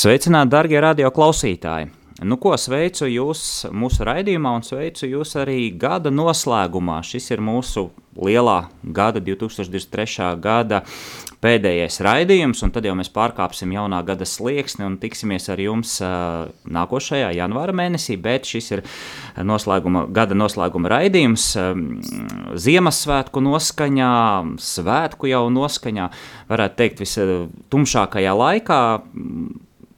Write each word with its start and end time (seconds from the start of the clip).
Sveicināti, 0.00 0.48
darbie 0.48 0.78
radio 0.80 1.10
klausītāji! 1.12 1.90
Nu, 2.24 2.38
ko 2.40 2.54
sveicu 2.56 3.04
jūs 3.04 3.66
mūsu 3.76 4.06
raidījumā 4.08 4.54
un 4.56 4.64
sveicu 4.64 5.04
jūs 5.10 5.34
arī 5.36 5.66
gada 5.76 6.08
noslēgumā. 6.14 7.02
Šis 7.04 7.26
ir 7.34 7.42
mūsu 7.44 7.90
lielā 8.16 8.70
gada, 8.96 9.20
2023. 9.20 10.30
gada 10.40 10.80
pēdējais 11.44 12.00
raidījums, 12.06 12.64
un 12.64 12.72
tad 12.72 12.88
jau 12.88 12.96
mēs 12.96 13.12
pārkāpsim 13.12 13.76
jaunā 13.76 14.00
gada 14.08 14.24
slieksni 14.24 14.88
un 14.88 14.96
tiksimies 15.02 15.50
ar 15.52 15.60
jums 15.60 15.98
uh, 16.00 16.48
nākošajā 16.64 17.34
janvāra 17.36 17.76
mēnesī, 17.76 18.16
bet 18.16 18.48
šis 18.48 18.72
ir 18.78 18.86
noslēguma, 19.36 20.06
gada 20.16 20.36
noslēguma 20.38 20.96
raidījums 20.96 21.50
um, 21.60 21.88
Ziemassvētku 22.56 23.44
noskaņā, 23.52 24.12
svētku 24.64 25.28
jau 25.28 25.48
noskaņā, 25.52 26.12
varētu 26.48 26.84
teikt, 26.84 27.02
vistumšākajā 27.04 28.38
laikā 28.46 28.84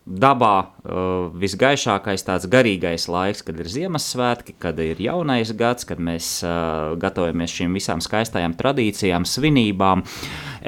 dabā 0.06 0.54
uh, 0.62 1.28
visgaišākais 1.38 2.26
tāds 2.26 2.48
garīgais 2.50 3.06
laiks, 3.10 3.44
kad 3.46 3.60
ir 3.62 3.70
Ziemassvētki, 3.70 4.56
kad 4.62 4.80
ir 4.82 4.98
jaunais 5.02 5.52
gads, 5.58 5.86
kad 5.86 6.02
mēs 6.02 6.40
uh, 6.46 6.96
gatavojamies 7.00 7.54
šīm 7.58 7.78
visām 7.78 8.02
skaistajām 8.02 8.56
tradīcijām, 8.58 9.28
svinībām, 9.28 10.02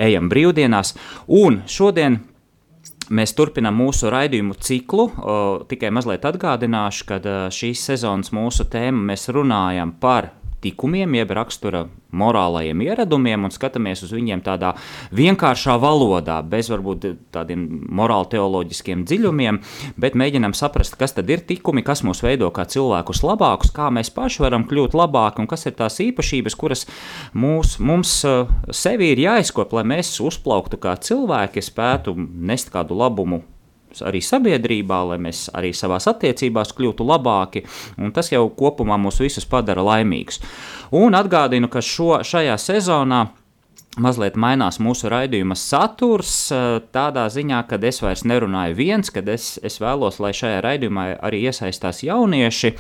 ejam 0.07 0.31
brīvdienās. 0.31 0.95
Un 1.27 1.65
šodien 1.67 2.23
Mēs 3.13 3.35
turpinām 3.37 3.77
mūsu 3.77 4.09
raidījumu 4.09 4.55
ciklu. 4.65 5.05
O, 5.13 5.35
tikai 5.69 5.91
mazliet 5.93 6.25
atgādināšu, 6.25 7.05
ka 7.11 7.19
šīs 7.53 7.83
sezonas 7.91 8.33
mūsu 8.33 8.65
tēma 8.73 9.11
mēs 9.11 9.29
runājam 9.29 9.93
par 10.01 10.31
tikumiem, 10.65 11.15
jeb 11.21 11.35
rakstura 11.37 11.85
morālajiem 12.15 12.83
ieradumiem 12.85 13.47
un 13.47 13.53
skatāmies 13.55 14.05
uz 14.07 14.13
viņiem 14.15 14.43
tādā 14.45 14.73
vienkāršā 15.15 15.77
valodā, 15.83 16.41
bez 16.47 16.71
varbūt 16.73 17.07
tādiem 17.35 17.65
morāli 17.95 18.31
teoloģiskiem 18.35 19.05
dziļumiem, 19.09 19.61
bet 20.01 20.19
mēģinām 20.19 20.55
saprast, 20.57 20.99
kas 21.01 21.17
tad 21.17 21.31
ir 21.31 21.45
tikumi, 21.47 21.85
kas 21.87 22.05
mūs 22.07 22.23
veido 22.25 22.51
kā 22.55 22.67
cilvēkus 22.71 23.25
labākus, 23.27 23.73
kā 23.75 23.91
mēs 23.95 24.13
paši 24.15 24.45
varam 24.45 24.67
kļūt 24.71 24.97
labāki 24.99 25.45
un 25.45 25.51
kas 25.51 25.67
ir 25.69 25.77
tās 25.79 26.01
īpašības, 26.05 26.59
kuras 26.59 26.87
mūs, 27.37 27.79
mums 27.83 28.21
uh, 28.29 28.47
sevi 28.75 29.13
ir 29.15 29.25
jāizkop, 29.27 29.75
lai 29.77 29.87
mēs 29.95 30.15
uzplauktu 30.25 30.81
kā 30.83 30.97
cilvēki, 30.99 31.65
spētu 31.65 32.17
nest 32.19 32.73
kādu 32.75 32.99
labumu 32.99 33.45
arī 34.03 34.23
sabiedrībā, 34.25 35.01
lai 35.13 35.21
mēs 35.23 35.47
arī 35.55 35.71
savās 35.77 36.09
attiecībās 36.11 36.75
kļūtu 36.75 37.07
labāki, 37.07 37.65
tas 38.17 38.33
jau 38.33 38.49
kopumā 38.59 38.99
mūs 39.01 39.23
visus 39.23 39.47
padara 39.47 39.85
laimīgus. 39.85 40.41
Un 40.95 41.15
atgādinu, 41.15 41.71
ka 41.71 41.83
šo, 41.85 42.19
šajā 42.27 42.59
sezonā 42.59 43.27
mazliet 44.01 44.37
mainās 44.41 44.81
mūsu 44.83 45.09
raidījuma 45.13 45.57
saturs. 45.59 46.35
Eh, 46.53 46.81
tādā 46.95 47.27
ziņā, 47.31 47.63
ka 47.69 47.79
es 47.87 48.03
vairs 48.03 48.25
nerunāju 48.27 48.77
viens, 48.79 49.11
kad 49.15 49.29
es, 49.29 49.59
es 49.63 49.79
vēlos, 49.83 50.21
lai 50.23 50.33
šajā 50.35 50.61
raidījumā 50.65 51.07
arī 51.23 51.45
iesaistās 51.49 52.03
jaunieši. 52.07 52.75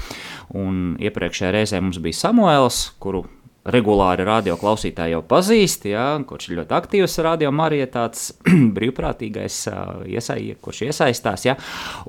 Un 0.58 0.96
iepriekšējā 1.02 1.54
reizē 1.54 1.80
mums 1.80 2.00
bija 2.02 2.24
Samuēls, 2.24 2.84
kuru 2.98 3.24
regulāri 3.64 4.26
radio 4.26 4.56
klausītāji 4.60 5.14
jau 5.14 5.22
pazīst, 5.28 5.86
ja, 5.88 6.06
kurš 6.28 6.50
ir 6.50 6.58
ļoti 6.60 6.76
aktīvs 6.76 7.16
radio 7.24 7.52
marietāts, 7.54 8.32
brīvprātīgais, 8.76 9.60
iesai, 10.10 10.38
kurš 10.64 10.84
iesaistās. 10.90 11.46
Ja. 11.48 11.56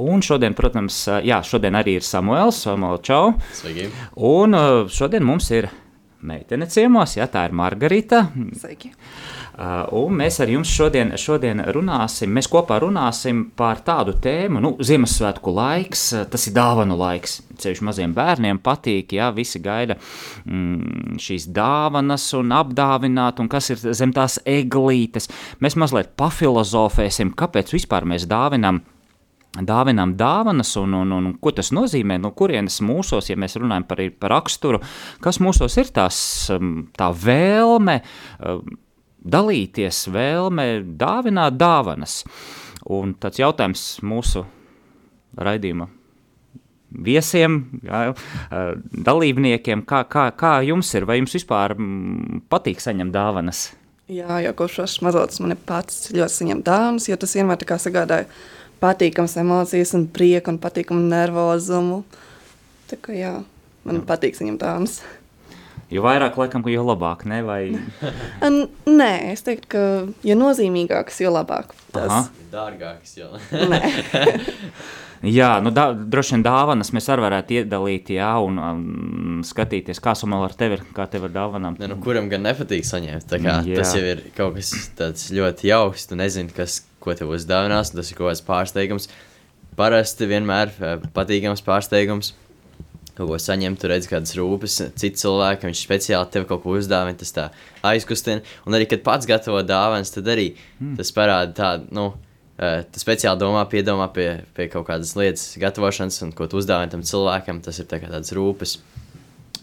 Un 0.04 0.24
šodien, 0.26 0.58
protams, 0.58 1.06
jā, 1.26 1.40
šodien 1.46 1.80
arī 1.80 2.00
ir 2.00 2.06
Samuēls, 2.08 2.66
Samuēl 2.68 3.02
Čau. 3.06 3.34
Sveiki. 3.56 3.90
Un 4.28 4.60
šodien 4.92 5.26
mums 5.28 5.50
ir 5.56 5.70
meitene 6.26 6.68
ciemos, 6.72 7.16
ja 7.20 7.30
tā 7.32 7.46
ir 7.48 7.56
Margarita. 7.56 8.26
Sveiki. 8.60 8.92
Uh, 9.56 9.86
un 9.96 10.18
mēs 10.20 10.42
ar 10.44 10.50
jums 10.52 10.68
šodien, 10.68 11.14
šodien 11.16 11.62
runāsim, 11.72 12.28
mēs 12.36 12.50
kopā 12.52 12.76
runāsim 12.84 13.46
par 13.56 13.80
tādu 13.88 14.12
tēmu, 14.20 14.60
nu, 14.60 14.74
Ziemassvētku 14.84 15.54
laiks, 15.56 16.02
uh, 16.12 16.26
tas 16.28 16.44
ir 16.50 16.58
dāvanu 16.58 16.98
laiks. 17.00 17.38
Ceļš 17.64 17.80
maziem 17.88 18.12
bērniem 18.18 18.60
patīk, 18.60 19.16
ja 19.16 19.30
visi 19.32 19.62
gaida 19.64 19.96
mm, 19.96 21.16
šīs 21.24 21.48
dāvanas 21.56 22.28
un 22.36 22.52
apdāvināt, 22.52 23.40
un 23.40 23.48
kas 23.48 23.72
ir 23.72 23.80
zem 23.96 24.12
tās 24.16 24.42
eglītes. 24.44 25.32
Mēs 25.64 25.80
mazliet 25.80 26.12
pafilozofēsim, 26.20 27.32
kāpēc 27.40 27.72
vispār 27.78 28.04
mēs 28.12 28.28
dāvinam 28.28 28.84
dāvinām 29.56 30.18
dāvanas, 30.20 30.76
un, 30.82 31.00
un, 31.00 31.14
un 31.16 31.34
ko 31.40 31.56
tas 31.56 31.72
nozīmē, 31.72 32.18
no 32.20 32.34
kurienes 32.36 32.82
mūsos, 32.84 33.30
ja 33.32 33.40
mēs 33.40 33.56
runājam 33.56 33.86
par, 33.88 34.02
par 34.20 34.36
raksturu, 34.36 34.82
kas 35.24 35.40
mūsos 35.40 35.80
ir 35.80 35.96
tās, 35.96 36.18
um, 36.52 36.90
tā 37.00 37.08
vēlme 37.16 38.02
um, 38.44 38.76
dalīties, 39.26 40.06
vēlme 40.14 40.70
dāvināt 41.00 41.58
dāvanas. 41.60 42.22
Un 42.86 43.16
tāds 43.18 43.42
jautājums 43.42 43.86
mūsu 44.06 44.46
raidījuma 45.36 45.90
viesiem, 47.06 47.58
jā, 47.84 48.02
dalībniekiem, 49.06 49.82
kā, 49.88 50.04
kā, 50.08 50.30
kā 50.38 50.60
jums 50.66 50.92
ir, 50.96 51.08
vai 51.10 51.18
jums 51.20 51.34
vispār 51.36 51.76
patīk 52.52 52.84
saņemt 52.84 53.16
dāvanas? 53.16 53.66
Jā, 54.12 54.38
jau 54.44 54.54
kopš 54.60 54.78
šos 54.80 55.00
mazotas 55.02 55.42
man 55.42 55.56
ir 55.56 55.62
pats 55.66 56.12
ļoti 56.14 56.38
saņemt 56.38 56.66
dāvanas, 56.68 57.10
jo 57.10 57.18
tas 57.18 57.34
vienmēr 57.36 57.66
sagādāja 57.82 58.30
patīkams 58.82 59.38
emocijas 59.42 59.96
un 59.98 60.06
prieku 60.14 60.54
un 60.54 60.60
patīkamu 60.62 61.08
nervozumu. 61.10 62.04
Tā 62.92 63.00
kā 63.02 63.16
jā, 63.18 63.34
man 63.88 64.00
jā. 64.00 64.06
patīk 64.06 64.38
saņemt 64.38 64.62
dāvanas. 64.62 65.00
Jo 65.94 66.02
vairāk, 66.02 66.34
laikam, 66.40 66.64
jo 66.66 66.82
labāk, 66.82 67.28
ne? 67.30 67.44
Vai... 67.46 67.60
Nē, 68.90 69.12
es 69.36 69.46
teiktu, 69.46 69.68
ka 69.70 69.82
jo 70.26 70.38
nozīmīgāks, 70.40 71.20
jo 71.22 71.34
labāk. 71.34 71.76
Tas 71.94 72.32
ir 72.32 72.48
dārgāks. 72.54 73.12
Jo. 73.20 73.28
jā, 75.38 75.50
nu, 75.62 75.70
da, 75.76 75.92
droši 75.94 76.34
vien 76.36 76.46
dāvanas 76.48 76.90
mēs 76.96 77.10
arī 77.14 77.26
varētu 77.28 77.58
iedalīt, 77.60 78.10
jā, 78.18 78.32
un 78.42 78.58
um, 78.58 79.44
skatīties, 79.46 80.02
kā 80.02 80.16
Somēl 80.18 80.48
ar 80.48 80.56
tevi 80.58 80.80
ir, 80.80 80.88
kā 80.98 81.06
tev 81.12 81.28
ir 81.30 81.36
dāvanām. 81.36 81.78
Ne, 81.78 81.92
nu, 81.94 82.00
kuram 82.02 82.32
gan 82.34 82.48
nepatīk 82.48 82.88
saņemt, 82.90 83.28
tā 83.30 83.40
kā 83.44 83.60
jā. 83.70 83.78
tas 83.78 83.94
jau 83.94 84.02
ir 84.10 84.24
kaut 84.38 84.58
kas 84.58 84.74
tāds 84.98 85.28
ļoti 85.38 85.70
jauks, 85.70 86.08
tu 86.10 86.18
nezini, 86.18 86.50
kas, 86.56 86.80
ko 87.04 87.14
tev 87.14 87.36
uzdāvinās, 87.38 87.94
tas 87.94 88.10
ir 88.10 88.18
kaut 88.18 88.32
kāds 88.32 88.42
pārsteigums. 88.48 89.06
Parasti 89.78 90.26
vienmēr 90.32 90.74
eh, 90.80 91.06
patīkams 91.14 91.62
pārsteigums 91.62 92.34
kaut 93.16 93.32
ko 93.32 93.40
saņemt, 93.40 93.80
tu 93.82 93.90
redzi 93.92 94.12
kādas 94.12 94.36
rūpes, 94.38 94.78
cits 95.00 95.24
cilvēks, 95.24 95.66
viņš 95.68 95.82
speciāli 95.88 96.32
tev 96.34 96.48
kaut 96.50 96.64
ko 96.66 96.76
uzdāvina, 96.80 97.18
tas 97.20 97.34
tā 97.36 97.48
aizkustina. 97.86 98.44
Un 98.68 98.78
arī, 98.78 98.90
kad 98.92 99.04
pats 99.06 99.30
gatavo 99.30 99.64
dāvanas, 99.66 100.14
tad 100.14 100.30
arī 100.32 100.52
mm. 100.56 100.96
tas 101.00 101.14
parāda 101.16 101.56
tādu, 101.58 101.90
nu, 101.96 102.08
uh, 102.60 102.82
tu 102.92 103.02
speciāli 103.02 103.42
domā, 103.42 103.66
piedomā 103.72 104.10
pie, 104.16 104.30
pie 104.58 104.70
kaut 104.74 104.88
kādas 104.92 105.16
lietas 105.20 105.56
gatavošanas, 105.62 106.22
un 106.28 106.36
ko 106.36 106.50
tu 106.52 106.60
uzdāvini 106.62 106.94
tam 106.94 107.06
cilvēkam, 107.08 107.64
tas 107.66 107.80
ir 107.82 107.90
tā 107.92 108.02
kā 108.04 108.12
tāds 108.12 108.36
rūpes. 108.36 108.80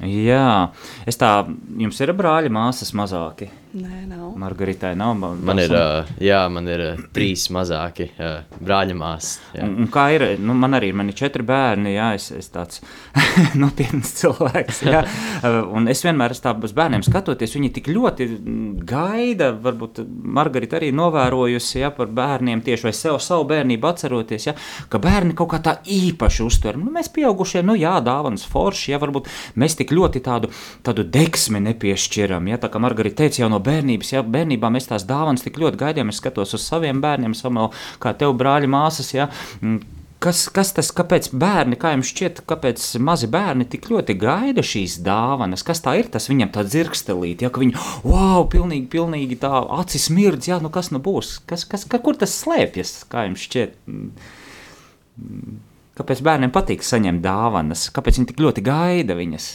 Jā, 0.02 0.72
es 1.06 1.20
tā, 1.20 1.34
jums 1.78 2.00
ir 2.02 2.14
brāļi, 2.16 2.50
māsas 2.52 2.94
mazāki. 2.96 3.52
Nē, 3.72 4.02
nav. 4.04 4.34
Margaritai 4.36 4.92
nav. 4.96 5.14
Man, 5.16 5.38
man 5.48 5.56
ir, 5.62 5.72
uh, 5.72 6.08
jā, 6.20 6.42
man 6.52 6.66
ir 6.68 6.80
uh, 6.84 6.98
trīs 7.16 7.46
mazāki 7.54 8.04
uh, 8.20 8.42
brāļa 8.60 8.96
māsas. 9.00 9.38
Un, 9.64 9.70
un 9.80 9.86
kā 9.92 10.10
ir, 10.12 10.24
nu, 10.44 10.52
man 10.60 10.76
arī 10.76 10.90
man 10.92 11.08
ir 11.08 11.16
četri 11.16 11.40
bērni, 11.48 11.94
jā, 11.94 12.10
es, 12.18 12.26
es 12.36 12.50
tāds 12.52 12.82
nopietns 13.62 14.10
cilvēks, 14.18 14.82
jā. 14.84 15.00
un 15.72 15.88
es 15.88 16.04
vienmēr 16.04 16.34
es 16.34 16.44
tā 16.44 16.52
uz 16.52 16.74
bērniem 16.76 17.04
skatoties, 17.06 17.54
viņi 17.56 17.70
tik 17.78 17.88
ļoti 17.94 18.26
gaida, 18.88 19.48
varbūt 19.64 20.02
Margarita 20.20 20.76
arī 20.76 20.92
novērojusi, 20.96 21.80
jā, 21.80 21.92
par 21.96 22.12
bērniem 22.12 22.60
tieši 22.66 22.90
vai 22.90 22.94
sev 22.98 23.16
savu 23.24 23.48
bērnību 23.54 23.88
atceroties, 23.88 24.50
jā, 24.50 24.56
ka 24.92 25.00
bērni 25.00 25.32
kaut 25.38 25.54
kā 25.54 25.62
tā 25.64 25.78
īpaši 25.88 26.44
uztver. 26.44 26.76
Nu, 26.76 26.92
mēs 26.92 27.08
pieaugušie, 27.16 27.64
nu 27.64 27.78
jā, 27.80 27.96
dāvanas 28.04 28.44
forši, 28.52 28.92
jā, 28.92 29.00
varbūt 29.00 29.32
mēs 29.56 29.80
tik 29.80 29.96
ļoti 29.96 30.24
tādu, 30.28 30.52
tādu 30.84 31.08
deksmi 31.08 31.64
nepiešķiram, 31.70 32.52
jā, 32.52 32.60
tā 32.60 32.68
kā 32.68 32.82
Margarita 32.82 33.22
teica 33.24 33.46
jau 33.46 33.52
no 33.52 33.61
bērnības, 33.64 34.12
ja 34.16 34.22
bērnībā 34.26 34.70
mēs 34.72 34.90
tās 34.90 35.06
dāvanas 35.08 35.44
tik 35.46 35.58
ļoti 35.62 35.80
gaidījām, 35.80 36.12
es 36.12 36.20
skatos 36.22 36.54
uz 36.58 36.66
saviem 36.66 37.02
bērniem, 37.04 37.34
Samuel, 37.38 37.72
kā 38.02 38.14
tev 38.18 38.36
brāļi, 38.38 38.70
māsas. 38.70 39.14
Ja, 39.16 39.30
mm, 39.60 39.80
Kas, 40.22 40.44
kas 40.54 40.68
tas, 40.70 40.92
kāpēc 40.94 41.32
bērni, 41.34 41.74
kā 41.82 41.96
jums 41.96 42.12
šķiet, 42.12 42.44
kāpēc 42.46 42.82
mazi 43.02 43.26
bērni 43.30 43.64
tik 43.66 43.88
ļoti 43.90 44.14
gaida 44.20 44.62
šīs 44.62 45.00
dāvanas? 45.02 45.64
Kas 45.66 45.82
tā 45.82 45.96
ir? 45.98 46.06
Tas 46.14 46.28
viņam 46.30 46.52
tā 46.54 46.62
dzirkstelīt, 46.62 47.42
ja 47.42 47.50
viņi, 47.50 47.74
wow, 48.06 48.44
pilnīgi, 48.52 48.86
pilnīgi 48.92 49.40
tā 49.42 49.50
acis 49.80 50.06
mirdz, 50.14 50.46
jā, 50.52 50.60
nu 50.62 50.70
kas 50.70 50.92
nu 50.94 51.02
būs? 51.02 51.40
Kas, 51.50 51.66
kas, 51.66 51.88
ka, 51.90 51.98
kur 52.04 52.14
tas 52.20 52.36
slēpjas, 52.38 52.94
kā 53.10 53.26
jums 53.26 53.48
šķiet? 53.48 53.74
Kāpēc 55.98 56.22
bērniem 56.22 56.54
patīk 56.54 56.86
saņemt 56.86 57.24
dāvanas? 57.26 57.88
Kāpēc 57.90 58.20
viņi 58.20 58.30
tik 58.30 58.46
ļoti 58.46 58.62
gaida 58.70 59.18
viņas? 59.18 59.50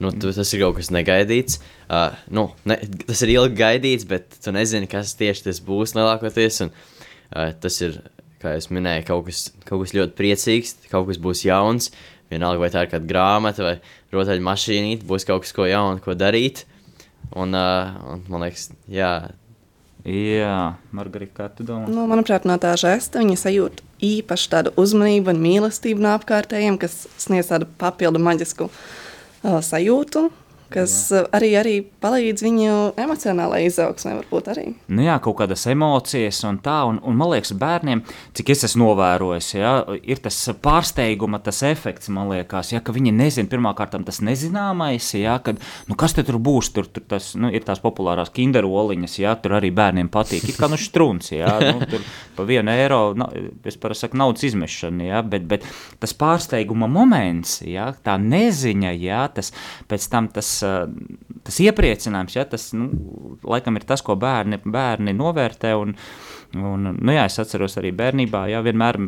Nu, 0.00 0.10
tu, 0.14 0.32
tas 0.32 0.52
ir 0.54 0.62
kaut 0.62 0.78
kas 0.78 0.90
negaidīts. 0.94 1.60
Uh, 1.86 2.16
nu, 2.32 2.48
ne, 2.68 2.78
tas 3.04 3.20
ir 3.24 3.34
ilgi 3.34 3.58
gaidīts, 3.60 4.06
bet 4.08 4.38
tu 4.42 4.54
nezini, 4.54 4.88
kas 4.90 5.14
tieši 5.18 5.48
tas 5.50 5.60
būs 5.64 5.94
lielākoties. 5.98 6.62
Un, 6.66 6.72
uh, 6.72 7.52
tas 7.62 7.76
ir 7.84 8.00
kā 8.42 8.56
jau 8.56 8.74
minēju, 8.76 9.06
kaut 9.08 9.28
kas, 9.28 9.44
kaut 9.68 9.84
kas 9.84 9.94
ļoti 9.96 10.16
priecīgs, 10.18 10.74
kaut 10.90 11.06
kas 11.10 11.20
būs 11.22 11.44
jauns. 11.46 11.92
Vienalga, 12.32 12.62
vai 12.62 12.70
tā 12.72 12.86
ir 12.86 12.90
kāda 12.94 13.08
grāmata 13.08 13.66
vai 13.66 13.74
rotaļu 14.14 14.44
mašīnīte, 14.46 15.06
būs 15.08 15.28
kaut 15.28 15.44
kas 15.44 15.52
ko 15.54 15.68
jaunu, 15.68 16.00
ko 16.02 16.16
darīt. 16.16 16.64
Un, 17.36 17.52
uh, 17.54 17.92
un 18.12 18.24
man 18.32 18.46
liekas, 18.46 18.70
jā. 18.90 19.12
Jā, 20.02 20.56
Margarita, 20.90 21.36
kā 21.36 21.44
tu 21.54 21.62
domā? 21.68 21.86
Nu, 21.86 22.08
manuprāt, 22.10 22.48
no 22.48 22.56
tā 22.58 22.72
žesta 22.80 23.20
viņa 23.22 23.36
sajūt 23.38 23.84
īpaši 24.02 24.48
tādu 24.50 24.72
uzmanību 24.80 25.30
un 25.30 25.38
mīlestību 25.44 26.02
no 26.02 26.16
apkārtējiem, 26.16 26.80
kas 26.82 27.04
sniedz 27.22 27.52
tādu 27.52 27.68
papildu 27.78 28.18
maģisku 28.18 28.66
uh, 28.66 28.80
союзу 29.60 30.32
kas 30.74 30.96
jā. 31.12 31.22
arī, 31.36 31.50
arī 31.60 31.74
palīdz 32.02 32.44
viņu 32.44 32.76
emocionālajai 33.00 33.68
izaugsmē, 33.70 34.14
varbūt 34.20 34.50
arī. 34.52 34.66
Nu 34.92 35.04
jā, 35.06 35.16
kaut 35.22 35.38
kādas 35.42 35.64
emocijas 35.70 36.42
un 36.48 36.58
tā, 36.64 36.78
un, 36.88 37.00
un 37.06 37.18
man 37.18 37.32
liekas, 37.34 37.54
bērniem, 37.58 38.04
cik 38.36 38.52
es 38.54 38.66
esmu 38.68 38.90
novērojis, 38.92 39.50
jā, 39.56 39.72
ir 40.02 40.22
tas 40.22 40.38
pārsteiguma, 40.62 41.40
tas 41.44 41.62
efekts, 41.66 42.10
man 42.12 42.30
liekas, 42.32 42.72
jā, 42.74 42.82
ka 42.84 42.94
viņi 42.94 43.14
nezina, 43.16 43.50
pirmkārt, 43.50 43.96
tas 44.06 44.20
nezināmais, 44.24 45.12
jā, 45.18 45.36
kad, 45.44 45.60
nu, 45.88 45.96
kas 45.98 46.16
tur 46.18 46.38
būs, 46.42 46.72
tur, 46.74 46.88
tur 46.90 47.06
tas, 47.14 47.32
nu, 47.38 47.50
ir 47.52 47.64
tās 47.66 47.82
populārās 47.82 48.32
kinderoliņas, 48.34 49.18
jā, 49.22 49.34
tur 49.42 49.56
arī 49.58 49.72
bērniem 49.74 50.10
patīk, 50.12 50.48
it 50.50 50.58
kā 50.60 50.68
nu 50.70 50.78
štruns, 50.80 51.32
jā, 51.34 51.52
nu, 51.68 51.86
tur 51.90 52.04
pa 52.36 52.46
vienu 52.48 52.72
eiro, 52.74 53.00
na, 53.18 53.28
es 53.68 53.78
parasti 53.80 54.06
saku, 54.06 54.18
naudas 54.20 54.46
izmešana, 54.48 55.08
jā, 55.10 55.22
bet, 55.34 55.46
bet 55.48 55.66
tas 56.02 56.14
pārsteiguma 56.18 56.88
moments, 56.90 57.60
jā, 57.66 57.90
tā 58.04 58.16
neziņa, 58.20 58.94
jā, 58.98 59.22
tas 59.36 59.52
pēc 59.90 60.08
tam 60.12 60.28
tas 60.32 60.54
tas 60.62 61.60
iepriecinājums, 61.64 62.36
ja, 62.38 62.46
tas 62.48 62.70
nu, 62.76 62.88
laikam 63.48 63.78
ir 63.78 63.86
tas, 63.88 64.04
ko 64.04 64.16
bērni, 64.20 64.60
bērni 64.64 65.14
novērtē. 65.18 65.74
Un, 65.78 65.94
un, 66.58 66.90
nu, 66.94 67.14
jā, 67.14 67.26
es 67.28 67.40
atceros 67.42 67.78
arī 67.80 67.94
bērnībā, 67.98 68.46
ja 68.52 68.62
vienmēr. 68.64 69.00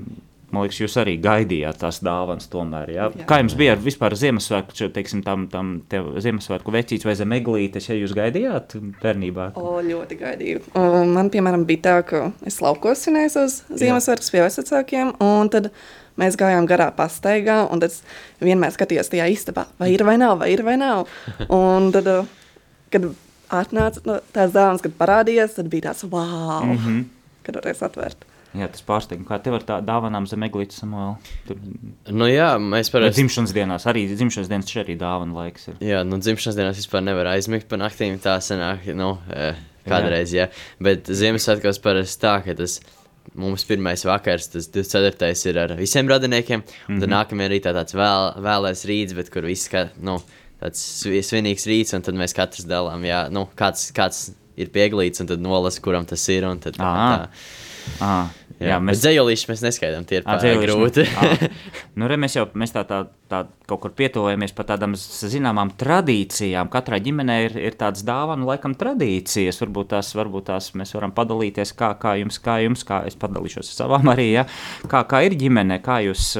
Man 0.52 0.66
liekas, 0.66 0.80
jūs 0.82 0.94
arī 1.00 1.16
gaidījāt 1.22 1.80
tās 1.82 1.98
dāvanas. 2.04 2.46
Tomēr, 2.52 2.92
ja? 2.94 3.08
Jā. 3.16 3.26
Kā 3.30 3.40
jums 3.40 3.56
bija 3.58 3.74
ar 3.74 3.82
vispār 3.82 4.14
Ziemassvētku, 4.18 4.90
teiksim, 4.94 5.24
tam, 5.26 5.48
tam 5.50 5.74
Ziemassvētku 5.90 6.74
vecītes 6.74 7.08
vai 7.08 7.16
zemeglītes, 7.18 7.88
ja 7.90 7.98
jūs 7.98 8.14
gaidījāt 8.16 8.76
bērnībā? 9.02 9.50
O, 9.58 9.80
ļoti 9.82 10.20
gaidīju. 10.20 10.62
Man, 11.10 11.32
piemēram, 11.34 11.66
bija 11.68 11.84
tā, 11.88 11.98
ka 12.06 12.22
es 12.46 12.60
laukos 12.64 13.06
svinēju 13.06 13.34
uz 13.46 13.60
Ziemassvētkus 13.72 14.32
pie 14.34 14.44
vecākiem, 14.46 15.14
un 15.24 15.52
tad 15.52 15.72
Mēs 16.20 16.36
gājām 16.38 16.66
garā 16.70 16.92
pastaigā, 16.94 17.64
un 17.74 17.80
tad 17.82 17.94
vienmēr 18.44 18.70
skatījos 18.74 19.10
tajā 19.10 19.26
istabā, 19.32 19.64
vai 19.80 19.90
ir 19.90 20.04
vai 20.06 20.14
nav, 20.20 20.36
vai 20.44 20.52
ir 20.52 20.62
vai 20.62 20.76
nav. 20.78 21.08
Un 21.58 21.88
tad, 21.94 22.06
kad 22.94 23.08
atnāca 23.50 24.20
tās 24.30 24.54
dāvanas, 24.54 24.84
kad 24.84 24.94
parādījās, 25.00 25.56
tad 25.58 25.72
bija 25.72 25.88
tāds 25.88 26.06
wow, 26.06 26.62
mm 26.62 26.78
-hmm. 26.78 27.02
kad 27.42 27.58
varēs 27.58 27.82
atvērt. 27.88 28.22
Jā, 28.54 28.68
tas 28.70 28.84
pārsteigums, 28.86 29.26
kā 29.26 29.40
tev 29.42 29.56
ar 29.58 29.64
tā 29.66 29.76
dāvanām 29.82 30.28
zem 30.30 30.44
eglītes, 30.46 30.78
Samuēl. 30.82 31.16
Tur... 31.48 31.58
Nu 32.14 32.28
jā, 32.30 32.52
mēs 32.62 32.90
parasti... 32.94 33.18
Dzimšanas 33.18 33.54
dienās, 33.56 33.86
arī 33.90 34.04
dzimšanas 34.12 34.50
dienas 34.50 34.70
šeit 34.70 34.84
arī 34.84 34.94
dāvana 35.00 35.34
laiks 35.40 35.72
ir. 35.72 35.80
Jā, 35.82 36.04
nu 36.06 36.20
dzimšanas 36.22 36.58
dienās 36.60 36.78
vispār 36.78 37.02
nevar 37.02 37.32
aizmigt 37.32 37.66
pa 37.70 37.80
naktīm, 37.80 38.20
tā 38.22 38.36
sanāk, 38.44 38.86
nu, 38.94 39.16
eh, 39.34 39.58
kādreiz, 39.88 40.36
jā. 40.36 40.46
jā. 40.46 40.84
Bet 40.86 41.10
Ziemassvētkos 41.10 41.82
parasti 41.82 42.22
tā, 42.22 42.36
ka 42.46 42.54
tas 42.62 42.78
mums 43.40 43.66
pirmais 43.66 44.06
vakars, 44.06 44.48
tas 44.52 44.70
24. 44.70 45.32
ir 45.50 45.60
ar 45.64 45.74
visiem 45.78 46.08
radiniekiem, 46.08 46.62
un 46.62 46.64
mm 46.64 46.94
-hmm. 46.94 47.00
tad 47.00 47.08
mhm. 47.08 47.16
nākamajā 47.16 47.50
rītā 47.50 47.74
tāds 47.74 47.94
vēl, 47.94 48.38
vēlais 48.38 48.86
rīts, 48.86 49.14
bet 49.18 49.30
kur 49.30 49.42
viss 49.42 49.68
kā, 49.68 49.88
nu, 49.98 50.20
tāds 50.60 50.80
svinīgs 51.02 51.66
rīts, 51.66 51.96
un 51.96 52.02
tad 52.02 52.14
mēs 52.14 52.34
katrs 52.36 52.66
dalām, 52.68 53.02
jā, 53.02 53.28
nu, 53.30 53.48
kāds, 53.56 53.90
kāds 53.92 54.30
ir 54.56 54.70
pieglīts, 54.70 55.20
un 55.20 55.26
tad 55.26 55.40
nolasa, 55.40 55.80
kuram 55.80 56.06
tas 56.06 56.28
ir, 56.28 56.44
un 56.44 56.60
tad 56.62 56.78
tā. 56.78 57.28
Ah, 58.00 58.30
jā, 58.64 58.74
jā, 58.74 58.80
mēs 58.88 59.02
dzējolīši 59.04 59.50
mēs 59.50 59.64
neskaidām, 59.68 60.08
tie 60.08 60.20
ir 60.20 60.26
pārāk 60.28 60.64
grūti. 60.64 61.06
nu, 61.98 62.08
re, 62.10 62.18
mēs 62.20 62.38
jau 62.38 62.48
mēs 62.58 62.74
tā, 62.74 62.86
tā 62.88 63.04
tā, 63.28 63.44
kaut 63.68 63.82
kur 63.82 63.92
pietuvojamies 63.96 64.52
pie 64.54 64.66
tādām 64.68 64.94
zināmām 64.98 65.72
tradīcijām. 65.80 66.68
Katrai 66.72 67.00
ģimenei 67.04 67.38
ir, 67.46 67.56
ir 67.70 67.76
tādas 67.80 68.04
dāvana, 68.06 68.46
laikam, 68.48 68.74
tradīcijas. 68.78 69.60
Varbūt 69.62 69.92
tās, 69.94 70.12
varbūt 70.16 70.48
tās 70.50 70.70
mēs 70.78 70.94
varam 70.96 71.14
padalīties, 71.16 71.74
kā, 71.78 71.94
kā 72.00 72.16
jums, 72.20 72.38
kā 72.44 72.58
jums, 72.64 72.84
kā 72.86 73.02
es 73.08 73.16
padalīšos 73.20 73.70
ar 73.72 73.78
savām 73.78 74.12
arī, 74.12 74.28
ja? 74.34 74.46
kā, 74.90 75.04
kā 75.08 75.22
ir 75.26 75.36
ģimene, 75.40 75.80
kā 75.84 76.00
jūs, 76.04 76.34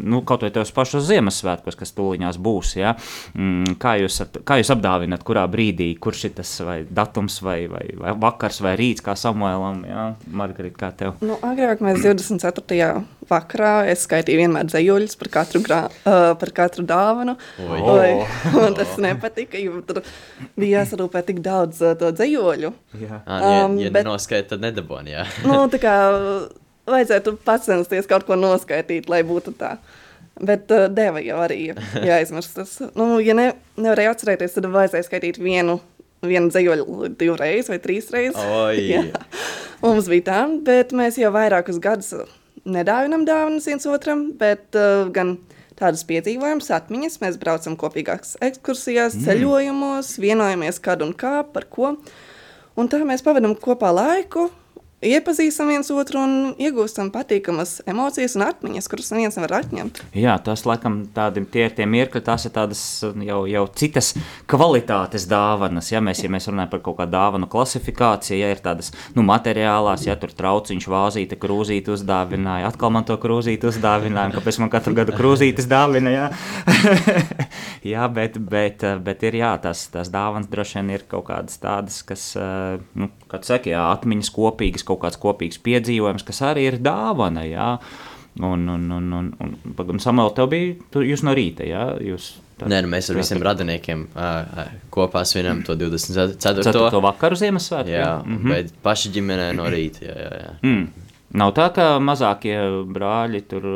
nu, 0.00 0.22
kaut 0.26 0.46
vai 0.46 0.52
tos 0.54 0.72
pašos 0.74 1.06
Ziemassvētkos, 1.10 1.78
kas 1.78 1.94
tūliņās 1.96 2.40
būs, 2.40 2.74
ja? 2.80 2.94
Mm, 3.34 3.76
kā, 3.82 3.96
jūs, 4.00 4.22
kā 4.48 4.60
jūs 4.60 4.72
apdāvinat, 4.74 5.24
kurā 5.26 5.44
brīdī, 5.50 5.92
kurš 6.00 6.26
ir 6.30 6.36
tas 6.40 6.54
vai 6.66 6.80
datums, 6.88 7.40
vai, 7.44 7.60
vai, 7.70 7.84
vai 8.00 8.16
vakars, 8.24 8.62
vai 8.64 8.76
rīts, 8.80 9.04
kā 9.04 9.16
Samuēlam, 9.18 9.84
ja? 9.88 10.08
Margarita, 10.26 10.78
kā 10.80 10.92
tev? 10.96 11.20
Nu, 11.24 11.36
agrāk 11.70 11.82
mēs 11.84 12.02
24. 12.02 12.88
vakarā 13.30 13.74
es 13.90 14.02
skaitīju 14.06 14.40
vienmēr 14.42 14.66
dzējuļus 14.66 15.16
par 15.20 15.30
katru 15.36 15.60
grā, 15.62 15.80
uh, 16.02 16.32
par 16.40 16.50
katru 16.54 16.82
dāvanu. 16.86 17.36
Oi. 17.62 17.78
Oi, 17.92 18.08
man 18.56 18.74
tas 18.78 18.96
nepatika, 18.98 19.60
jo 19.60 19.78
tur 19.86 20.02
bija 20.58 20.80
jāsarūpē 20.80 21.22
tik 21.28 21.38
daudz 21.44 21.82
uh, 21.84 21.94
to 21.98 22.10
dzējoļu. 22.16 22.72
Jā, 22.98 23.20
um, 23.22 23.78
ja, 23.78 23.86
ja 23.86 23.94
bet, 23.94 24.08
noskaita, 24.08 24.54
tad 24.54 24.66
nedabon, 24.66 25.10
jā. 25.10 25.26
nu, 25.48 25.62
tā 25.70 25.82
kā 25.82 25.94
vajadzētu 26.90 27.36
pacensties 27.46 28.10
kaut 28.10 28.26
ko 28.26 28.38
noskaitīt, 28.40 29.10
lai 29.12 29.22
būtu 29.26 29.54
tā. 29.60 29.76
Bet 30.40 30.72
uh, 30.74 30.88
deva 30.90 31.22
jau 31.22 31.38
arī 31.44 31.70
jāizmirst. 32.10 32.58
Tas, 32.58 32.76
nu, 32.98 33.12
ja 33.22 33.36
ne, 33.38 33.52
nevarēja 33.78 34.16
atcerēties, 34.16 34.58
tad 34.58 34.70
vajadzēja 34.74 35.06
skaitīt 35.06 35.38
vienu, 35.42 35.78
vienu 36.26 36.50
dzējoļu 36.52 37.14
divreiz 37.20 37.70
vai 37.72 37.78
trīsreiz. 37.82 38.36
Mums 39.84 40.10
bija 40.12 40.26
tā, 40.26 40.42
bet 40.66 40.92
mēs 40.96 41.18
jau 41.20 41.32
vairākus 41.34 41.80
gadus 41.82 42.12
nedāvinam 42.68 43.24
dāvanas 43.28 43.68
viens 43.70 43.86
otram, 43.88 44.30
bet 44.38 44.76
uh, 44.76 45.08
gan 45.14 45.38
tādas 45.80 46.04
piedzīvojumus, 46.08 46.70
atmiņas. 46.76 47.20
Mēs 47.22 47.38
braucam 47.40 47.76
kopīgās 47.80 48.36
ekskursijās, 48.44 49.16
mm. 49.16 49.26
ceļojumos, 49.26 50.14
vienojamies, 50.20 50.80
kad 50.84 51.04
un 51.04 51.14
kā, 51.16 51.40
par 51.54 51.68
ko. 51.72 51.94
Un 52.78 52.90
tā 52.90 53.00
mēs 53.08 53.24
pavadām 53.24 53.56
kopā 53.60 53.90
laiku, 53.96 54.50
iepazīstam 55.00 55.70
viens 55.72 55.88
otru 55.94 56.20
un 56.20 56.32
iegūstam 56.60 57.08
patīkamas 57.14 57.78
emocijas 57.88 58.36
un 58.36 58.44
atmiņas, 58.44 58.88
kuras 58.90 59.08
neviens 59.14 59.38
nevar 59.38 59.56
atņemt. 59.62 60.02
Jā, 60.16 60.34
tas 60.44 60.66
laikam 60.68 61.00
tādi 61.16 61.42
tie 61.48 61.64
ir 61.68 61.76
tie 61.76 61.86
mirkļi, 61.88 62.22
tās 62.26 62.44
ir 62.44 62.52
tādas 62.54 62.82
jau, 63.24 63.40
jau 63.48 63.64
citas 63.80 64.12
kvalitātes 64.50 65.24
dāvanas. 65.30 65.88
Ja 65.92 66.02
mēs, 66.04 66.20
ja 66.24 66.32
mēs 66.32 66.50
runājam 66.50 66.72
par 66.74 66.82
kaut 66.84 66.98
kādu 67.00 67.14
dāvanu 67.16 67.48
klasifikāciju, 67.50 68.40
ja 68.42 68.50
ir 68.52 68.60
tādas 68.64 68.92
nu, 69.16 69.24
materiālās, 69.26 70.04
ja 70.08 70.18
tur 70.20 70.34
trauciņš, 70.36 70.88
vāzīte, 70.92 71.40
krūzīte 71.40 71.94
uzdāvināja, 71.96 72.68
atkal 72.68 72.92
man 72.92 73.08
to 73.08 73.16
krūzīti 73.20 73.70
uzdāvināja, 73.72 74.34
kāpēc 74.36 74.60
man 74.60 74.72
katru 74.72 74.96
gadu 75.00 75.16
krūzītes 75.16 75.68
dāvina, 75.70 76.12
jā. 76.12 76.28
jā, 77.94 78.04
bet, 78.12 78.36
bet, 78.52 78.84
bet 79.00 79.26
ir 79.30 79.40
jā, 79.40 79.54
tās, 79.64 79.86
tās 79.94 80.12
dāvanas 80.12 80.52
droši 80.52 80.80
vien 80.80 80.94
ir 80.98 81.08
kaut 81.08 81.30
kādas 81.30 81.56
tādas, 81.62 82.02
kas, 82.04 82.30
nu, 82.92 83.08
kā 83.30 83.40
tu 83.40 83.52
saki, 83.54 83.72
jā, 83.72 83.88
atmiņas 83.96 84.32
kopīgas, 84.34 84.84
kaut 84.90 85.02
kāds 85.06 85.20
kopīgs 85.22 85.62
piedzīvojums, 85.64 86.26
kas 86.26 86.42
arī 86.50 86.68
ir 86.72 86.78
dāvana. 86.84 87.46
Jā. 87.48 87.72
Un, 88.40 88.68
un, 88.70 88.86
un, 88.94 89.08
un, 89.12 89.32
un, 89.42 89.56
un 89.94 90.02
Samuēl, 90.02 90.30
tev 90.36 90.52
bija, 90.52 90.76
tu, 90.94 91.02
jūs 91.04 91.24
no 91.26 91.34
rīta, 91.36 91.66
jā? 91.66 91.88
Jūs 92.04 92.30
Tā, 92.60 92.68
Nē, 92.68 92.82
nu 92.84 92.90
mēs 92.92 93.08
ar 93.08 93.16
visiem 93.16 93.40
radiniekiem 93.40 94.02
uh, 94.12 94.58
kopā 94.92 95.22
svinam 95.28 95.62
to 95.64 95.76
24. 95.80 96.36
4. 96.66 97.00
vakaru 97.06 97.38
Ziemassvētku. 97.40 97.92
Jā, 97.94 98.10
mm 98.20 98.36
-hmm. 98.36 98.52
bet 98.52 98.74
paši 98.84 99.12
ģimenē 99.14 99.46
no 99.56 99.68
rīta. 99.72 100.04
Jā, 100.04 100.16
jā, 100.24 100.32
jā. 100.42 100.50
Mm. 100.62 101.08
Nav 101.30 101.52
tā, 101.54 101.68
ka 101.70 101.84
mazākie 102.02 102.56
brāļi 102.90 103.40
tur 103.50 103.66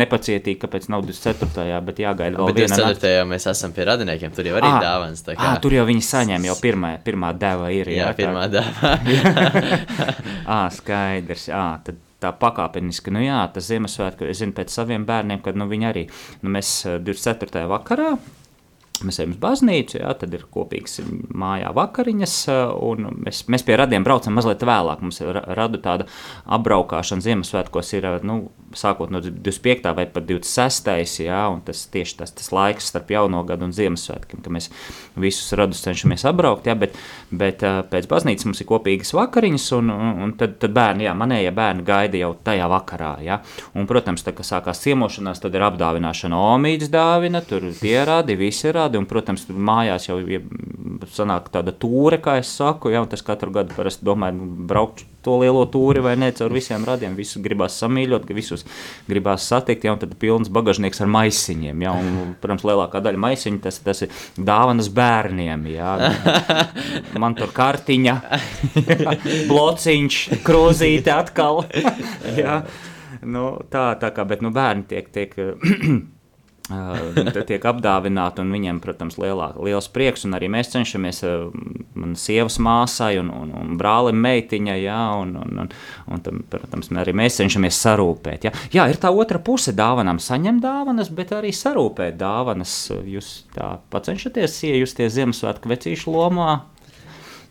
nepacietīgi, 0.00 0.56
kāpēc 0.62 0.86
nav 0.92 1.04
24. 1.04 1.80
bet 1.84 2.00
jāgaida 2.00 2.40
vēl 2.40 2.48
bet 2.48 2.60
24. 2.62 3.26
mēs 3.28 3.44
esam 3.52 3.74
pie 3.76 3.84
radiniekiem, 3.90 4.32
tur 4.36 4.48
jau 4.48 4.56
arī 4.56 4.70
ir 4.70 4.86
dāvāns. 4.86 5.24
Kā... 5.26 5.36
À, 5.36 5.58
tur 5.60 5.76
jau 5.76 5.84
viņi 5.90 6.06
saņem, 6.08 6.48
jau 6.48 6.56
pirmā, 6.62 6.94
pirmā 7.04 7.34
deva 7.36 7.68
ir. 7.76 7.92
Jā, 7.92 8.08
jā 8.08 8.16
pirmā 8.22 8.48
tā... 8.48 8.64
deva. 8.64 8.94
à, 10.48 10.62
skaidrs, 10.78 11.50
à, 11.52 11.66
tad 11.84 12.00
tā 12.20 12.32
pakāpeniski, 12.36 13.12
nu 13.12 13.20
jā, 13.24 13.42
tas 13.52 13.68
Ziemassvētku, 13.68 14.28
es 14.32 14.40
zinu 14.40 14.56
pēc 14.56 14.72
saviem 14.72 15.04
bērniem, 15.08 15.44
kad 15.44 15.56
nu 15.60 15.68
viņi 15.68 15.92
arī, 15.92 16.08
nu 16.44 16.56
mēs 16.56 16.74
24. 17.04 17.68
vakarā 17.68 18.14
Mēs 19.06 19.20
ejam 19.20 19.34
uz 19.34 19.40
baznīcu, 19.40 19.98
jā, 20.02 20.12
tad 20.20 20.34
ir 20.36 20.46
kopīgs 20.52 21.00
mājā 21.30 21.72
vakariņas, 21.76 22.36
un 22.84 23.10
mēs, 23.26 23.44
mēs 23.52 23.64
pie 23.66 23.78
radiem 23.80 24.04
braucam 24.06 24.36
mazliet 24.36 24.64
vēlāk. 24.66 25.02
Mums 25.04 25.22
radu 25.56 25.80
tāda 25.82 26.06
apbraukšana 26.50 27.24
Ziemassvētkos, 27.24 27.92
ir 27.96 28.08
nu, 28.26 28.40
sākot 28.76 29.10
no 29.10 29.20
25. 29.22 29.90
vai 29.96 30.06
pat 30.10 30.26
26. 30.28 31.24
Jā, 31.26 31.42
un 31.52 31.62
tas 31.66 31.82
tieši 31.90 32.18
tas, 32.20 32.32
tas 32.36 32.50
laiks 32.54 32.90
starp 32.92 33.10
jauno 33.14 33.42
gadu 33.48 33.66
un 33.66 33.74
Ziemassvētkiem, 33.74 34.42
ka 34.44 34.52
mēs 34.52 34.70
visus 35.20 35.52
radus 35.58 35.82
cenšamies 35.84 36.24
apbraukt, 36.28 36.68
jā, 36.70 36.76
bet, 36.78 36.96
bet 37.30 37.64
pēc 37.90 38.08
baznīcas 38.10 38.48
mums 38.48 38.62
ir 38.62 38.68
kopīgas 38.70 39.14
vakariņas, 39.16 39.68
un, 39.78 39.90
un, 39.90 40.34
tad, 40.38 40.56
tad 40.62 40.74
bērni, 40.76 41.06
jā, 41.08 41.14
manējie 41.18 41.52
bērni 41.56 41.86
gaida 41.86 42.20
jau 42.20 42.32
tajā 42.46 42.68
vakarā, 42.70 43.12
jā. 43.26 43.40
Un, 43.74 43.88
protams, 43.90 44.24
tā, 44.26 44.34
kad 44.36 44.46
sākās 44.46 44.82
ciemošanās, 44.84 45.42
tad 45.42 45.56
ir 45.56 45.66
apdāvināšana 45.66 46.38
omīdas 46.54 46.92
dāvina, 46.92 47.42
tur 47.46 47.70
tie 47.80 47.98
rādi, 48.06 48.38
visi 48.38 48.70
rādi, 48.90 48.98
un, 48.98 49.06
protams, 49.06 49.46
mājās 49.48 50.08
jau 50.08 50.18
ja 50.28 50.40
sanāk 51.10 51.50
tāda 51.52 51.72
tūre, 51.72 52.20
kā 52.20 52.38
es 52.40 52.50
saku, 52.56 52.90
jā, 52.90 53.00
un 53.02 53.08
tas 53.08 53.22
katru 53.22 53.52
gadu 53.54 53.74
parasti 53.76 54.04
domāju, 54.04 54.36
nu, 54.36 54.66
braukt 54.68 55.04
to 55.22 55.36
lielo 55.40 55.66
tūri 55.68 56.00
vai 56.00 56.16
ne 56.16 56.30
caur 56.32 56.52
visiem 56.52 56.84
radiem. 56.84 57.14
Visus 57.14 57.42
gribās 57.42 57.76
samīļot, 57.80 58.26
ka 58.26 58.34
visus 58.34 58.64
gribās 59.08 59.46
satikt, 59.48 59.84
ja, 59.84 59.94
un 59.94 60.00
tad 60.00 60.14
pilns 60.20 60.48
bagažnieks 60.52 61.00
ar 61.00 61.10
maisiņiem. 61.12 61.82
Ja, 61.84 61.94
un, 61.94 62.36
protams, 62.40 62.64
lielākā 62.64 63.02
daļa 63.04 63.20
maisiņu 63.20 63.60
tas, 63.64 63.80
tas 63.84 64.04
ir 64.06 64.14
dāvanas 64.36 64.90
bērniem. 64.96 65.66
Ja. 65.74 65.96
Man 67.20 67.36
tur 67.38 67.52
kartiņa, 67.56 68.16
ja, 68.86 69.16
blociņš, 69.50 70.22
krūzīte 70.46 71.14
atkal. 71.16 71.64
Ja. 72.40 72.62
Nu, 73.26 73.58
tā, 73.68 73.90
tā 74.00 74.12
kā, 74.14 74.24
bet 74.28 74.40
nu, 74.40 74.52
bērni 74.54 74.86
tiek. 74.88 75.10
tiek 75.12 75.34
tiek 77.50 77.64
apdāvināti, 77.70 78.44
un 78.44 78.54
viņiem, 78.54 78.80
protams, 78.82 79.18
lielā, 79.20 79.50
liels 79.60 79.88
prieks. 79.92 80.26
Arī 80.30 80.50
mēs 80.52 80.72
cenšamies, 80.72 81.22
man 81.98 82.16
sievas 82.18 82.60
māsai 82.62 83.16
un, 83.20 83.30
un, 83.34 83.52
un 83.56 83.76
brālim 83.80 84.20
meitiņai, 84.22 84.78
jā, 84.84 85.00
un, 85.20 85.34
un, 85.40 85.62
un, 85.64 85.70
un 86.10 86.24
tam, 86.24 86.42
protams, 86.50 86.92
arī 87.02 87.14
mēs 87.20 87.40
cenšamies 87.40 87.80
sarūpēt. 87.84 88.48
Jā. 88.48 88.54
jā, 88.74 88.88
ir 88.92 89.00
tā 89.02 89.12
otra 89.12 89.42
puse 89.42 89.74
dāvanām, 89.76 90.22
saņemt 90.22 90.64
dāvanas, 90.64 91.12
bet 91.14 91.34
arī 91.36 91.52
sarūpēt 91.56 92.18
dāvanas. 92.20 92.76
Jūs 93.10 93.32
tā 93.56 93.76
pacenšaties 93.92 94.60
iejusties 94.70 95.16
Ziemassvētku 95.18 95.70
vecīšu 95.70 96.14
lomā. 96.14 96.52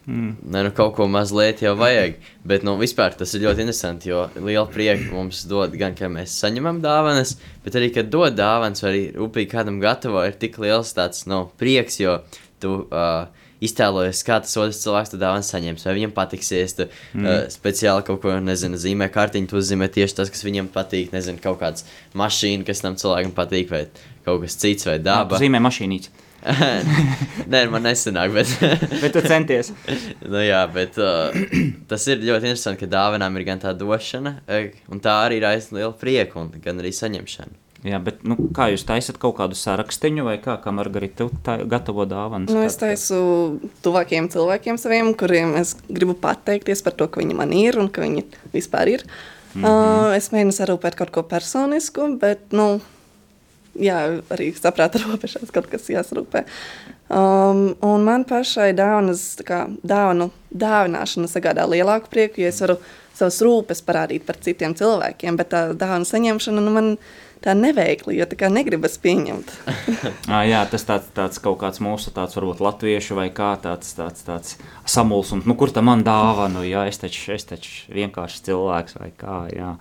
Mm. 0.09 0.29
Ne, 0.49 0.63
nu, 0.65 0.71
kaut 0.73 0.95
ko 0.97 1.05
mazliet 1.11 1.61
jau 1.61 1.75
vajag. 1.77 2.15
Bet 2.49 2.63
nu, 2.65 2.73
vispār 2.81 3.13
tas 3.17 3.33
ir 3.37 3.43
ļoti 3.43 3.61
interesanti, 3.61 4.09
jo 4.09 4.23
liela 4.39 4.65
prieka 4.69 5.11
mums 5.11 5.43
dod 5.49 5.75
gan, 5.77 5.93
ka 5.97 6.09
mēs 6.09 6.33
saņemam 6.41 6.79
dāvanas, 6.81 7.35
bet 7.65 7.77
arī, 7.77 7.91
kad 7.93 8.09
dod 8.09 8.33
dāvanas, 8.37 8.81
vai 8.81 8.93
arī 8.93 9.03
rūpīgi 9.19 9.51
kādam 9.51 9.77
gatavo, 9.83 10.23
ir 10.25 10.39
tik 10.41 10.57
liels 10.63 10.95
tāds 10.97 11.27
nu, 11.29 11.43
prieks, 11.61 11.99
jo 12.01 12.17
tu 12.63 12.73
uh, 12.87 13.27
iztēlojies, 13.63 14.23
kā 14.25 14.39
tas 14.41 14.55
otrs 14.57 14.79
cilvēks 14.81 15.13
to 15.13 15.19
dāvanu 15.21 15.45
saņems, 15.45 15.85
vai 15.85 15.95
viņam 15.99 16.15
patiksies. 16.15 16.73
Tu 16.79 16.87
mm. 16.87 17.27
uh, 17.27 17.43
speciāli 17.53 18.05
kaut 18.07 18.23
ko, 18.23 18.33
nezinu, 18.43 18.79
zīmē 18.81 19.11
kārtiņu, 19.13 19.51
tu 19.51 19.59
uzzīmē 19.59 19.91
tieši 19.93 20.17
tas, 20.21 20.31
kas 20.33 20.41
viņam 20.47 20.71
patīk. 20.73 21.13
Nezinu, 21.13 21.41
kaut 21.43 21.59
kāds 21.61 21.85
mašīna, 22.17 22.65
kas 22.67 22.81
tam 22.85 22.97
cilvēkam 22.99 23.35
patīk, 23.37 23.69
vai 23.75 23.85
kaut 24.25 24.41
kas 24.45 24.57
cits, 24.57 24.89
vai 24.89 24.97
daba. 25.03 25.37
Jā, 25.37 25.45
zīmē 25.45 25.61
mašīnītes. 25.67 26.25
Nē, 27.51 27.63
man 27.71 27.83
nesanāk, 27.83 28.33
bet. 28.35 28.51
bet 29.03 29.15
tu 29.15 29.23
centies. 29.25 29.71
nu, 30.31 30.41
jā, 30.43 30.61
bet 30.73 30.99
uh, 31.01 31.35
tas 31.91 32.05
ir 32.11 32.21
ļoti 32.23 32.51
interesanti, 32.51 32.83
ka 32.83 32.91
dāvanām 32.91 33.39
ir 33.39 33.47
gan 33.47 33.63
tā 33.63 33.73
došana, 33.77 34.39
e, 34.47 34.69
un 34.91 35.01
tā 35.03 35.15
arī 35.25 35.41
raisa 35.43 35.75
lielu 35.75 35.95
prieku, 35.99 36.45
un 36.45 36.63
gan 36.63 36.79
arī 36.81 36.93
saņemšana. 36.95 37.57
Jā, 37.87 37.95
bet 38.03 38.25
nu, 38.27 38.35
kā 38.55 38.65
jūs 38.73 38.83
taisat 38.83 39.15
kaut 39.21 39.37
kādu 39.37 39.55
sarakstu, 39.55 40.11
vai 40.25 40.35
kā, 40.43 40.57
kā 40.59 40.71
Margarita 40.75 41.29
gatavo 41.63 42.03
dāvanas? 42.09 42.51
Nu, 42.51 42.65
es 42.67 42.75
taisu 42.79 43.19
tuvākiem 43.85 44.27
cilvēkiem 44.31 44.75
saviem, 44.81 45.13
kuriem 45.15 45.55
es 45.61 45.77
gribu 45.87 46.17
pateikties 46.19 46.83
par 46.83 46.97
to, 46.99 47.07
ka 47.07 47.23
viņi 47.23 47.37
man 47.39 47.55
ir 47.55 47.79
un 47.79 47.87
ka 47.87 48.03
viņi 48.03 48.25
vispār 48.51 48.97
ir. 48.97 49.05
Mm 49.53 49.63
-hmm. 49.63 50.09
uh, 50.09 50.15
es 50.17 50.29
mēģinu 50.31 50.53
sarūpēt 50.53 50.95
kaut 50.95 51.11
ko 51.11 51.23
personisku, 51.23 52.17
bet, 52.19 52.51
nu, 52.51 52.81
jā, 53.81 53.99
arī 54.33 54.51
saprāta 54.57 55.01
robežās 55.03 55.53
kaut 55.55 55.69
kas 55.71 55.89
jāsarūpē. 55.91 56.45
Um, 57.09 57.71
un 57.85 58.03
man 58.05 58.25
pašai 58.29 58.69
dāvanas, 58.77 59.31
kā, 59.45 59.63
dāvanu 59.81 60.29
dāvināšana 60.53 61.29
sagādā 61.31 61.65
lielāku 61.69 62.11
prieku, 62.11 62.43
jo 62.43 62.51
es 62.51 62.61
varu 62.61 62.77
savas 63.17 63.39
rūpes 63.43 63.81
parādīt 63.85 64.27
par 64.27 64.37
citiem 64.43 64.75
cilvēkiem, 64.77 65.39
bet 65.39 65.49
tā 65.53 65.63
dāvanu 65.73 66.07
saņemšana 66.07 66.63
nu, 66.63 66.75
man 66.75 66.91
tā 67.43 67.55
neveikli, 67.55 68.17
jo 68.19 68.27
tā 68.29 68.37
kā 68.39 68.49
negribas 68.51 68.97
pieņemt. 69.01 69.51
à, 70.27 70.43
jā, 70.51 70.61
tas 70.71 70.85
tāds, 70.87 71.09
tāds 71.15 71.41
kaut 71.43 71.59
kāds 71.63 71.81
mūsu 71.83 72.13
tāds 72.15 72.35
varbūt 72.37 72.61
latviešu 72.63 73.17
vai 73.19 73.29
kā 73.35 73.53
tāds, 73.63 73.93
tāds, 73.97 74.25
tāds 74.27 74.57
samulsums, 74.85 75.47
nu 75.47 75.55
kur 75.59 75.71
tā 75.73 75.83
man 75.85 76.03
dāvanu, 76.05 76.65
jā, 76.67 76.85
es 76.91 76.99
taču, 77.01 77.31
es 77.35 77.47
taču 77.47 77.95
vienkārši 77.95 78.43
cilvēks 78.49 78.99
vai 78.99 79.11
kā, 79.17 79.41
jā. 79.55 79.73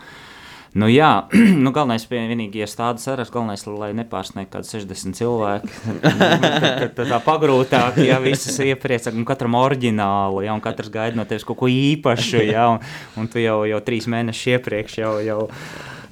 Nu, 0.76 0.88
jā, 0.90 1.28
nu, 1.64 1.72
galvenais 1.72 2.04
ir 2.04 2.28
vienīgi, 2.28 2.66
tāda 2.76 3.00
saraksts, 3.00 3.32
galvenais, 3.32 3.64
lai 3.70 3.90
nepārsniegtu 3.96 4.52
kādu 4.52 4.68
60 4.68 5.16
cilvēku. 5.16 5.70
tad, 6.04 6.92
tad 6.98 7.02
tā 7.08 7.20
pagrūtāk, 7.24 8.00
ja 8.04 8.18
visas 8.22 8.58
iepriecina, 8.64 9.16
un 9.16 9.26
katram 9.28 9.56
oriģinālu, 9.58 10.44
ja, 10.44 10.56
un 10.56 10.64
katrs 10.64 10.92
gaida 10.92 11.16
no 11.18 11.24
tevis 11.28 11.46
kaut 11.48 11.60
ko 11.62 11.70
īpašu, 11.72 12.42
ja, 12.50 12.68
un, 12.74 12.82
un 13.20 13.30
tu 13.32 13.40
jau, 13.42 13.62
jau 13.70 13.80
trīs 13.84 14.08
mēnešus 14.10 14.54
iepriekš 14.58 15.00
jau, 15.00 15.14
jau, 15.24 15.40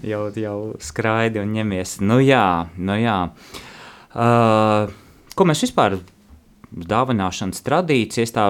jau, 0.06 0.22
jau 0.40 0.58
skraidi 0.80 1.42
un 1.42 1.52
ņemies. 1.56 1.98
Nu, 2.06 2.20
jā, 2.25 2.46
nu, 2.80 2.96
jā. 3.00 3.20
Uh, 4.16 4.88
ko 5.36 5.44
mēs 5.44 5.66
vispār 5.66 5.98
dāvināšanas 6.76 7.62
tradīcijas. 7.64 8.33
Tā 8.37 8.45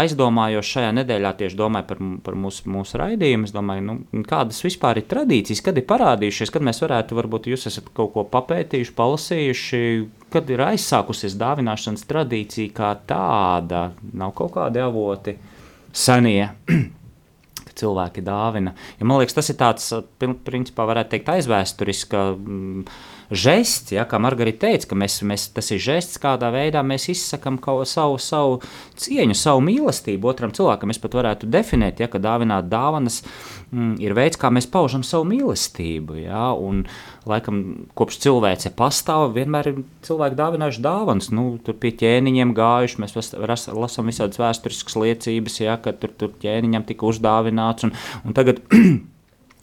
aizdomājos 0.00 0.66
šajā 0.66 0.90
nedēļā 0.98 1.32
tieši 1.38 1.58
domāju 1.58 1.88
par, 1.90 2.02
par 2.26 2.38
mūsu, 2.42 2.66
mūsu 2.72 2.98
raidījumu. 3.00 3.48
Es 3.48 3.54
domāju, 3.54 3.84
nu, 3.86 4.24
kādas 4.28 4.60
vispār 4.66 5.00
ir 5.00 5.06
tradīcijas, 5.10 5.62
kad 5.64 5.78
ir 5.78 5.86
parādījušies, 5.88 6.52
kad 6.54 6.66
mēs 6.66 6.82
varētu, 6.82 7.18
varbūt 7.18 7.48
jūs 7.52 7.68
esat 7.70 7.90
kaut 7.96 8.12
ko 8.16 8.26
papētījuši, 8.32 8.94
palasījuši, 8.98 9.82
kad 10.34 10.50
ir 10.52 10.64
aizsākusies 10.66 11.38
dāvināšanas 11.38 12.06
tradīcija 12.10 12.74
kā 12.76 12.92
tāda. 13.08 13.88
Nav 14.12 14.34
kaut 14.38 14.56
kādi 14.58 14.82
avoti 14.82 15.38
senie. 15.94 16.50
cilvēki 17.78 18.24
dāvina. 18.26 18.72
Ja 18.98 19.06
man 19.06 19.20
liekas, 19.20 19.36
tas 19.36 19.52
ir 19.52 19.58
tāds, 19.60 19.84
principā, 20.18 20.86
varētu 20.88 21.14
teikt, 21.14 21.30
aizvēsturisks. 21.36 22.16
Žests, 23.28 23.92
ja, 23.92 24.06
kā 24.08 24.16
Margarita 24.22 24.64
teica, 24.64 24.86
ka 24.88 24.96
mēs, 24.96 25.18
mēs, 25.28 25.50
tas 25.52 25.66
ir 25.74 25.80
žests, 25.84 26.16
kādā 26.22 26.48
veidā 26.54 26.80
mēs 26.86 27.10
izsakām 27.12 27.58
savu, 27.84 28.16
savu 28.16 28.54
cieņu, 28.96 29.36
savu 29.36 29.60
mīlestību 29.66 30.30
otram 30.30 30.54
cilvēkam. 30.56 30.88
Mēs 30.88 31.00
pat 31.02 31.16
varētu 31.18 31.50
definēt, 31.52 32.00
ja, 32.00 32.08
ka 32.08 32.22
dāvināt 32.24 32.70
dāvanas 32.72 33.20
mm, 33.68 33.98
ir 34.00 34.16
veids, 34.16 34.40
kā 34.40 34.48
mēs 34.48 34.70
paužam 34.72 35.04
savu 35.04 35.28
mīlestību. 35.28 36.16
Ja, 36.22 36.54
un, 36.56 36.86
laikam, 37.28 37.60
kopš 37.98 38.22
cilvēce 38.24 38.72
pastāv, 38.78 39.34
vienmēr 39.36 39.74
ir 39.74 39.82
cilvēki 40.08 40.40
dāvinājuši 40.40 40.82
dāvanas. 40.88 41.28
Nu, 41.28 41.50
tur 41.60 41.76
pie 41.76 41.92
ķēniņiem 42.00 42.56
gājuši, 42.56 43.02
mēs 43.04 43.18
lasām 43.76 44.08
visādas 44.08 44.40
vēsturiskas 44.40 44.96
liecības, 45.04 45.60
ja, 45.66 45.76
ka 45.84 45.92
tur, 45.92 46.16
tur 46.16 46.32
ķēniņam 46.40 46.88
tika 46.88 47.12
uzdāvināts. 47.12 47.84
Un, 47.84 47.96
un 48.24 48.40
tagad 48.40 48.64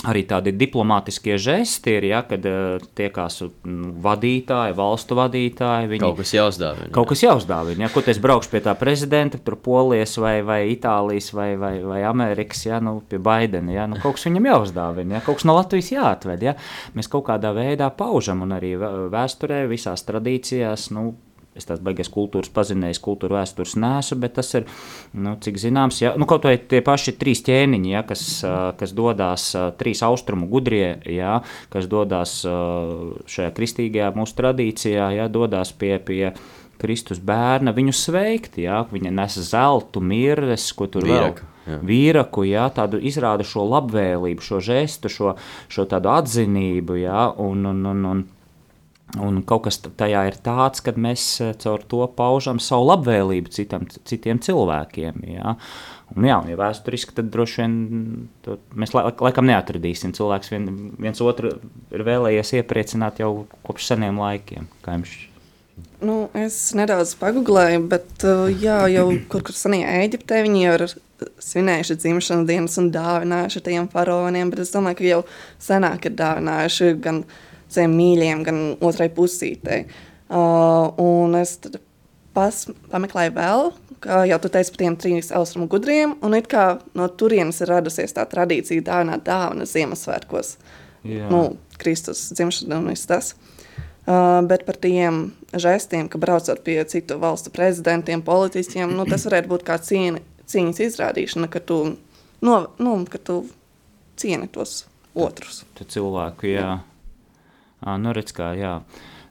Arī 0.06 0.22
tādi 0.30 0.54
diplomātiskie 0.56 1.38
žesti 1.42 1.96
ir, 1.98 2.08
ja, 2.12 2.22
kad 2.28 2.46
uh, 2.50 2.84
tiekās 2.98 3.40
nu, 3.46 3.92
vadītāji, 4.06 4.76
valstu 4.78 5.18
vadītāji. 5.18 5.90
Viņi, 5.92 6.04
kaut 6.04 6.20
kas 6.22 6.34
jāuzdāvina. 6.36 6.92
Kaut 6.96 7.10
kas 7.12 7.24
jāuzdāvina. 7.26 7.86
Ja, 7.86 7.92
ko 7.94 8.04
es 8.06 8.22
braukšu 8.22 8.54
pie 8.54 8.62
tā 8.66 8.76
prezidenta, 8.80 9.42
tur 9.42 9.58
Polijas 9.66 10.16
vai, 10.22 10.38
vai 10.46 10.62
Itālijas 10.74 11.32
vai, 11.36 11.52
vai, 11.60 11.74
vai 11.86 12.02
Amerikas, 12.08 12.66
ja, 12.68 12.80
nu, 12.84 13.00
pie 13.10 13.20
Baidena. 13.24 13.74
Ja, 13.74 13.90
nu, 13.90 14.00
kaut 14.04 14.20
kas 14.20 14.28
viņam 14.30 14.50
jāuzdāvina, 14.52 15.18
ja, 15.18 15.26
kaut 15.26 15.42
kas 15.42 15.50
no 15.50 15.58
Latvijas 15.58 15.92
jāatved. 15.96 16.46
Ja. 16.46 16.56
Mēs 16.96 17.10
kaut 17.12 17.28
kādā 17.30 17.54
veidā 17.56 17.90
paužam, 17.96 18.46
un 18.46 18.56
arī 18.58 18.76
vēsturē, 18.80 19.66
visās 19.72 20.06
tradīcijās. 20.08 20.92
Nu, 20.96 21.14
Es 21.56 21.68
tādu 21.70 21.86
baigies 21.88 22.10
kultūras 22.12 22.52
pazinējis, 22.52 23.00
kultūra 23.00 23.38
vēstures 23.40 23.78
nesu, 23.80 24.18
bet 24.20 24.34
tas 24.36 24.50
ir, 24.60 24.66
nu, 25.16 25.38
cik 25.40 25.60
zināms, 25.62 26.02
ja, 26.04 26.12
nu, 26.20 26.28
kaut 26.28 26.44
vai 26.50 26.58
tie 26.60 26.82
paši 26.84 27.16
trīs 27.16 27.46
ķēniņi, 27.48 27.94
ja, 27.94 28.04
kas, 28.08 28.26
kas 28.80 28.92
dodas 28.96 29.48
trīs 29.80 30.04
austrumu 30.04 30.50
gudrie, 30.52 30.98
ja, 31.08 31.38
kas 31.72 31.88
dodas 31.92 32.42
šajā 32.44 33.56
kristīgajā 33.56 34.12
mūsu 34.20 34.36
tradīcijā, 34.42 35.10
ja, 35.16 35.30
dodas 35.32 35.72
pie, 35.80 35.96
pie 36.04 36.34
Kristus 36.82 37.24
bērna, 37.24 37.72
viņu 37.76 37.96
sveikt, 37.96 38.60
ja, 38.60 38.84
viņa 38.92 39.16
nes 39.16 39.40
zeltu, 39.48 40.04
mirres, 40.04 40.68
ko 40.76 40.90
tur 40.92 41.08
Vīraku. 41.08 41.46
vēl. 41.46 41.52
Jā. 41.66 41.80
Vīraku, 41.82 42.44
jā, 42.46 42.68
tādu 42.76 43.00
izrāda 43.02 43.48
šo 43.48 43.64
labvēlību, 43.72 44.44
šo 44.44 44.60
žestu, 44.62 45.10
šo, 45.10 45.32
šo 45.72 45.88
tādu 45.90 46.12
atzinību, 46.14 47.00
jā, 47.02 47.30
un, 47.42 47.64
un, 47.72 47.80
un, 47.90 48.04
un 48.12 48.26
Un 49.22 49.38
kaut 49.48 49.68
kas 49.68 49.78
tajā 49.86 50.26
ir 50.28 50.38
tāds, 50.44 50.82
ka 50.84 50.92
mēs 51.00 51.24
eh, 51.44 51.54
caur 51.62 51.84
to 51.88 52.02
paužam 52.18 52.58
savu 52.60 52.90
labvēlību 52.90 53.54
citam, 53.54 53.86
citiem 54.10 54.42
cilvēkiem. 54.44 55.22
Jā. 55.30 55.54
Un, 56.16 56.26
jā, 56.28 56.40
ja 56.50 56.58
vēsturiski, 56.60 57.16
tad 57.18 57.30
droši 57.34 57.62
vien 57.62 57.78
mēs 58.76 58.94
laikam 58.96 59.48
neatradīsim. 59.50 60.14
Cilvēks 60.18 60.52
vien, 60.54 60.68
viens 61.02 61.22
otru 61.24 61.54
ir 61.94 62.04
vēlējies 62.06 62.58
iepriecināt 62.60 63.22
jau 63.24 63.32
kopš 63.66 63.94
seniem 63.94 64.20
laikiem. 64.22 64.68
Nu, 66.06 66.28
es 66.38 66.58
nedaudz 66.78 67.16
pagūlēju, 67.20 67.82
bet 67.92 68.26
uh, 68.28 68.46
jā, 68.52 68.84
jau 68.92 69.08
kaut 69.32 69.48
kur 69.48 69.58
senajā 69.58 69.96
Eģiptē 70.06 70.44
viņi 70.46 70.62
jau 70.62 70.76
ir 70.78 70.86
svinējuši 71.44 71.98
dzimšanas 72.04 72.48
dienas 72.50 72.78
un 72.82 72.92
dāvinājuši 72.94 73.64
tiem 73.66 73.90
faraoniem, 73.92 74.52
bet 74.52 74.64
es 74.66 74.74
domāju, 74.76 75.00
ka 75.00 75.08
jau 75.08 75.20
senāk 75.64 76.08
ir 76.10 76.16
dāvinājuši 76.20 76.92
gan 77.04 77.24
saviem 77.76 77.96
mīļiem, 78.00 78.44
gan 78.48 78.62
otrai 78.86 79.10
pusītei. 79.14 79.86
Uh, 80.26 80.90
un 81.02 81.38
es 81.38 81.58
pas, 82.36 82.64
pameklēju 82.92 83.36
vēl, 83.36 83.70
kā 84.04 84.24
jau 84.30 84.40
tu 84.42 84.52
teici 84.52 84.74
par 84.74 84.82
tiem 84.82 84.98
trīs 85.00 85.32
austrumu 85.36 85.70
gudriem, 85.72 86.18
un 86.26 86.38
it 86.38 86.50
kā 86.52 86.66
no 86.98 87.08
turienes 87.08 87.62
ir 87.62 87.72
radusies 87.72 88.16
tā 88.16 88.26
tradīcija 88.30 88.86
dāvināt 88.86 89.26
dāvanas 89.28 89.76
Ziemassvētkos. 89.76 90.56
Jā. 91.06 91.30
Nu, 91.30 91.60
Kristus 91.82 92.32
dzimšana 92.34 92.82
un 92.82 92.90
viss 92.90 93.10
tas. 93.10 93.36
Uh, 94.06 94.42
bet 94.46 94.68
par 94.68 94.78
tiem 94.78 95.32
žestiem, 95.54 96.10
ka 96.10 96.20
braucot 96.22 96.60
pie 96.66 96.78
citu 96.90 97.18
valstu 97.22 97.50
prezidentiem, 97.54 98.22
politiķiem, 98.26 98.92
nu, 98.94 99.06
tas 99.10 99.26
varētu 99.26 99.50
būt 99.50 99.66
kā 99.66 99.80
cīņa 99.82 100.22
cīņas 100.50 100.82
izrādīšana, 100.90 101.50
ka 101.52 101.62
tu, 101.64 101.80
no, 102.46 102.58
nu, 102.78 102.98
ka 103.10 103.18
tu 103.22 103.40
cieni 104.20 104.50
tos 104.52 104.84
otrus. 105.16 105.64
Tu 105.78 105.88
cilvēku, 105.96 106.50
jā. 106.54 106.68
À, 106.76 106.95
nu, 108.02 108.16
redz, 108.16 108.34
kā, 108.36 108.54
jā. 108.58 108.80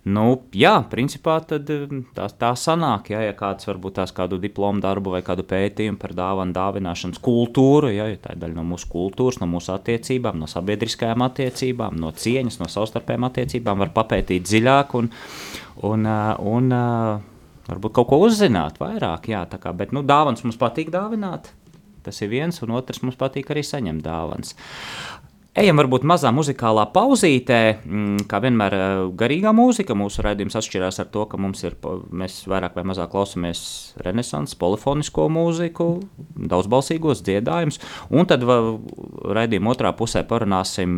Nu, 0.04 0.24
jā, 0.52 0.74
principā 0.92 1.38
tad, 1.48 1.70
tā, 2.12 2.26
tā 2.40 2.50
sanāk, 2.60 3.08
ja, 3.14 3.22
ja 3.24 3.32
kāds 3.36 3.64
varbūt 3.64 3.96
tās 3.96 4.12
kādu 4.12 4.36
diplomu 4.42 4.84
darbu 4.84 5.14
vai 5.14 5.22
kādu 5.24 5.46
pētījumu 5.48 5.96
par 6.00 6.12
dāvanu 6.12 6.52
dāvināšanas 6.52 7.22
kultūru, 7.24 7.88
ja, 7.94 8.10
ja 8.12 8.20
tā 8.20 8.36
ir 8.36 8.42
daļa 8.42 8.58
no 8.58 8.66
mūsu 8.68 8.90
kultūras, 8.92 9.40
no 9.40 9.48
mūsu 9.48 9.72
attiecībām, 9.72 10.36
no 10.42 10.50
sabiedriskajām 10.50 11.24
attiecībām, 11.24 11.96
no 12.02 12.12
cieņas, 12.12 12.60
no 12.60 12.68
savstarpējām 12.68 13.30
attiecībām, 13.30 13.80
var 13.80 13.94
papētīt 13.96 14.44
dziļāk 14.44 14.98
un, 15.00 15.08
un, 15.88 16.10
un, 16.52 16.68
un 16.68 17.24
varbūt 17.68 17.96
kaut 17.96 18.10
ko 18.12 18.20
uzzināt 18.26 18.80
vairāk. 18.82 19.30
Jā, 19.32 19.44
kā, 19.56 19.72
bet 19.76 19.94
nu, 19.96 20.04
dāvāns 20.06 20.44
mums 20.44 20.60
patīk 20.60 20.92
dāvināt. 20.94 21.52
Tas 22.04 22.20
ir 22.20 22.28
viens, 22.32 22.60
un 22.60 22.74
otrs 22.76 23.00
mums 23.00 23.16
patīk 23.20 23.50
arī 23.54 23.64
saņemt 23.64 24.04
dāvāns. 24.04 24.52
Ejam 25.54 25.78
varbūt 25.78 26.02
mazā 26.02 26.32
muzikālā 26.34 26.82
pauzītē, 26.90 27.58
mm, 27.86 28.24
kā 28.26 28.40
vienmēr 28.42 28.74
eh, 28.74 28.92
garīgā 29.14 29.52
mūzika. 29.54 29.94
Mūsu 29.94 30.24
raidījums 30.26 30.56
atšķirās 30.58 30.96
ar 30.98 31.06
to, 31.14 31.28
ka 31.30 31.38
mums 31.38 31.60
ir, 31.62 31.76
mēs 32.10 32.40
vairāk 32.50 32.74
vai 32.74 32.82
mazāk 32.90 33.12
klausāmies 33.12 33.60
renesanses, 34.02 34.58
polifonisko 34.58 35.28
mūziku, 35.30 35.86
daudzbalsīgos 36.50 37.22
dziedājumus, 37.22 37.78
un 38.10 38.26
tad 38.26 38.42
raidījuma 38.42 39.70
otrā 39.76 39.92
pusē 39.94 40.24
parunāsim, 40.26 40.96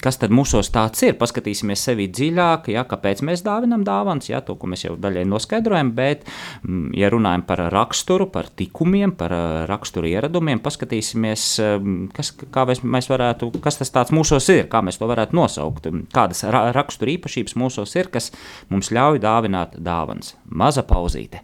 kas 0.00 0.16
tad 0.22 0.32
mūsos 0.32 0.72
tāds 0.72 1.04
ir. 1.04 1.18
Paskatīsimies 1.20 1.84
sevi 1.84 2.08
dziļāk, 2.08 2.72
ja, 2.72 2.86
kāpēc 2.88 3.20
mēs 3.28 3.44
dāvinam 3.44 3.84
dāvans, 3.84 4.30
ja, 4.32 4.40
to, 4.40 4.56
ko 4.56 4.72
mēs 4.72 4.86
jau 4.86 4.96
daļai 4.96 5.26
noskaidrojam, 5.28 5.92
bet, 6.00 6.24
mm, 6.64 6.94
ja 6.96 7.12
runājam 7.12 7.44
par 7.44 7.66
raksturu, 7.76 8.30
par 8.32 8.48
tikumiem, 8.48 9.12
par 9.20 9.36
eh, 9.36 9.60
raksturu 9.68 10.08
ieradumiem, 10.14 10.64
paskatīsimies, 10.64 11.46
eh, 11.60 11.92
kas, 12.16 12.32
kā 12.48 12.64
mēs 12.72 13.12
varētu, 13.12 13.52
kas 13.60 13.81
tas 13.82 13.92
tāds 13.94 14.14
mūsos 14.14 14.46
ir, 14.54 14.68
kā 14.72 14.82
mēs 14.84 15.00
to 15.00 15.10
varētu 15.10 15.36
nosaukt, 15.36 15.90
kādas 16.14 16.44
ra 16.46 16.68
rakstura 16.76 17.16
īpašības 17.16 17.58
mūsos 17.58 17.98
ir, 17.98 18.12
kas 18.14 18.30
mums 18.70 18.94
ļauj 18.94 19.22
dāvināt 19.26 19.78
dāvāns. 19.82 20.36
Maza 20.46 20.86
pauzīte. 20.86 21.42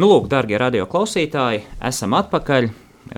Nu, 0.00 0.06
lūk, 0.08 0.30
darbie 0.32 0.56
radio 0.56 0.86
klausītāji, 0.88 1.58
esam 1.84 2.14
atpakaļ. 2.16 2.66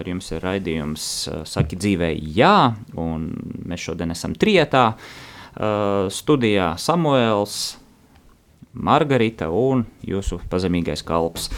Ar 0.00 0.08
jums 0.08 0.32
ir 0.32 0.40
raidījums 0.42 1.04
Saki 1.46 1.76
dzīvē, 1.78 2.08
jā, 2.34 2.72
un 2.98 3.28
mēs 3.70 3.84
šodien 3.84 4.10
esam 4.10 4.34
trietā. 4.34 4.88
Studijā 6.10 6.72
Samuēls, 6.82 7.60
Margarita 8.82 9.46
un 9.54 9.84
jūsu 10.02 10.40
pazemīgais 10.50 11.06
kalps. 11.06 11.52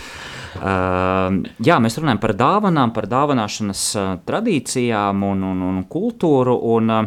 Jā, 0.60 1.80
mēs 1.80 1.96
runājam 2.02 2.20
par 2.20 2.36
dāvanām, 2.44 2.92
par 2.92 3.08
dāvināšanas 3.08 3.86
tradīcijām 4.28 5.24
un, 5.30 5.48
un, 5.54 5.68
un 5.70 5.82
kultūru. 5.88 6.58
Un, 6.74 6.98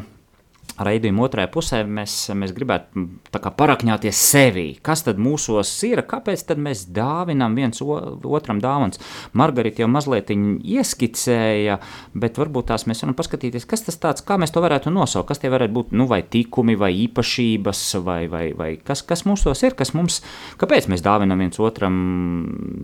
raidījuma 0.83 1.25
otrajā 1.25 1.49
pusē 1.51 1.81
mēs, 1.83 2.15
mēs 2.37 2.53
gribētu 2.55 3.05
parakņāties 3.33 4.21
sevī. 4.31 4.65
Kas 4.83 5.03
tad 5.07 5.19
mūsos 5.21 5.71
ir? 5.87 6.03
Kāpēc 6.07 6.45
mēs 6.61 6.85
dāvinām 6.93 7.57
viens 7.57 7.81
otram 7.81 8.61
dāvāns? 8.63 9.01
Margarita 9.37 9.83
jau 9.83 9.89
mazliet 9.91 10.31
ieskicēja, 10.31 11.79
bet 12.17 12.39
varbūt 12.41 12.69
tās 12.71 12.87
mēs 12.89 13.03
varam 13.03 13.17
paskatīties, 13.17 13.67
kas 13.69 13.85
tas 13.87 13.99
tāds, 14.01 14.25
kā 14.25 14.37
mēs 14.39 14.53
to 14.53 14.63
varētu 14.63 14.93
nosaukt, 14.93 15.29
kas 15.31 15.41
tie 15.41 15.51
varētu 15.53 15.75
būt, 15.77 15.95
nu, 15.97 16.07
vai 16.09 16.21
tikumi, 16.23 16.77
vai 16.79 16.91
īpašības, 17.07 17.85
vai, 18.05 18.19
vai, 18.31 18.45
vai 18.57 18.71
kas, 18.77 19.03
kas 19.07 19.25
mūsos 19.29 19.63
ir, 19.65 19.77
kas 19.79 19.93
mums, 19.97 20.21
kāpēc 20.61 20.89
mēs 20.91 21.05
dāvinām 21.05 21.45
viens 21.45 21.61
otram 21.63 21.97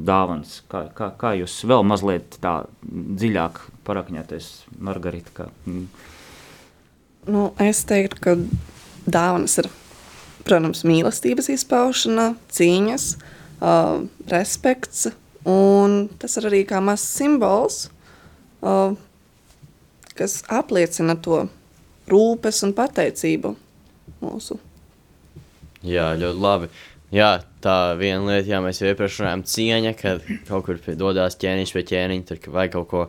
dāvāns? 0.07 0.61
Kā, 0.71 0.87
kā, 0.95 1.13
kā 1.19 1.35
jūs 1.41 1.59
vēl 1.69 1.85
mazliet 1.87 2.39
tā 2.43 2.63
dziļāk 2.83 3.61
parakņāties, 3.87 4.51
Margarita? 4.83 5.33
Kā. 5.33 5.51
Nu, 7.23 7.53
es 7.63 7.83
teiktu, 7.87 8.19
ka 8.19 8.35
dāvanas 9.07 9.55
ir, 9.61 9.69
protams, 10.43 10.83
mīlestības 10.87 11.47
izpaušana, 11.53 12.33
cīņas, 12.51 13.07
uh, 13.63 14.03
respekts, 14.31 15.07
un 15.47 16.07
tas 16.19 16.35
ir 16.39 16.49
arī 16.49 16.63
kā 16.67 16.81
mazs 16.83 17.07
simbols, 17.15 17.79
uh, 18.63 18.95
kas 20.19 20.41
apliecina 20.51 21.15
to 21.15 21.45
rūpes 22.11 22.63
un 22.67 22.75
pateicību 22.75 23.55
mūsu. 24.23 24.59
Jā, 25.83 26.13
ļoti 26.19 26.43
labi. 26.43 26.69
Jā, 27.13 27.43
tā 27.61 27.93
viena 27.99 28.25
lieta, 28.25 28.49
jā, 28.49 28.59
mēs 28.63 28.79
jau 28.81 28.89
iepriekš 28.89 29.19
runājām, 29.21 29.43
cieņa, 29.45 29.91
kad 29.99 30.23
kaut 30.47 30.65
kur 30.65 30.79
dodas 30.97 31.37
ķēniņš 31.39 31.73
pie 31.75 31.83
ķēniņa, 31.91 32.25
tur 32.29 32.53
vai 32.55 32.65
kaut 32.73 32.87
ko 32.89 33.03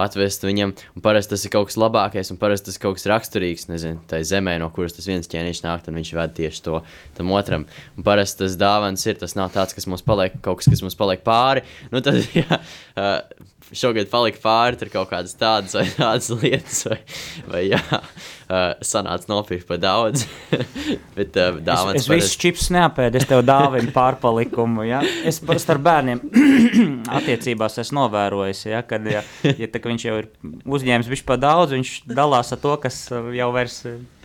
atvest 0.00 0.44
viņam. 0.46 0.74
Parasti 1.04 1.34
tas 1.34 1.46
ir 1.46 1.52
kaut 1.54 1.70
kas 1.70 1.78
labākais, 1.80 2.32
un 2.32 2.40
parasti 2.40 2.70
tas 2.70 2.78
ir 2.78 2.84
kaut 2.84 2.98
kas 2.98 3.08
raksturīgs, 3.10 3.68
nezinu, 3.70 4.02
tai 4.10 4.22
zemē, 4.26 4.56
no 4.62 4.70
kuras 4.74 4.96
tas 4.96 5.08
viens 5.10 5.30
ķēniņš 5.30 5.64
nāk, 5.66 5.88
un 5.88 6.00
viņš 6.00 6.12
ved 6.18 6.36
tieši 6.40 6.64
to 6.66 6.82
tam 7.18 7.32
otram. 7.36 7.66
Un 7.98 8.06
parasti 8.06 8.44
tas 8.44 8.58
dāvāns 8.60 9.06
ir, 9.08 9.18
tas 9.20 9.36
nav 9.38 9.52
tāds, 9.54 9.76
kas 9.76 9.88
mums 9.90 10.04
paliek, 10.06 10.36
kaut 10.44 10.62
kas, 10.62 10.70
kas 10.72 10.84
mums 10.84 10.98
paliek 10.98 11.24
pāri. 11.26 11.64
Nu, 11.92 12.02
tad, 12.04 12.20
jā, 12.40 12.60
šogad 13.74 14.10
palika 14.12 14.40
pāri 14.42 14.90
kaut 14.92 15.10
kādas 15.12 15.36
tādas 15.38 15.74
vai 15.76 15.86
tādas 15.98 16.30
lietas, 16.42 16.84
vai, 16.90 17.00
vai 17.48 17.62
jā, 17.70 17.82
uh, 18.48 18.74
sanāca 18.84 19.30
nopirkt 19.30 19.66
par 19.68 19.80
daudz. 19.82 20.24
Bet 21.16 21.36
uh, 21.40 21.58
dāvāns. 21.64 22.02
Es, 22.02 22.06
es 22.06 22.10
visu 22.10 22.40
čips 22.42 22.68
neapēdu, 22.74 23.20
es 23.20 23.28
tev 23.30 23.44
dāvinu 23.46 23.92
pārpalikumu, 23.94 24.84
ja? 24.88 25.02
Es 25.26 25.40
parasti 25.44 25.74
ar 25.74 25.80
bērniem 25.84 26.22
attiecībās 27.18 27.80
esmu 27.82 28.02
novērojis, 28.02 28.64
ja, 28.70 28.82
kad, 28.88 29.06
ja, 29.10 29.24
ja 29.44 29.70
tā, 29.70 29.82
viņš 29.84 30.06
jau 30.08 30.18
ir 30.22 30.30
uzņēmis 30.78 31.10
bišķi 31.12 31.28
pa 31.28 31.38
daudz, 31.40 31.76
viņš 31.76 31.94
dalās 32.10 32.52
ar 32.54 32.62
to, 32.62 32.74
kas 32.82 33.00
jau 33.10 33.50
vairs 33.54 33.80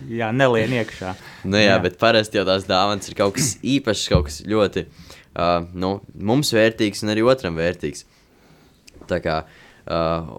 jā, 0.09 0.31
nelien 0.35 0.79
iekšā. 0.81 1.15
Nu 1.45 1.59
jā, 1.59 1.73
jā, 1.73 1.79
bet 1.83 1.99
parasti 2.01 2.39
jau 2.39 2.45
tās 2.49 2.67
dāvāns 2.69 3.09
ir 3.09 3.17
kaut 3.19 3.37
kas 3.37 3.55
īpašs, 3.63 4.05
kaut 4.11 4.29
kas 4.29 4.41
ļoti, 4.49 4.85
uh, 5.39 5.57
nu, 5.73 5.97
mums 6.15 6.53
vērtīgs 6.55 7.05
un 7.05 7.13
arī 7.15 7.25
otram 7.27 7.59
vērtīgs. 7.59 8.05
Tā 9.09 9.19
kā, 9.23 9.41
uh, 9.89 10.31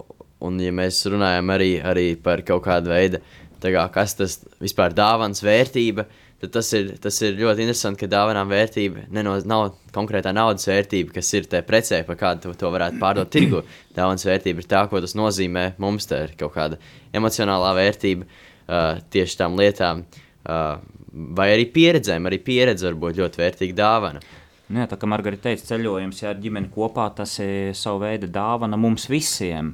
un 0.46 0.60
ja 0.62 0.72
mēs 0.74 1.02
runājam 1.10 1.52
arī, 1.54 1.70
arī 1.84 2.06
par 2.22 2.44
kaut 2.46 2.64
kādu 2.66 2.92
veidu, 2.92 3.20
kā, 3.62 3.84
kas 3.92 4.16
tas 4.16 4.38
vispār 4.62 4.94
dāvāns 4.96 5.42
vērtība, 5.44 6.06
tad 6.40 6.54
tas 6.54 6.70
ir, 6.76 6.94
tas 7.02 7.18
ir 7.26 7.36
ļoti 7.36 7.66
interesanti, 7.66 8.00
ka 8.00 8.10
dāvanām 8.10 8.48
vērtība 8.48 9.04
neno, 9.12 9.36
nav 9.44 9.74
konkrētā 9.92 10.32
naudas 10.32 10.68
vērtība, 10.70 11.12
kas 11.18 11.32
ir 11.36 11.48
te 11.50 11.60
precē, 11.66 12.00
par 12.08 12.16
kādu 12.20 12.48
to, 12.48 12.54
to 12.62 12.72
varētu 12.72 13.00
pārdot 13.02 13.32
tirgu. 13.34 13.62
Dāvāns 13.96 14.24
vērtība 14.26 14.64
ir 14.64 14.70
tā, 14.70 14.86
ko 14.88 15.02
tas 15.04 15.16
nozīmē 15.18 15.74
mums, 15.82 16.08
tā 16.08 16.24
ir 16.28 16.34
kaut 16.40 16.54
kāda 16.56 16.80
emocionālā 17.16 17.74
vērtība 17.76 18.26
uh, 18.26 19.02
tieši 19.12 19.40
tām 19.42 19.60
lietām, 19.60 20.06
uh, 20.48 20.80
vai 21.12 21.50
arī 21.52 21.68
pieredzēm, 21.74 22.28
arī 22.30 22.40
pieredze 22.44 22.88
var 22.88 23.00
būt 23.04 23.20
ļoti 23.20 23.42
vērtīga 23.42 23.76
dāvana. 23.82 24.24
Nu, 24.70 24.78
jā, 24.78 24.86
tā 24.86 24.96
kā 25.00 25.08
Margarita 25.10 25.48
teica, 25.48 25.66
ceļojums 25.72 26.20
jā, 26.22 26.30
ar 26.30 26.38
ģimeni 26.38 26.70
kopā, 26.70 27.08
tas 27.18 27.32
ir 27.42 27.74
savu 27.74 28.04
veidu 28.04 28.28
dāvana 28.30 28.78
mums 28.78 29.08
visiem. 29.10 29.72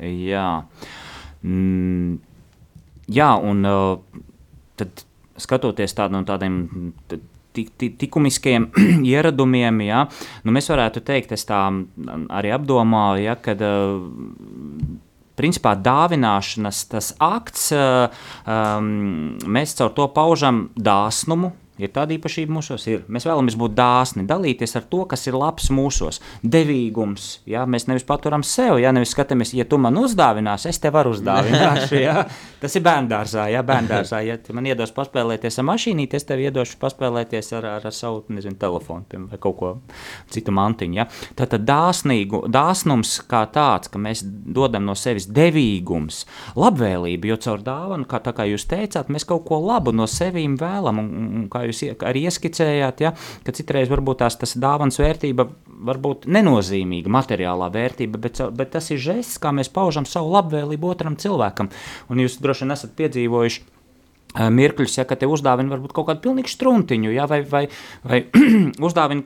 Jā, 0.00 0.46
mm, 1.44 2.14
jā 3.08 3.32
un 3.40 3.64
tad 4.78 5.04
skatoties 5.38 5.94
tādu 5.96 6.18
no 6.18 6.24
tādiem 6.28 6.62
likumiskiem 8.02 8.68
ieradumiem, 9.12 9.82
ja, 9.86 10.04
nu 10.44 10.54
mēs 10.54 10.70
varētu 10.70 11.02
teikt, 11.06 11.34
es 11.34 11.46
tā 11.48 11.60
arī 12.38 12.52
apdomāju, 12.54 13.24
ja, 13.24 13.34
kad 13.42 13.62
principā 15.38 15.74
dāvināšanas 15.78 17.14
akts, 17.22 17.70
um, 17.74 18.92
mēs 19.46 19.76
caur 19.78 19.94
to 19.94 20.08
paužam 20.14 20.68
dāsnumu, 20.74 21.52
Ir 21.78 21.92
tāda 21.94 22.14
īpašība 22.16 22.52
mūsos, 22.56 22.84
ir. 22.90 23.04
Mēs 23.12 23.26
vēlamies 23.28 23.56
būt 23.58 23.74
dāsni, 23.78 24.24
dalīties 24.26 24.74
ar 24.78 24.86
to, 24.90 25.04
kas 25.10 25.26
ir 25.28 25.36
labs 25.38 25.68
mūsos. 25.74 26.18
Devīgums, 26.42 27.28
ja 27.46 27.62
mēs 27.70 27.86
nevis 27.86 28.06
paturam 28.08 28.42
sev, 28.46 28.80
ja 28.82 28.90
nevis 28.94 29.14
skatāmies, 29.14 29.54
ja 29.54 29.66
tu 29.68 29.78
man 29.78 29.98
uzdāvinās, 30.00 30.66
es 30.66 30.82
tev 30.82 30.96
varu 30.98 31.14
uzdāvināt. 31.14 31.86
Ja? 31.98 32.24
Tas 32.62 32.74
ir 32.74 32.82
bērngārzā, 32.86 33.46
ja 33.52 33.62
bērngārzā. 33.66 34.20
Ja 34.26 34.38
man 34.54 34.66
iedos 34.66 34.90
paspēlēties 34.96 35.60
ar 35.60 35.68
mašīnīti, 35.68 36.18
es 36.18 36.26
tev 36.26 36.42
iedošu 36.42 36.80
paspēlēties 36.82 37.52
ar, 37.58 37.68
ar, 37.76 37.86
ar 37.86 37.94
savu 37.94 38.24
nezinu, 38.34 38.58
telefonu 38.58 39.06
piemēram, 39.06 39.28
vai 39.30 39.38
kaut 39.42 39.58
ko 39.60 39.70
citu 40.34 40.54
mantiņu. 40.54 40.98
Ja? 40.98 41.06
Tad, 41.38 41.52
tad 41.54 41.66
dāsnīgu, 41.68 42.42
dāsnums 42.50 43.20
kā 43.30 43.44
tāds, 43.54 43.90
ka 43.92 44.02
mēs 44.02 44.24
dodam 44.26 44.88
no 44.88 44.96
sevis 44.98 45.28
devīgums, 45.30 46.24
labvēlību, 46.58 47.30
jo 47.30 47.38
caur 47.46 47.62
dāvanu, 47.64 48.08
kā, 48.10 48.20
kā 48.26 48.48
jūs 48.50 48.66
teicāt, 48.70 49.12
mēs 49.12 49.26
kaut 49.28 49.46
ko 49.48 49.60
labu 49.62 49.94
no 49.94 50.08
sevīm 50.10 50.58
vēlam. 50.58 50.98
Un, 50.98 51.08
un, 51.38 51.46
kā 51.52 51.67
jūs 51.70 51.84
arī 52.06 52.24
ieskicējāt, 52.28 53.02
ja, 53.04 53.14
ka 53.46 53.54
citreiz 53.56 53.90
varbūt 53.92 54.22
tās 54.24 54.38
tas 54.40 54.56
dāvāns 54.58 55.00
vērtība 55.00 55.48
var 55.88 56.02
būt 56.02 56.26
nenozīmīga 56.30 57.12
materiālā 57.12 57.70
vērtība, 57.74 58.20
bet, 58.26 58.42
bet 58.58 58.74
tas 58.74 58.90
ir 58.94 59.02
žests, 59.02 59.38
kā 59.42 59.52
mēs 59.54 59.70
paužam 59.72 60.08
savu 60.08 60.32
labvēlību 60.34 60.92
otram 60.92 61.18
cilvēkam. 61.20 61.70
Un 62.10 62.24
jūs 62.24 62.40
droši 62.42 62.66
vien 62.66 62.74
esat 62.74 62.96
piedzīvojuši 62.98 63.66
mirkļus, 64.58 64.98
ja, 65.00 65.06
te 65.08 65.28
uzdāvina 65.28 65.72
varbūt 65.72 65.94
kaut 65.96 66.10
kādu 66.10 66.24
pilnīgu 66.26 66.52
struntiņu, 66.52 67.14
ja, 67.14 67.26
vai, 67.30 67.42
vai, 67.48 67.64
vai 68.04 68.22
uzdāvina 68.88 69.24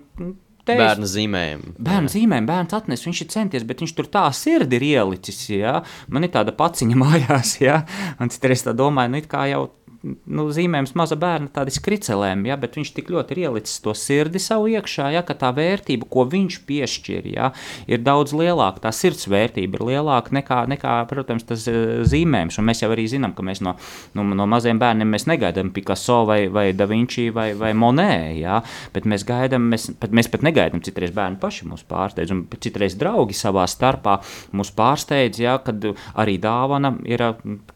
Teiz, 0.62 0.78
bērnu 0.78 1.09
zīmējumu. 1.11 1.72
Bērnu 1.83 2.11
zīmējumu, 2.12 2.46
bērns 2.46 2.74
atnes, 2.76 3.02
viņš 3.02 3.20
ir 3.24 3.28
centies, 3.33 3.64
bet 3.66 3.81
viņš 3.83 3.94
tur 3.98 4.07
tā 4.12 4.22
sirdi 4.37 4.78
ir 4.78 4.85
ielicis. 4.92 5.40
Ja? 5.50 5.81
Man 6.07 6.22
ir 6.22 6.31
tāda 6.37 6.55
paciņa 6.55 6.98
mājās, 7.02 7.57
ja? 7.59 7.81
un 8.22 8.31
citreiz 8.31 8.62
tā 8.62 8.74
domāju, 8.78 9.11
nu, 9.11 9.22
it 9.22 9.26
kā 9.31 9.48
jau 9.50 9.64
nu, 10.02 10.46
zīmējums 10.52 10.94
maza 10.98 11.16
bērna 11.18 11.50
tādi 11.54 11.74
skricelēm, 11.74 12.44
ja, 12.48 12.56
bet 12.60 12.76
viņš 12.78 12.92
tik 12.96 13.10
ļoti 13.12 13.36
ir 13.36 13.42
ielicis 13.46 13.80
to 13.84 13.94
sirdi 13.96 14.40
savu 14.42 14.68
iekšā, 14.72 15.10
ja, 15.14 15.22
ka 15.26 15.36
tā 15.38 15.52
vērtība, 15.56 16.08
ko 16.10 16.24
viņš 16.30 16.58
piešķir, 16.68 17.28
ja, 17.34 17.52
ir 17.90 18.02
daudz 18.04 18.34
lielāka. 18.36 18.82
Tā 18.86 18.92
sirds 18.96 19.28
vērtība 19.30 19.78
ir 19.78 19.86
lielāka 19.92 20.34
nekā, 20.34 20.62
nekā 20.72 20.96
protams, 21.10 21.46
tas 21.48 21.66
uh, 21.70 22.02
zīmējums. 22.08 22.58
Un 22.58 22.68
mēs 22.68 22.82
jau 22.82 22.90
arī 22.94 23.06
zinām, 23.10 23.36
ka 23.36 23.46
mēs 23.46 23.62
no, 23.64 23.76
no, 24.18 24.26
no 24.36 24.48
maziem 24.50 24.80
bērniem 24.82 25.14
negaidām 25.32 25.70
Picasso 25.74 26.22
vai, 26.28 26.46
vai 26.52 26.70
Da 26.76 26.86
Vinci 26.90 27.28
vai, 27.34 27.52
vai 27.58 27.72
Monē, 27.76 28.34
ja, 28.40 28.60
bet 28.94 29.06
mēs 29.08 29.26
gaidām, 29.28 29.68
mēs, 29.72 29.88
pat, 30.00 30.14
mēs 30.14 30.30
pat 30.32 30.44
negaidām, 30.46 30.82
citreiz 30.84 31.12
bērni 31.14 31.38
paši 31.42 31.68
mūs 31.70 31.86
pārsteidz, 31.88 32.34
un 32.34 32.44
citreiz 32.62 32.96
draugi 32.98 33.36
savā 33.36 33.64
starpā 33.70 34.18
mūs 34.56 34.72
pārsteidz, 34.76 35.40
ja, 35.42 35.56
kad 35.62 35.84
arī 36.18 36.38
dāvana 36.42 36.94
ir, 37.08 37.24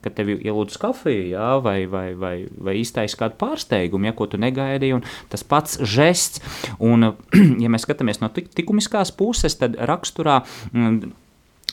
kad 0.02 0.16
tevi 0.18 0.38
ielūdz 0.42 0.80
kafiju, 0.82 1.28
ja, 1.36 1.54
vai, 1.62 1.78
vai, 1.90 2.15
vai, 2.20 2.46
vai 2.62 2.78
iztaisa 2.80 3.18
kādu 3.24 3.38
pārsteigumu, 3.40 4.08
ja 4.08 4.16
ko 4.16 4.28
tu 4.30 4.40
negaidīji. 4.40 5.02
Tas 5.32 5.44
pats 5.46 5.78
žests, 5.82 6.42
un, 6.82 7.12
ja 7.64 7.72
mēs 7.72 7.86
skatāmies 7.86 8.22
no 8.22 8.32
likumiskās 8.32 9.14
puses, 9.16 9.58
tad 9.60 9.78
raksturā. 9.90 10.42
Mm, 10.72 11.14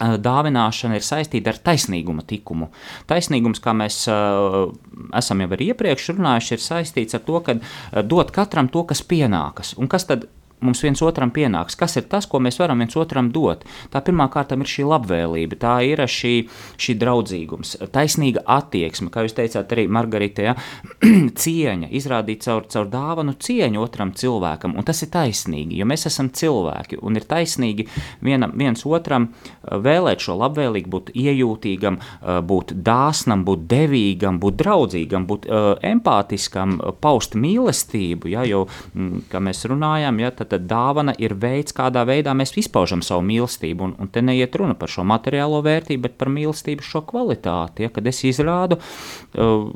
dāvināšana 0.02 0.98
ir 0.98 1.06
saistīta 1.06 1.52
ar 1.54 1.60
taisnīguma 1.70 2.24
likumu. 2.30 2.72
Taisnīgums, 3.08 3.62
kā 3.64 3.76
mēs 3.78 4.00
uh, 4.10 4.74
esam 5.16 5.44
jau 5.44 5.50
iepriekš 5.54 6.10
runājuši, 6.16 6.56
ir 6.56 6.64
saistīts 6.64 7.14
ar 7.14 7.22
to, 7.28 7.40
ka 7.46 7.58
uh, 7.60 8.02
dot 8.02 8.34
katram 8.34 8.72
to, 8.74 8.84
kas 8.90 9.04
pienākas. 9.06 9.76
Un 9.78 9.88
kas 9.92 10.10
tad 10.10 10.26
mums 10.64 10.84
viens 10.84 11.02
otram 11.06 11.32
pienāks, 11.34 11.78
kas 11.80 11.98
ir 12.00 12.08
tas, 12.12 12.28
ko 12.30 12.42
mēs 12.44 12.60
varam 12.62 12.82
viens 12.84 12.96
otram 13.00 13.30
dot. 13.34 13.66
Tā 13.94 14.02
pirmā 14.06 14.30
kārta 14.34 14.58
ir 14.58 14.70
šī 14.70 14.86
labvēlība, 14.88 15.60
tā 15.62 15.76
ir 15.88 16.04
šī, 16.10 16.34
šī 16.82 16.96
draudzīgums, 17.02 17.76
taisnīga 17.94 18.44
attieksme, 18.58 19.12
kā 19.14 19.26
jūs 19.26 19.36
teicāt, 19.38 19.74
arī 19.76 19.88
Margarita, 19.92 20.48
ja? 20.50 20.56
cieņa, 21.44 21.90
izrādīt 21.96 22.46
caur, 22.46 22.68
caur 22.72 22.90
dāvanu 22.92 23.36
cieņu 23.40 23.84
otram 23.84 24.14
cilvēkam, 24.18 24.76
un 24.78 24.88
tas 24.88 25.04
ir 25.06 25.12
taisnīgi, 25.14 25.80
jo 25.80 25.88
mēs 25.90 26.08
esam 26.10 26.32
cilvēki, 26.34 27.00
un 27.04 27.20
ir 27.20 27.28
taisnīgi 27.30 27.88
vienam, 28.24 28.56
viens 28.60 28.86
otram 28.88 29.30
uh, 29.30 29.78
vēlēt 29.84 30.24
šo 30.24 30.38
labvēlīgu, 30.42 30.92
būt 30.94 31.12
iejūtīgam, 31.18 32.00
uh, 32.00 32.40
būt 32.46 32.76
dāsnam, 32.86 33.46
būt 33.48 33.68
devīgam, 33.72 34.40
būt 34.44 34.60
draudzīgam, 34.62 35.28
būt 35.30 35.50
uh, 35.50 35.74
empātiskam, 35.94 36.78
paust 37.04 37.38
mīlestību, 37.40 38.32
ja? 38.34 38.46
jo, 38.48 38.66
mm, 38.94 39.28
kā 39.32 39.42
mēs 39.44 39.66
runājam, 39.70 40.20
ja, 40.24 40.32
tad, 40.36 40.53
tad 40.54 40.68
dāvana 40.70 41.16
ir 41.22 41.36
veids, 41.40 41.76
kādā 41.76 42.06
veidā 42.10 42.36
mēs 42.38 42.56
izpaužam 42.62 43.04
savu 43.06 43.26
mīlestību. 43.28 43.90
Un, 43.90 43.96
un 44.00 44.12
te 44.14 44.24
neiet 44.26 44.56
runa 44.60 44.78
par 44.80 44.92
šo 44.94 45.06
materiālo 45.08 45.64
vērtību, 45.66 46.06
bet 46.08 46.20
par 46.22 46.32
mīlestību 46.34 46.86
šo 46.86 47.04
kvalitāti. 47.10 47.88
Ja, 47.88 47.94
kad 47.94 48.08
es 48.10 48.22
izrādu, 48.28 48.80
uh, 49.38 49.72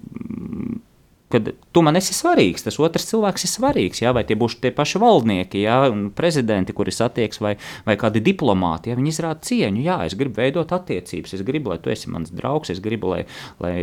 kad 1.33 1.49
tu 1.75 1.83
man 1.83 1.99
esi 1.99 2.15
svarīgs, 2.15 2.63
tas 2.63 2.77
otrs 2.79 3.07
cilvēks 3.09 3.47
ir 3.47 3.51
svarīgs. 3.51 4.01
Ja? 4.03 4.13
Vai 4.15 4.23
tie 4.27 4.37
būs 4.39 4.57
tie 4.63 4.71
paši 4.75 5.01
valdnieki, 5.03 5.63
ja? 5.65 5.79
prezidenti, 6.17 6.75
kuri 6.77 6.93
satieks, 6.95 7.41
vai, 7.43 7.55
vai 7.87 7.97
kādi 7.99 8.23
diplomāti, 8.23 8.91
ja 8.91 8.99
viņi 8.99 9.13
izrāda 9.15 9.43
cieņu. 9.49 9.83
Jā, 9.87 10.01
es 10.07 10.15
gribu 10.19 10.39
veidot 10.41 10.71
attiecības, 10.77 11.35
es 11.37 11.47
gribu, 11.47 11.73
lai 11.73 11.81
tu 11.83 11.93
esi 11.93 12.11
mans 12.13 12.31
draugs, 12.33 12.71
es 12.73 12.83
gribu, 12.83 13.15
lai, 13.15 13.25
lai 13.63 13.75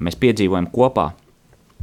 mēs 0.00 0.20
piedzīvojam 0.20 0.70
kopā 0.72 1.10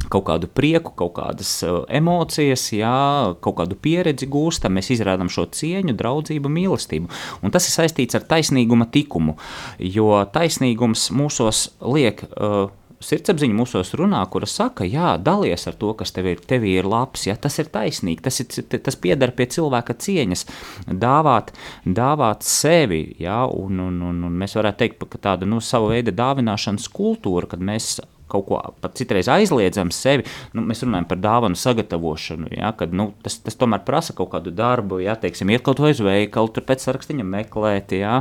kaut 0.06 0.26
kādu 0.28 0.48
prieku, 0.50 0.94
kaut 0.96 1.14
kādas 1.18 1.50
uh, 1.66 1.82
emocijas, 1.90 2.68
jā, 2.72 3.34
kaut 3.44 3.58
kādu 3.60 3.78
pieredzi 3.82 4.28
gūstam, 4.30 4.76
mēs 4.78 4.92
izrādām 4.94 5.30
šo 5.32 5.48
cieņu, 5.52 5.96
draudzību, 5.98 6.52
mīlestību. 6.54 7.10
Un 7.42 7.54
tas 7.54 7.68
ir 7.68 7.74
saistīts 7.74 8.18
ar 8.18 8.26
taisnīguma 8.30 8.88
tikumu, 8.94 9.36
jo 9.82 10.12
taisnīgums 10.34 11.10
mūsos 11.16 11.68
liek. 11.84 12.24
Uh, 12.34 12.68
Sirdsapziņa 12.98 13.54
mūsos 13.54 13.92
runā, 13.94 14.24
kura 14.26 14.46
saka, 14.50 14.82
jā, 14.82 15.12
dalies 15.22 15.68
ar 15.70 15.76
to, 15.78 15.92
kas 15.94 16.10
tev 16.16 16.26
ir, 16.32 16.40
tev 16.50 16.64
ir 16.66 16.86
labs, 16.88 17.28
ja 17.28 17.36
tas 17.38 17.54
ir 17.62 17.68
taisnīgi, 17.70 18.24
tas, 18.24 18.40
ir, 18.42 18.80
tas 18.82 18.98
pieder 18.98 19.30
pie 19.38 19.46
cilvēka 19.54 19.94
cieņas, 20.02 20.42
dāvāt, 20.90 21.52
dāvāt 21.86 22.42
sevi, 22.42 23.04
ja, 23.22 23.44
un, 23.46 23.78
un, 23.86 24.02
un, 24.02 24.18
un 24.26 24.42
mēs 24.42 24.58
varētu 24.58 24.82
teikt, 24.82 25.06
ka 25.14 25.22
tāda, 25.28 25.46
nu, 25.46 25.62
sava 25.62 25.92
veida 25.92 26.10
dāvināšanas 26.10 26.90
kultūra, 26.90 27.52
kad 27.54 27.62
mēs 27.62 28.00
kaut 28.30 28.46
ko 28.48 28.60
pat 28.82 28.98
citreiz 28.98 29.30
aizliedzam 29.32 29.92
sevi. 29.94 30.26
Nu, 30.56 30.64
mēs 30.68 30.84
runājam 30.84 31.08
par 31.10 31.22
dāvanu 31.22 31.58
sagatavošanu, 31.58 32.52
ja, 32.56 32.72
kad 32.78 32.94
nu, 32.96 33.10
tas, 33.24 33.40
tas 33.44 33.58
tomēr 33.58 33.84
prasa 33.86 34.16
kaut 34.16 34.32
kādu 34.36 34.52
darbu, 34.54 35.00
ja, 35.04 35.16
teiksim, 35.20 35.50
iet 35.54 35.64
kaut 35.66 35.82
vai 35.82 35.94
uz 35.96 36.04
veikalu, 36.04 36.52
tur 36.54 36.66
pēc 36.68 36.86
sarakstiņa 36.86 37.26
meklēt. 37.36 37.96
Ja. 37.98 38.20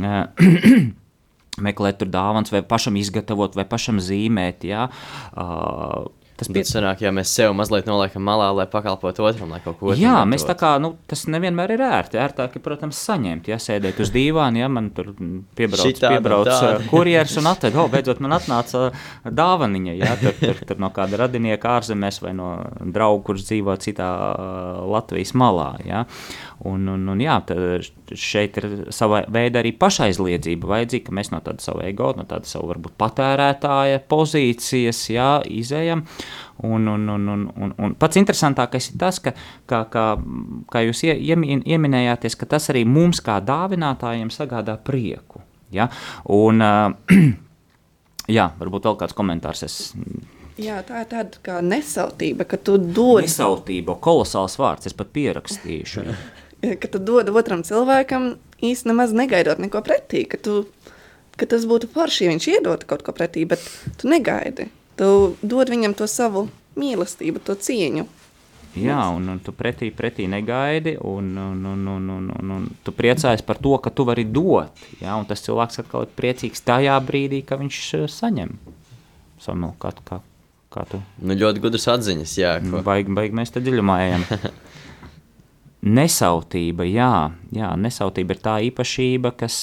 meklēt 1.66 2.00
tur 2.00 2.10
dāvāns, 2.12 2.52
vai 2.52 2.62
pašam 2.66 2.98
izgatavot, 3.00 3.56
vai 3.56 3.64
pašam 3.68 4.00
zīmēt. 4.02 4.66
Ja? 4.68 4.88
Uh, 5.32 6.10
Tas 6.36 6.50
bija 6.52 6.66
senāk, 6.68 7.00
ja 7.00 7.12
mēs 7.16 7.30
sev 7.32 7.54
mazliet 7.56 7.86
noliekam 7.88 8.24
malā, 8.26 8.50
lai 8.52 8.66
pakalpotu 8.68 9.24
otram, 9.24 9.54
lai 9.54 9.60
kaut 9.64 9.78
ko 9.80 9.92
tādu. 9.92 10.02
Jā, 10.02 10.18
mēs 10.28 10.44
tā 10.44 10.52
kā, 10.58 10.74
nu, 10.82 10.90
tas 11.08 11.24
nevienmēr 11.32 11.72
ir 11.78 11.84
ērti. 11.86 12.20
Ērtāk 12.20 12.58
ir, 12.58 12.62
protams, 12.64 13.00
saņemt, 13.08 13.48
ja 13.48 13.56
sēdēt 13.62 14.02
uz 14.04 14.12
dīvāna, 14.12 14.60
ja 14.60 14.68
man 14.72 14.90
tur 14.96 15.14
piebrauc, 15.56 16.02
piebrauc 16.02 16.84
kurjers 16.90 17.38
un 17.40 17.48
atved, 17.48 17.78
oh, 17.80 17.88
beidzot 17.92 18.20
man 18.24 18.36
atnāca 18.36 18.90
dāvaniņa, 19.24 19.96
ja, 19.96 20.12
tur, 20.20 20.36
tur, 20.42 20.60
tur 20.68 20.82
no 20.84 20.92
kāda 20.96 21.22
radinieka 21.24 21.78
ārzemēs 21.78 22.20
vai 22.26 22.34
no 22.36 22.50
draugu, 22.84 23.24
kurš 23.30 23.48
dzīvo 23.48 23.78
citā 23.80 24.10
Latvijas 24.92 25.32
malā, 25.40 25.70
ja. 25.88 26.04
Un, 26.64 26.86
un, 26.88 27.02
un 27.12 27.20
jā, 27.20 27.34
šeit 28.16 28.56
ir 28.56 28.66
sava 28.94 29.20
veida 29.32 29.60
arī 29.60 29.74
pašaizliedzība 29.76 30.70
vajadzīga, 30.70 31.04
ka 31.04 31.16
mēs 31.18 31.28
no 31.34 31.40
tāda 31.44 31.60
savu 31.60 31.82
ego, 31.84 32.14
no 32.16 32.24
tāda 32.28 32.48
savu 32.48 32.70
varbūt 32.70 32.94
patērētāja 32.96 34.00
pozīcijas, 34.08 35.02
jā, 35.12 35.30
izējam. 35.52 36.06
Un, 36.64 36.88
un, 36.88 37.04
un, 37.12 37.26
un, 37.28 37.42
un, 37.60 37.74
un 37.76 37.96
pats 38.00 38.16
interesantākais 38.16 38.88
ir 38.88 38.96
tas, 39.02 39.18
ka, 39.20 39.34
kā, 39.68 39.82
kā, 39.92 40.06
kā 40.72 40.82
jūs 40.86 41.02
ie, 41.04 41.18
ieminējāties, 41.60 42.38
ka 42.40 42.48
tas 42.56 42.70
arī 42.72 42.86
mums 42.88 43.20
kā 43.24 43.36
dāvinātājiem 43.44 44.32
sagādā 44.32 44.78
prieku. 44.80 45.44
Ja? 45.76 45.90
Un, 46.32 46.64
uh, 46.64 47.20
jā, 48.38 48.48
varbūt 48.56 48.88
vēl 48.88 48.98
kāds 49.04 49.18
komentārs. 49.18 49.66
Es, 49.68 49.76
Jā, 50.56 50.78
tā 50.88 51.02
ir 51.04 51.08
tāda 51.10 51.40
kā 51.44 51.58
nesautība, 51.60 52.46
ka 52.48 52.56
tu 52.56 52.78
dod. 52.80 53.20
Nesautība, 53.20 53.98
kolosāls 54.00 54.56
vārds, 54.56 54.88
es 54.88 54.96
pat 54.96 55.12
pierakstīšu. 55.12 56.08
ka 56.82 56.90
tu 56.90 57.02
dod 57.02 57.30
otram 57.32 57.64
cilvēkam 57.66 58.34
īstenībā 58.60 58.94
nemaz 58.94 59.14
negaidot 59.16 59.60
neko 59.62 59.82
pretī, 59.84 60.24
ka, 60.28 60.40
tu, 60.40 60.64
ka 61.36 61.48
tas 61.48 61.66
būtu 61.68 61.90
forši, 61.92 62.26
ja 62.26 62.34
viņš 62.34 62.50
iedod 62.54 62.86
kaut 62.88 63.04
ko 63.06 63.14
pretī, 63.16 63.44
bet 63.48 63.62
tu 64.00 64.08
negaidi. 64.08 64.70
Tu 64.96 65.08
dod 65.42 65.72
viņam 65.72 65.96
to 65.96 66.08
savu 66.08 66.46
mīlestību, 66.80 67.42
to 67.44 67.56
cieņu. 67.58 68.06
Jā, 68.76 68.98
un, 69.16 69.24
un 69.32 69.38
tu 69.40 69.54
pretī, 69.56 69.88
pretī 69.96 70.26
negaidi, 70.28 70.98
un, 71.00 71.30
un, 71.40 71.60
un, 71.64 71.84
un, 71.88 72.08
un, 72.12 72.30
un, 72.36 72.50
un 72.58 72.66
tu 72.84 72.92
priecājies 72.92 73.44
par 73.44 73.56
to, 73.60 73.72
ka 73.80 73.92
tu 73.92 74.04
vari 74.04 74.26
dot. 74.28 74.84
Jā, 75.00 75.16
un 75.16 75.24
tas 75.28 75.40
cilvēks 75.44 75.80
atkal 75.80 76.04
ir 76.04 76.12
priecīgs 76.16 76.64
tajā 76.64 76.96
brīdī, 77.04 77.40
kad 77.48 77.62
viņš 77.62 77.80
eh, 77.96 78.04
saņem 78.12 78.52
savu 79.40 79.72
kā, 79.80 79.92
kā, 80.04 80.20
kā 80.72 80.84
tu. 80.90 81.00
Nu, 81.24 81.36
ļoti 81.36 81.64
gudras 81.64 81.88
atziņas, 81.96 82.36
jā. 82.40 82.52
Ko... 82.68 82.84
Baigi, 82.84 83.12
baigi 83.16 83.36
mēs 83.36 83.52
te 83.54 83.64
dziļumā 83.64 83.98
ejam. 84.10 84.28
Nesautība, 85.86 86.82
jā, 86.88 87.30
jā, 87.54 87.68
nesautība 87.78 88.34
ir 88.34 88.40
tā 88.42 88.54
īpašība, 88.66 89.30
kas, 89.38 89.58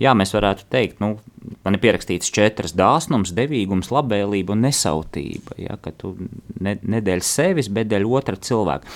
jā, 0.00 0.14
mēs 0.16 0.32
varētu 0.32 0.64
teikt, 0.72 1.02
nu, 1.04 1.18
man 1.66 1.76
ir 1.76 1.82
pierakstīts 1.82 2.32
četras 2.32 2.72
dāsnums, 2.78 3.34
devīgums, 3.36 3.90
labvēlība 3.92 4.54
un 4.54 4.64
nesautība, 4.64 5.58
jā, 5.60 5.76
ka 5.84 5.92
tu 6.00 6.14
ne, 6.64 6.78
nedēļ 6.80 7.24
sevis, 7.26 7.68
bet 7.68 7.90
dēļ 7.92 8.08
otra 8.08 8.40
cilvēka. 8.48 8.88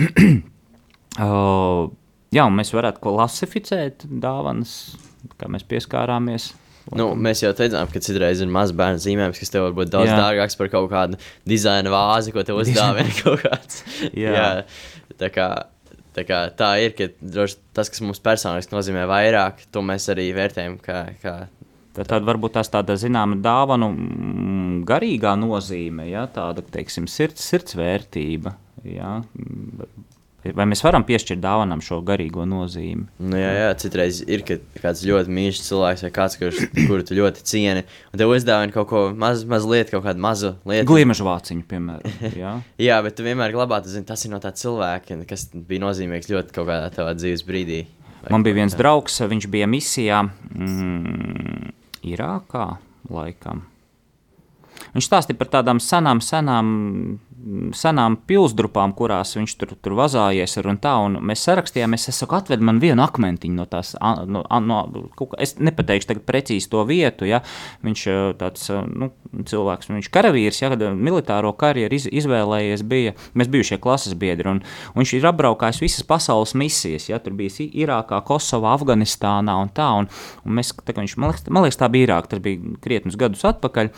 uh, 1.26 1.92
jā, 2.32 2.46
un 2.46 2.56
mēs 2.56 2.72
varētu 2.72 3.04
klasificēt 3.04 4.08
dāvanas, 4.08 4.94
kā 5.36 5.50
mēs 5.52 5.68
pieskārāmies. 5.68 6.54
Nu, 6.96 7.10
mēs 7.16 7.40
jau 7.40 7.52
teicām, 7.56 7.88
ka 7.88 8.00
citreiz 8.04 8.40
ir 8.44 8.50
mazs 8.52 8.74
bērnu 8.76 9.00
zīmējums, 9.00 9.38
kas 9.40 9.52
tev 9.52 9.68
var 9.68 9.76
būt 9.76 9.92
daudz 9.92 10.10
jā. 10.10 10.16
dārgāks 10.20 10.56
par 10.60 10.68
kaut 10.72 10.90
kādu 10.92 11.20
dizaina 11.48 11.92
vāzi, 11.92 12.32
ko 12.32 12.44
tev 12.44 12.60
uzdāvina 12.60 13.12
kaut 13.22 13.44
kāds. 13.44 13.84
jā. 14.12 14.34
jā, 14.36 14.50
tā 15.20 15.30
kā 15.32 15.48
Tā, 16.14 16.22
kā, 16.28 16.40
tā 16.54 16.70
ir, 16.84 16.94
ka 16.94 17.08
droši, 17.18 17.58
tas, 17.74 17.90
kas 17.90 18.02
mums 18.04 18.22
personiski 18.22 18.74
nozīmē 18.76 19.04
vairāk, 19.10 19.64
to 19.74 19.82
mēs 19.82 20.06
arī 20.14 20.28
vērtējam. 20.36 20.78
Kā, 20.82 21.06
kā 21.22 21.36
Tad 21.94 22.24
varbūt 22.26 22.56
tās 22.56 22.72
tāda 22.74 22.96
zināma 22.98 23.36
dāvana, 23.38 23.86
mm, 23.86 24.80
garīgā 24.88 25.36
nozīme, 25.38 26.08
ja, 26.10 26.24
tāda 26.26 26.64
teiksim, 26.74 27.06
sirds, 27.06 27.44
sirdsvērtība. 27.52 28.56
Ja, 28.82 29.20
Vai 30.52 30.66
mēs 30.68 30.82
varam 30.84 31.04
piešķirt 31.08 31.40
dāvanam 31.40 31.80
šo 31.84 32.02
garīgo 32.04 32.44
nozīmi? 32.48 33.06
Nu, 33.16 33.38
jā, 33.40 33.52
jā, 33.56 33.70
citreiz 33.80 34.20
ir 34.28 34.44
kāds 34.44 35.00
ļoti 35.08 35.32
mīļš 35.32 35.62
cilvēks, 35.64 36.04
vai 36.04 36.10
kāds, 36.18 36.36
kurš, 36.40 36.60
kuru 36.74 37.06
tu 37.08 37.16
ļoti 37.16 37.46
cieni, 37.48 37.86
un 38.12 38.20
tev 38.20 38.34
uzdāvina 38.34 38.74
kaut 38.74 38.90
ko 38.90 39.02
maz, 39.16 39.46
mazliet, 39.48 39.88
kaut 39.94 40.04
kādu 40.04 40.20
mazu 40.20 40.52
lietu. 40.68 40.90
Gliemežu 40.92 41.24
vāciņu, 41.24 41.64
piemēram. 41.70 42.20
Jā, 42.42 42.54
jā 42.82 43.00
bet 43.06 43.16
tu 43.16 43.24
vienmēr 43.24 43.56
glabā, 43.56 43.80
tu 43.84 43.92
zini, 43.92 44.04
tas 44.08 44.24
ir 44.26 44.34
no 44.34 44.40
tā 44.42 44.52
cilvēka, 44.52 45.22
kas 45.30 45.48
bija 45.54 45.86
nozīmīgs 45.86 46.28
ļoti 46.32 46.56
kaut 46.56 46.68
kādā 46.68 46.92
tavā 46.92 47.16
dzīves 47.16 47.46
brīdī. 47.48 47.84
Man 48.32 48.44
bija 48.44 48.60
viens 48.60 48.76
tā. 48.76 48.80
draugs, 48.80 49.20
viņš 49.28 49.48
bija 49.52 49.68
misijā 49.68 50.22
mm, 50.24 51.72
Irākā 52.08 52.68
laikam. 53.12 53.64
Viņš 54.94 55.10
stāstīja 55.10 55.40
par 55.40 55.52
tādām 55.58 55.82
senām, 55.82 56.22
senām 56.24 56.74
senām 57.76 58.16
pilsdrupām, 58.28 58.94
kurās 58.96 59.34
viņš 59.36 59.54
tur, 59.60 59.74
tur 59.82 59.96
vazājies 59.98 60.56
un 60.62 60.78
tā, 60.80 60.94
un 61.04 61.18
mēs 61.28 61.44
sarakstījāmies, 61.44 62.08
es 62.08 62.20
saku, 62.22 62.38
atved 62.38 62.62
man 62.64 62.80
vienu 62.82 63.04
akmentiņu 63.04 63.58
no 63.58 63.66
tās, 63.68 63.92
no, 64.00 64.44
no, 64.64 64.78
es 65.42 65.56
nepateikšu 65.60 66.10
tagad 66.10 66.24
precīzi 66.28 66.70
to 66.72 66.84
vietu, 66.88 67.28
ja, 67.28 67.42
viņš 67.84 68.04
tāds, 68.40 68.66
nu, 68.88 69.10
cilvēks, 69.50 69.92
viņš 69.92 70.10
karavīrs, 70.14 70.62
ja, 70.62 70.72
kad 70.72 70.86
militāro 70.96 71.52
karjeru 71.60 71.98
iz, 71.98 72.08
izvēlējies 72.22 72.84
bija, 72.88 73.14
mēs 73.36 73.52
bijušie 73.52 73.80
klases 73.82 74.16
biedri, 74.18 74.48
un, 74.54 74.62
un 74.94 75.02
viņš 75.02 75.16
ir 75.18 75.30
apbraukājis 75.32 75.82
visas 75.84 76.08
pasaules 76.08 76.56
misijas, 76.58 77.10
ja, 77.12 77.20
tur 77.22 77.36
bija 77.36 77.68
Irākā, 77.84 78.22
Kosovā, 78.26 78.72
Afganistānā 78.78 79.56
un 79.60 79.72
tā, 79.74 79.90
un, 80.00 80.08
un 80.44 80.60
mēs, 80.60 80.72
tā 80.80 80.96
viņš, 80.96 81.18
man 81.20 81.34
liekas, 81.34 81.50
man 81.52 81.66
liekas 81.66 81.80
tā 81.80 81.90
bija 81.92 82.08
Irāka, 82.08 82.34
tas 82.34 82.44
bija 82.44 82.78
krietnus 82.84 83.18
gadus 83.20 83.44
atpakaļ, 83.48 83.92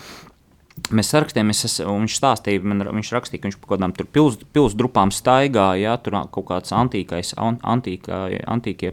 Mēs 0.94 1.08
sarakstījāmies, 1.10 1.80
viņš 1.82 2.14
stāstīja, 2.20 2.62
man, 2.62 2.84
viņš 2.98 3.08
rakstīja, 3.16 3.40
ka 3.40 3.48
viņš 3.48 3.56
kaut 3.58 3.70
kādām 3.72 3.94
pils, 3.96 4.36
pilsdrupām 4.54 5.10
staigāja, 5.10 5.80
ja, 5.80 5.94
tur 5.98 6.18
kaut 6.30 6.46
kāds 6.50 6.70
antīkais, 6.76 7.32
antīkā, 7.40 8.18
antīkie, 8.52 8.92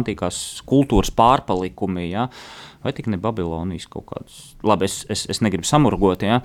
antīkās 0.00 0.40
kultūras 0.66 1.12
pārpalikumi, 1.14 2.08
ja, 2.08 2.24
vai 2.82 2.94
tik 2.96 3.10
ne 3.12 3.20
Babilonijas 3.22 3.86
kaut 3.92 4.08
kāds. 4.08 4.38
Labi, 4.66 4.88
es, 4.88 5.04
es, 5.12 5.26
es 5.30 5.42
negribu 5.44 5.68
samurgot, 5.68 6.24
ja. 6.26 6.40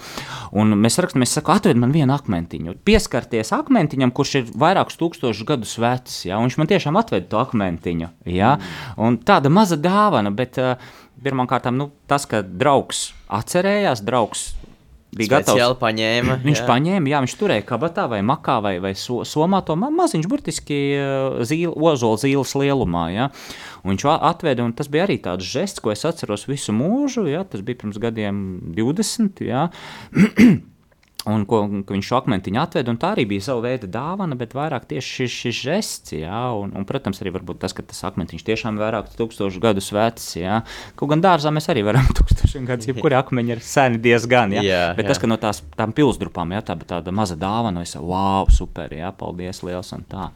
Un 0.54 0.76
mēs 0.84 1.00
rakstām, 1.02 1.26
es 1.26 1.34
saku, 1.40 1.56
atved 1.56 1.80
man 1.80 1.96
vienu 1.96 2.14
akmentiņu. 2.14 2.76
Pieskarties 2.86 3.54
akmentiņam, 3.56 4.14
kurš 4.14 4.36
ir 4.42 4.52
vairākus 4.62 5.00
tūkstošus 5.00 5.48
gadus 5.50 5.78
vecs, 5.82 6.20
ja, 6.28 6.38
un 6.38 6.52
viņš 6.52 6.60
man 6.60 6.70
tiešām 6.70 7.00
atved 7.02 7.32
to 7.32 7.40
akmentiņu, 7.42 8.12
ja. 8.36 8.58
Un 9.02 9.18
tāda 9.26 9.50
maza 9.54 9.80
dāvana, 9.80 10.36
bet 10.36 10.62
uh, 10.62 10.76
pirmkārt, 11.24 11.72
nu, 11.74 11.90
tas, 12.12 12.28
ka 12.30 12.44
draugs 12.44 13.08
atcerējās, 13.34 14.04
draugs 14.06 14.52
bija 15.18 15.38
gatavs. 15.38 15.78
Paņēma, 15.82 16.40
viņš 16.44 16.62
jā. 16.62 16.66
paņēma, 16.68 17.12
jā, 17.14 17.22
viņš 17.26 17.36
turēja 17.40 17.66
kabatā 17.68 18.08
vai 18.12 18.22
makā 18.26 18.58
vai, 18.64 18.74
vai 18.84 18.94
so, 19.00 19.22
somā 19.28 19.62
to 19.68 19.78
ma 19.80 19.92
maziņš, 19.94 20.28
burtiski 20.32 20.80
zīle, 21.48 21.74
ozola 21.92 22.20
zīles 22.24 22.56
lielumā. 22.60 23.06
Jā. 23.14 23.30
Un 23.84 23.94
viņš 23.94 24.08
atveda, 24.16 24.66
un 24.66 24.76
tas 24.78 24.90
bija 24.92 25.08
arī 25.08 25.20
tāds 25.24 25.48
žests, 25.48 25.84
ko 25.84 25.94
es 25.94 26.06
atceros 26.08 26.48
visu 26.50 26.76
mūžu, 26.76 27.28
jā, 27.32 27.44
tas 27.48 27.66
bija 27.66 27.84
pirms 27.84 28.02
gadiem 28.02 28.44
20. 28.78 29.44
Jā. 29.48 29.68
Un 31.24 31.46
ko, 31.48 31.62
viņš 31.88 32.08
šo 32.10 32.18
akmentiņu 32.18 32.60
atveda, 32.60 32.92
un 32.92 32.98
tā 33.00 33.14
arī 33.14 33.24
bija 33.30 33.46
sava 33.46 33.62
veida 33.64 33.88
dāvana, 33.88 34.36
bet 34.36 34.52
vairāk 34.58 34.90
tieši 34.90 35.22
šis, 35.22 35.36
šis 35.40 35.60
žests, 35.64 36.12
jā, 36.18 36.40
un, 36.60 36.74
un, 36.76 36.84
protams, 36.88 37.22
arī 37.24 37.32
tas, 37.62 37.72
ka 37.78 37.86
tas 37.88 38.04
akmentiņš 38.10 38.44
tiešām 38.50 38.76
ir 38.76 38.84
vairāk 38.84 39.14
tūkstošu 39.16 39.62
gadus 39.64 39.88
vecs, 39.96 40.26
jā. 40.36 40.60
Kaut 41.00 41.14
gan 41.14 41.24
dārzā 41.24 41.54
mēs 41.56 41.70
arī 41.72 41.86
varam 41.88 42.10
tūkstošiem 42.18 42.68
gadus, 42.68 42.90
jebkuri 42.92 43.16
akmeņi 43.22 43.56
ir 43.56 43.64
seni 43.64 44.02
diezgan, 44.04 44.58
jā. 44.58 44.66
jā 44.68 44.84
bet 44.98 45.08
jā. 45.08 45.14
tas, 45.14 45.24
ka 45.24 45.32
no 45.32 45.40
tās 45.40 45.64
tām 45.80 45.96
pilsdrupām, 45.96 46.58
jā, 46.58 46.66
tā, 46.68 46.76
tāda 46.92 47.16
maza 47.16 47.40
dāvana, 47.40 47.86
es, 47.88 47.96
wow, 47.96 48.52
super, 48.52 48.92
jā, 48.92 49.16
paldies 49.16 49.64
liels 49.64 49.96
un 49.96 50.04
tā. 50.12 50.28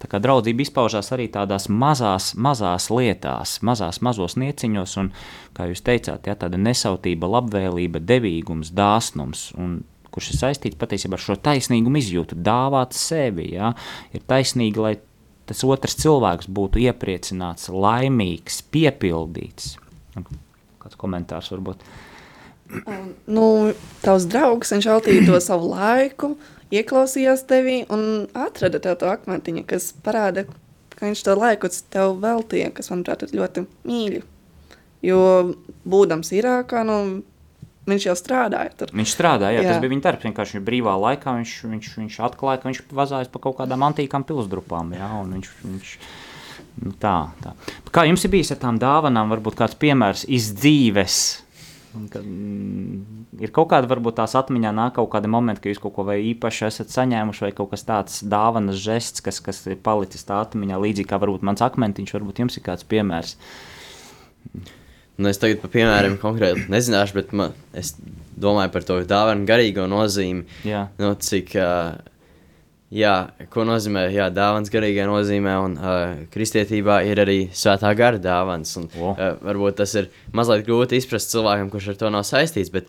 Tā 0.00 0.08
kā 0.08 0.16
draudzība 0.22 0.64
izpaužās 0.64 1.12
arī 1.12 1.28
tādās 1.34 1.68
mazās, 1.68 2.32
mazās 2.40 2.88
lietās, 2.88 3.58
mazās, 3.60 4.00
mazos 4.00 4.40
nieciņos, 4.40 4.98
un, 5.04 5.12
kā 5.52 5.68
jūs 5.68 5.84
teicāt, 5.84 6.24
jā, 6.24 6.40
tāda 6.40 6.56
nesautība, 6.56 7.28
labvēlība, 7.36 8.00
devīgums, 8.00 8.72
dāsnums, 8.72 9.50
un 9.60 9.82
kurš 10.12 10.32
ir 10.32 10.40
saistīts 10.40 10.78
patiesībā 10.80 11.18
ar 11.18 11.24
šo 11.24 11.38
taisnīgumu 11.40 12.00
izjūtu, 12.02 12.38
dāvāt 12.44 12.96
sevi. 12.96 13.52
Ja? 13.56 13.72
Ir 14.12 14.24
taisnīgi, 14.28 14.82
lai 14.82 14.94
tas 15.48 15.64
otrs 15.66 15.96
cilvēks 16.00 16.50
būtu 16.52 16.82
iepriecināts, 16.84 17.70
laimīgs, 17.72 18.62
piepildīts. 18.74 19.76
Kāds 20.82 20.98
komentārs 21.00 21.50
varbūt? 21.52 21.84
Um, 22.86 23.12
nu, 23.28 23.46
tavs 24.04 24.26
draugs, 24.32 24.72
viņš 24.72 24.88
veltīja 24.88 25.24
to 25.28 25.38
savu 25.44 25.72
laiku, 25.74 26.32
ieklausījās 26.72 27.44
tevī 27.48 27.82
un 27.92 28.28
atrada 28.38 28.80
tev 28.82 28.96
to 29.02 29.10
akmentiņu, 29.12 29.66
kas 29.68 29.90
parāda, 30.04 30.46
ka 30.94 31.08
viņš 31.08 31.24
to 31.26 31.34
laiku 31.36 31.68
tev 31.92 32.16
veltīja, 32.22 32.70
kas, 32.72 32.88
manuprāt, 32.92 33.26
ir 33.26 33.36
ļoti 33.40 33.66
mīļi. 33.88 34.22
Jo, 35.02 35.20
būdams 35.82 36.30
Irākā, 36.38 36.84
nu, 36.86 36.96
Viņš 37.90 38.04
jau 38.06 38.14
strādāja 38.14 38.70
tur. 38.78 38.92
Viņš 38.94 39.12
strādāja, 39.16 39.56
jā, 39.56 39.62
jā. 39.64 39.70
tas 39.72 39.80
bija 39.82 39.90
viņa 39.90 40.04
darbs. 40.04 40.26
Vienkārši 40.28 40.60
brīvā 40.62 40.94
laikā 41.02 41.34
viņš, 41.40 41.54
viņš, 41.66 41.88
viņš 41.98 42.18
atklāja, 42.28 42.60
ka 42.62 42.68
viņš 42.70 42.82
vazājas 42.94 43.30
pa 43.32 43.40
kaut 43.42 43.56
kādām 43.58 43.82
antīkām 43.88 44.22
pilsdrupām. 44.28 44.92
Jā, 44.94 45.08
viņš, 45.26 45.48
viņš, 45.66 45.94
nu 46.86 46.92
tā, 47.02 47.16
tā. 47.42 47.56
Kā 47.90 48.04
jums 48.06 48.22
ir 48.22 48.30
bijis 48.36 48.54
ar 48.54 48.60
tām 48.62 48.78
dāvanām, 48.82 49.32
varbūt 49.34 49.58
kāds 49.58 49.78
piemērs 49.82 50.22
iz 50.30 50.52
dzīves? 50.60 51.16
Kad, 51.92 52.22
mm, 52.22 53.24
ir 53.44 53.50
kaut 53.52 53.68
kāda, 53.74 53.90
varbūt 53.90 54.16
tās 54.20 54.32
atmiņā 54.38 54.70
nāk 54.72 54.94
kaut 54.96 55.10
kāda 55.12 55.28
momenta, 55.28 55.60
ka 55.60 55.72
jūs 55.72 55.82
kaut 55.82 55.92
ko 55.98 56.06
īpaši 56.08 56.64
esat 56.70 56.94
saņēmuši, 56.94 57.44
vai 57.44 57.50
kaut 57.56 57.74
kas 57.74 57.84
tāds 57.88 58.22
dāvanas 58.24 58.78
žests, 58.80 59.20
kas, 59.26 59.42
kas 59.44 59.60
ir 59.66 59.76
palicis 59.82 60.24
tā 60.24 60.38
atmiņā, 60.46 60.78
līdzīgi 60.86 61.10
kā 61.10 61.18
varbūt 61.20 61.44
mans 61.44 61.64
akmentiņš, 61.66 62.14
varbūt 62.16 62.40
jums 62.44 62.56
ir 62.56 62.64
kāds 62.70 62.86
piemērs. 62.88 63.34
Nu, 65.20 65.28
es 65.28 65.40
tagad, 65.40 65.64
piemēram, 65.72 66.16
konkrēti 66.20 66.68
nezināšu, 66.72 67.16
bet 67.18 67.34
man, 67.36 67.52
es 67.76 67.92
domāju 68.40 68.72
par 68.72 68.86
to 68.88 68.96
dāvanu 69.08 69.44
garīgo 69.48 69.84
nozīmi. 69.90 70.46
Jā. 70.66 70.86
Nu, 71.00 71.12
cik, 71.20 71.52
uh, 71.60 71.98
jā, 72.96 73.12
ko 73.52 73.66
nozīmē 73.68 74.06
jā, 74.14 74.30
dāvāns 74.32 74.72
garīgā 74.72 75.04
nozīmē, 75.10 75.58
un 75.66 75.76
uh, 75.76 76.24
kristietībā 76.32 77.02
ir 77.08 77.22
arī 77.26 77.38
svētā 77.52 77.92
gara 77.98 78.20
dāvāns. 78.22 78.72
Un, 78.80 78.88
wow. 78.96 79.12
uh, 79.12 79.36
varbūt 79.44 79.82
tas 79.82 79.94
ir 80.00 80.08
mazliet 80.32 80.64
grūti 80.68 81.00
izprast 81.02 81.34
cilvēkam, 81.34 81.70
kurš 81.72 81.92
ar 81.92 82.02
to 82.02 82.12
nav 82.16 82.26
saistīts, 82.28 82.72
bet 82.72 82.88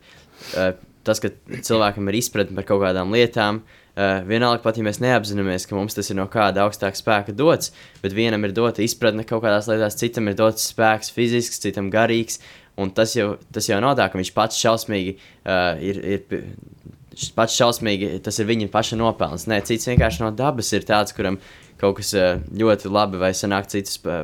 uh, 0.56 0.74
tas, 1.04 1.20
ka 1.20 1.34
cilvēkam 1.54 2.08
ir 2.08 2.22
izpratne 2.24 2.56
par 2.56 2.72
kaut 2.72 2.86
kādām 2.88 3.12
lietām, 3.14 3.60
uh, 3.60 3.83
Uh, 3.94 4.24
vienalga, 4.26 4.58
pat 4.64 4.80
ja 4.80 4.84
mēs 4.86 4.98
neapzināmies, 5.04 5.68
ka 5.70 5.76
mums 5.78 5.94
tas 5.94 6.08
ir 6.10 6.18
no 6.18 6.24
kāda 6.32 6.64
augstāka 6.64 6.98
spēka 6.98 7.36
dots, 7.38 7.70
bet 8.02 8.16
vienam 8.18 8.42
ir 8.48 8.56
dota 8.58 8.82
izpratne 8.82 9.22
kaut 9.30 9.44
kādās 9.44 9.70
lietās, 9.70 10.00
citam 10.00 10.32
ir 10.32 10.38
dots 10.40 10.66
spēks 10.72 11.14
fizisks, 11.14 11.62
citam 11.62 11.92
garīgs. 11.94 12.40
Un 12.82 12.90
tas 12.90 13.14
jau, 13.14 13.36
tas 13.54 13.70
jau 13.70 13.78
nav 13.86 13.94
tā, 14.00 14.08
ka 14.10 14.18
viņš 14.18 14.32
pats 14.34 14.58
šausmīgi 14.64 15.18
uh, 15.18 15.78
ir. 15.82 16.04
ir 16.16 16.44
Pats 17.38 17.54
šausmīgi, 17.54 18.08
tas 18.26 18.40
ir 18.42 18.48
viņa 18.50 18.72
paša 18.74 18.98
nopelns. 18.98 19.44
Nē, 19.46 19.60
cits 19.70 19.86
vienkārši 19.86 20.24
no 20.24 20.32
dabas 20.34 20.72
ir 20.74 20.82
tāds, 20.88 21.14
kuram 21.14 21.36
kaut 21.78 22.00
kas 22.00 22.10
uh, 22.18 22.40
ļoti 22.50 22.90
labi 22.90 23.20
vai 23.22 23.30
sanāk 23.38 23.68
citus 23.70 24.00
uh, 24.10 24.24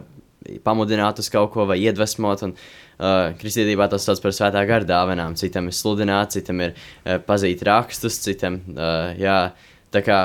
pamudināt 0.63 1.21
uz 1.21 1.29
kaut 1.33 1.53
ko 1.53 1.67
vai 1.69 1.79
iedvesmot. 1.83 2.43
Un, 2.47 2.55
uh, 2.55 3.29
kristietībā 3.39 3.89
tas 3.91 4.05
sauc 4.07 4.21
par 4.23 4.35
svētā 4.35 4.65
gara 4.69 4.87
dāvanām. 4.87 5.37
Citam 5.39 5.69
ir 5.69 5.77
sludināt, 5.77 6.35
citam 6.37 6.61
ir 6.65 6.75
uh, 6.75 7.17
pazīt 7.25 7.63
rakstus, 7.67 8.19
citam, 8.25 8.61
uh, 8.75 9.13
jā, 9.19 9.41
tā 9.93 10.05
kā 10.05 10.21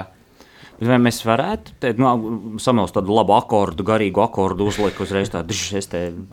Vai 0.82 0.96
mēs 0.98 1.20
varētu 1.22 1.76
teikt, 1.78 2.00
nu, 2.02 2.56
samilst 2.58 2.96
tādu 2.96 3.14
labu 3.14 3.36
akordu, 3.36 3.84
garīgu 3.86 4.24
akordu, 4.24 4.66
uzlikt 4.66 4.98
uzreiz 5.04 5.30
tādu 5.30 5.54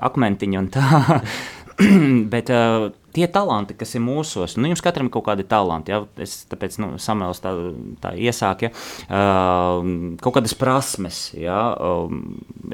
akmentiņu 0.01 0.57
un 0.63 0.69
tā. 0.73 1.19
Bet 2.33 2.49
uh, 2.49 2.89
tie 3.13 3.27
talanti, 3.31 3.75
kas 3.77 3.95
ir 3.97 4.03
mūsos, 4.03 4.55
nu, 4.59 4.69
jums 4.71 4.83
katram 4.83 5.09
ir 5.09 5.13
kaut 5.13 5.25
kādi 5.27 5.45
talanti. 5.47 5.93
Ja? 5.93 6.01
Es 6.21 6.41
tāpēc 6.51 6.77
nu, 6.81 6.91
samēlos 7.01 7.43
tā, 7.43 7.53
tā 8.03 8.13
iesāk, 8.19 8.67
ja? 8.67 8.71
uh, 9.07 9.81
kaut 10.23 10.37
kādas 10.37 10.55
prasmes. 10.57 11.23
Ja? 11.37 11.59
Uh, 11.75 12.13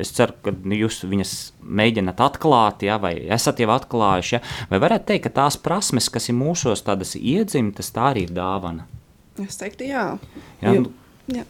es 0.01 0.13
ceru, 0.17 0.37
ka 0.45 0.53
jūs 0.53 1.01
viņas 1.07 1.33
mēģināt 1.61 2.21
atklāt, 2.23 2.85
ja? 2.87 2.99
vai 3.01 3.15
esat 3.37 3.63
jau 3.63 3.71
atklājuši. 3.75 4.37
Ja? 4.37 4.43
Vai 4.71 4.81
varētu 4.83 5.11
teikt, 5.11 5.27
ka 5.27 5.35
tās 5.41 5.59
prasmes, 5.61 6.11
kas 6.13 6.29
ir 6.31 6.37
mūsos, 6.37 6.85
tādas 6.85 7.17
iedzimtas, 7.17 7.91
tā 7.95 8.11
arī 8.13 8.27
ir 8.27 8.37
dāvana? 8.37 8.87
Es 9.43 9.59
teiktu, 9.59 9.85
jā. 9.91 10.07
jā? 10.63 10.73
Jo, 10.73 10.87
jā. 11.29 11.43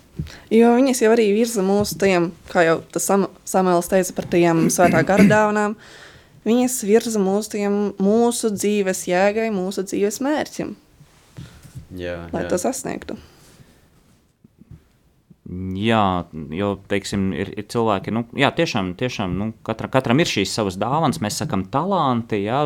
Jo 0.52 0.74
viņas 0.76 1.04
jau 1.04 1.14
arī 1.14 1.30
virza 1.36 1.64
mūsu 1.64 2.00
tajiem, 2.02 2.32
kā 2.52 2.66
jau 2.66 2.80
tas 2.92 3.06
sam, 3.08 3.28
Samuēls 3.48 3.90
teica 3.92 4.16
par 4.18 4.28
tajām 4.34 4.66
svētā 4.74 5.04
gara 5.08 5.28
dāvanām, 5.28 5.78
viņas 6.46 6.76
virza 6.88 7.22
mūsu, 7.22 7.54
tiem, 7.56 7.80
mūsu 8.02 8.52
dzīves 8.54 9.06
jēgai, 9.10 9.48
mūsu 9.56 9.86
dzīves 9.88 10.22
mērķim. 10.26 10.76
Jā, 11.98 12.28
lai 12.34 12.44
jā. 12.44 12.52
to 12.52 12.60
sasniegtu. 12.62 13.18
Jā, 15.48 16.28
jo 16.52 16.74
teiksim, 16.92 17.30
ir, 17.32 17.54
ir 17.56 17.66
cilvēki, 17.72 18.12
nu, 18.12 18.26
jā, 18.36 18.50
tiešām, 18.52 18.90
tiešām 19.00 19.36
nu, 19.40 19.46
katra, 19.64 19.88
katram 19.94 20.20
ir 20.20 20.28
šīs 20.28 20.52
savas 20.52 20.76
dāvanas. 20.76 21.22
Mēs 21.24 21.38
sakām, 21.40 21.62
talanti, 21.72 22.42
jā, 22.44 22.58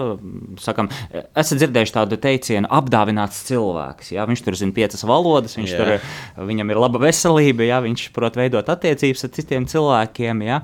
sakam, 0.64 0.90
esat 1.14 1.60
dzirdējuši 1.62 1.94
tādu 1.94 2.18
teicienu, 2.24 2.66
apdāvināts 2.74 3.44
cilvēks. 3.46 4.10
Jā, 4.16 4.26
viņš 4.26 4.42
tur 4.48 4.58
zina 4.58 4.74
piecas 4.74 5.06
valodas, 5.06 5.54
viņš 5.60 5.74
jā. 5.76 5.78
tur, 5.78 6.10
viņam 6.50 6.74
ir 6.74 6.80
laba 6.82 7.04
veselība, 7.04 7.68
jā, 7.70 7.78
viņš 7.86 8.08
prot 8.16 8.40
veidot 8.42 8.74
attiecības 8.74 9.28
ar 9.28 9.34
citiem 9.38 9.70
cilvēkiem. 9.70 10.42
Jā. 10.48 10.58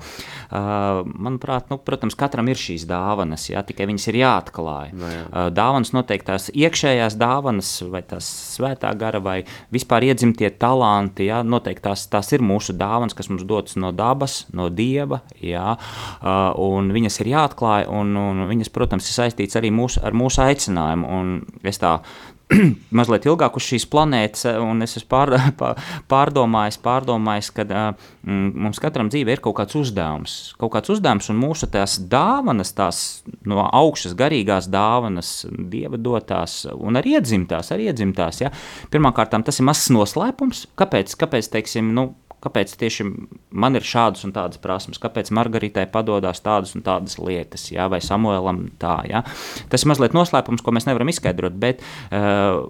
Uh, 0.47 1.03
manuprāt, 1.05 1.69
nu, 1.69 1.77
protams, 1.77 2.17
katram 2.17 2.49
ir 2.49 2.57
šīs 2.57 2.87
dāvanas, 2.89 3.45
jā, 3.51 3.61
tikai 3.67 3.85
viņas 3.91 4.09
ir 4.09 4.19
jāatklāj. 4.23 4.95
No, 4.97 5.13
jā. 5.13 5.21
uh, 5.27 5.51
dāvanas 5.53 5.93
noteikti 5.93 6.31
tās 6.31 6.49
iekšējās 6.49 7.19
dāvanas, 7.21 7.75
vai 7.93 8.01
tās 8.09 8.33
svētā 8.57 8.95
gara, 8.97 9.21
vai 9.21 9.37
vispār 9.75 10.09
iedzimtie 10.09 10.49
talanti, 10.57 11.29
jā, 11.29 11.43
noteikti 11.45 11.85
tās 11.85 12.06
tās 12.11 12.31
ir 12.35 12.43
mūsu 12.45 12.75
dāvanas, 12.77 13.15
kas 13.17 13.29
mums 13.31 13.45
dotas 13.47 13.77
no 13.79 13.91
dabas, 13.95 14.39
no 14.55 14.69
dieva, 14.73 15.21
jā, 15.41 15.75
un 16.63 16.91
viņas 16.95 17.21
ir 17.21 17.33
jāatklāj, 17.33 17.87
un, 17.93 18.15
un 18.21 18.47
viņas, 18.49 18.73
protams, 18.73 19.09
ir 19.09 19.19
saistītas 19.21 19.59
arī 19.59 19.71
mūsu, 19.75 20.01
ar 20.05 20.17
mūsu 20.17 20.43
aicinājumu. 20.45 21.11
Un 21.17 21.35
es 21.67 21.81
tā 21.81 21.97
mazliet 22.97 23.25
ilgāk 23.27 23.57
uz 23.59 23.65
šīs 23.67 23.85
planētas, 23.91 24.45
un 24.63 24.83
es 24.85 24.95
esmu 24.99 25.09
pār, 25.11 25.33
pārdomājis, 26.11 26.79
pārdomājis 26.83 27.49
ka 27.55 27.65
mm, 27.67 28.53
mums 28.63 28.79
katram 28.83 29.11
dzīvē 29.11 29.35
ir 29.35 29.43
kaut 29.43 29.57
kāds 29.59 29.75
uzdevums. 29.79 30.35
Kaut 30.61 30.71
kāds 30.77 30.93
uzdevums, 30.93 31.27
un 31.33 31.41
mūsu 31.41 31.69
tās 31.71 31.97
dāvanas, 32.11 32.71
tās 32.77 33.01
no 33.47 33.65
augšas 33.67 34.15
garīgās 34.17 34.69
dāvanas, 34.71 35.33
dieva 35.73 35.99
dotās, 35.99 36.61
un 36.71 36.99
arī 36.99 37.17
iedzimtās, 37.17 37.73
arī 37.75 37.89
iedzimtās. 37.91 38.41
Ja? 38.45 38.53
Pirmkārt, 38.93 39.35
tas 39.35 39.59
ir 39.59 39.67
mazs 39.67 39.91
noslēpums. 39.93 40.67
Kāpēc? 40.79 41.17
Kāpēc 41.19 41.51
teiksim, 41.51 41.91
nu, 41.97 42.09
kāpēc 42.47 42.73
tieši 42.79 43.05
man 43.51 43.77
ir 43.77 43.85
šādas 43.85 44.25
un 44.27 44.33
tādas 44.35 44.61
prasmes, 44.63 45.01
kāpēc 45.03 45.29
Margaritai 45.35 45.85
padodas 45.91 46.41
tādas 46.43 46.73
un 46.77 46.85
tādas 46.87 47.19
lietas, 47.21 47.69
jā, 47.73 47.85
vai 47.91 48.01
Samuēlam 48.03 48.65
tā. 48.81 49.01
Jā. 49.11 49.25
Tas 49.71 49.83
ir 49.83 49.91
mazliet 49.93 50.15
noslēpums, 50.17 50.63
ko 50.63 50.73
mēs 50.75 50.87
nevaram 50.89 51.11
izskaidrot, 51.11 51.59
bet 51.59 51.83
uh, 52.09 52.63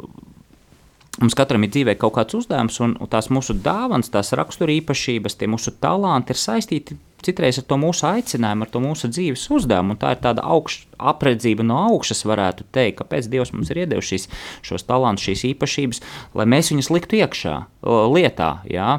Mums 1.17 1.34
katram 1.34 1.63
ir 1.65 1.71
dzīvē 1.73 1.95
kaut 1.97 2.13
kāds 2.13 2.36
uzdevums, 2.38 2.75
un, 2.86 2.91
un 3.01 3.09
tās 3.09 3.32
mūsu 3.34 3.55
dāvāns, 3.65 4.11
tās 4.13 4.30
raksturīpašības, 4.38 5.36
tie 5.39 5.47
mūsu 5.49 5.73
talanti 5.82 6.36
ir 6.36 6.38
saistīti 6.38 6.97
citreiz 7.25 7.57
ar 7.57 7.65
to 7.65 7.80
mūsu 7.82 8.05
aicinājumu, 8.05 8.67
ar 8.67 8.69
to 8.69 8.82
mūsu 8.84 9.09
dzīves 9.09 9.47
uzdevumu. 9.57 9.97
Tā 9.97 10.13
ir 10.13 10.21
tāda 10.21 10.45
augš, 10.45 10.84
apredzība 10.98 11.66
no 11.68 11.80
augšas, 11.91 12.26
varētu 12.28 12.68
teikt, 12.76 13.00
kāpēc 13.02 13.30
Dievs 13.32 13.54
mums 13.56 13.72
ir 13.74 13.84
iedevis 13.86 14.12
šīs, 14.12 14.28
šos 14.66 14.88
talantus, 14.88 15.28
šīs 15.30 15.45
īpašības, 15.54 16.04
lai 16.38 16.50
mēs 16.50 16.74
viņus 16.74 16.91
liktu 16.93 17.22
iekšā, 17.22 17.58
lietā. 18.14 18.52
Jā 18.72 18.98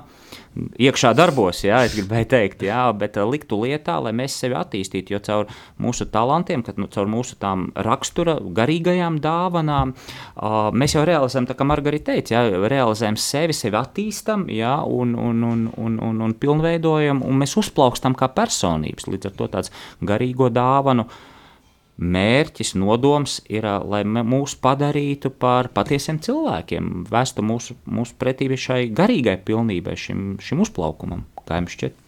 iekšā 0.78 1.12
darbos, 1.16 1.60
jā, 1.66 1.82
es 1.86 1.94
gribēju 1.96 2.28
teikt, 2.32 2.64
jā, 2.66 2.80
bet 2.96 3.18
uh, 3.18 3.26
liktu 3.28 3.58
lietā, 3.62 3.98
lai 4.02 4.12
mēs 4.16 4.36
sevi 4.40 4.56
attīstītu. 4.58 5.14
Jo 5.14 5.20
caur 5.24 5.52
mūsu 5.82 6.08
talantiem, 6.12 6.64
kad, 6.66 6.78
nu, 6.80 6.88
caur 6.92 7.08
mūsu 7.10 7.38
tām 7.40 7.68
rakstura, 7.86 8.38
garīgajām 8.58 9.20
dāvanām, 9.24 9.94
uh, 9.94 10.58
mēs 10.74 10.96
jau 10.96 11.04
realizējam, 11.08 11.48
tā 11.50 11.58
kā 11.58 11.68
Margarita 11.68 12.12
teica, 12.12 12.36
jā, 12.36 12.62
realizējam 12.72 13.18
sevi, 13.20 13.56
sevi 13.56 13.78
attīstam 13.80 14.46
jā, 14.52 14.74
un, 14.84 15.14
un, 15.18 15.42
un, 15.52 15.64
un, 15.76 15.98
un, 16.10 16.22
un 16.26 16.36
pilnveidojam, 16.38 17.22
un 17.26 17.42
mēs 17.42 17.58
uzplaukstam 17.60 18.16
kā 18.18 18.30
personības. 18.34 19.08
Līdz 19.10 19.30
ar 19.30 19.38
to 19.38 19.50
tāds 19.52 19.74
garīgo 20.04 20.50
dāvanu 20.52 21.08
mērķis, 21.98 22.74
nodoms 22.78 23.38
ir, 23.50 23.66
lai 23.66 24.04
mūs 24.06 24.54
padarītu 24.62 25.32
par 25.34 25.70
patiesiem 25.74 26.20
cilvēkiem, 26.22 27.06
vestu 27.10 27.44
mūsu, 27.44 27.76
mūsu 27.90 28.14
pretī 28.18 28.48
šai 28.54 28.84
garīgai 28.94 29.38
pilnībai, 29.44 29.96
šim, 29.98 30.36
šim 30.42 30.62
uzplaukumam, 30.64 31.26
kā 31.48 31.58
jums 31.58 31.74
šķiet. 31.74 32.04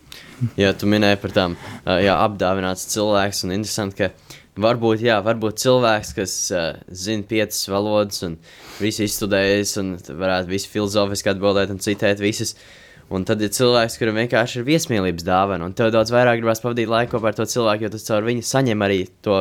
Jā, 0.59 0.73
tu 0.79 0.89
minēji 0.91 1.19
par 1.23 1.35
tām 1.35 1.57
jā, 1.87 2.15
apdāvināts 2.17 2.89
cilvēks, 2.95 3.45
un 3.47 3.55
interesanti, 3.59 3.99
ka 3.99 4.39
varbūt, 4.61 5.03
jā, 5.05 5.19
varbūt 5.25 5.61
cilvēks, 5.63 6.13
kas 6.17 6.35
uh, 6.55 6.69
zina 6.91 7.27
piecas 7.29 7.61
valodas 7.71 8.23
un 8.27 8.39
visu 8.81 9.05
izstudējis, 9.07 9.77
un 9.83 9.95
varētu 10.01 10.51
visu 10.51 10.71
filozofiski 10.73 11.35
atbildēt 11.35 11.75
un 11.75 11.83
citēt 11.83 12.23
visas, 12.23 12.55
uh, 12.57 12.80
Un 13.11 13.25
tad 13.27 13.41
ir 13.43 13.51
cilvēks, 13.51 13.97
kuram 13.99 14.21
vienkārši 14.21 14.61
ir 14.61 14.67
viesmīlības 14.69 15.25
dāvana, 15.27 15.67
un 15.67 15.73
tev 15.75 15.89
daudz 15.91 16.13
vairāk 16.15 16.39
gribas 16.39 16.63
pavadīt 16.63 16.87
laiku 16.93 17.17
kopā 17.17 17.33
ar 17.33 17.39
to 17.41 17.47
cilvēku, 17.51 17.89
jo 17.89 17.91
tas 17.91 18.05
caur 18.07 18.23
viņu 18.23 18.45
saņem 18.47 18.85
arī 18.87 19.01
to 19.27 19.41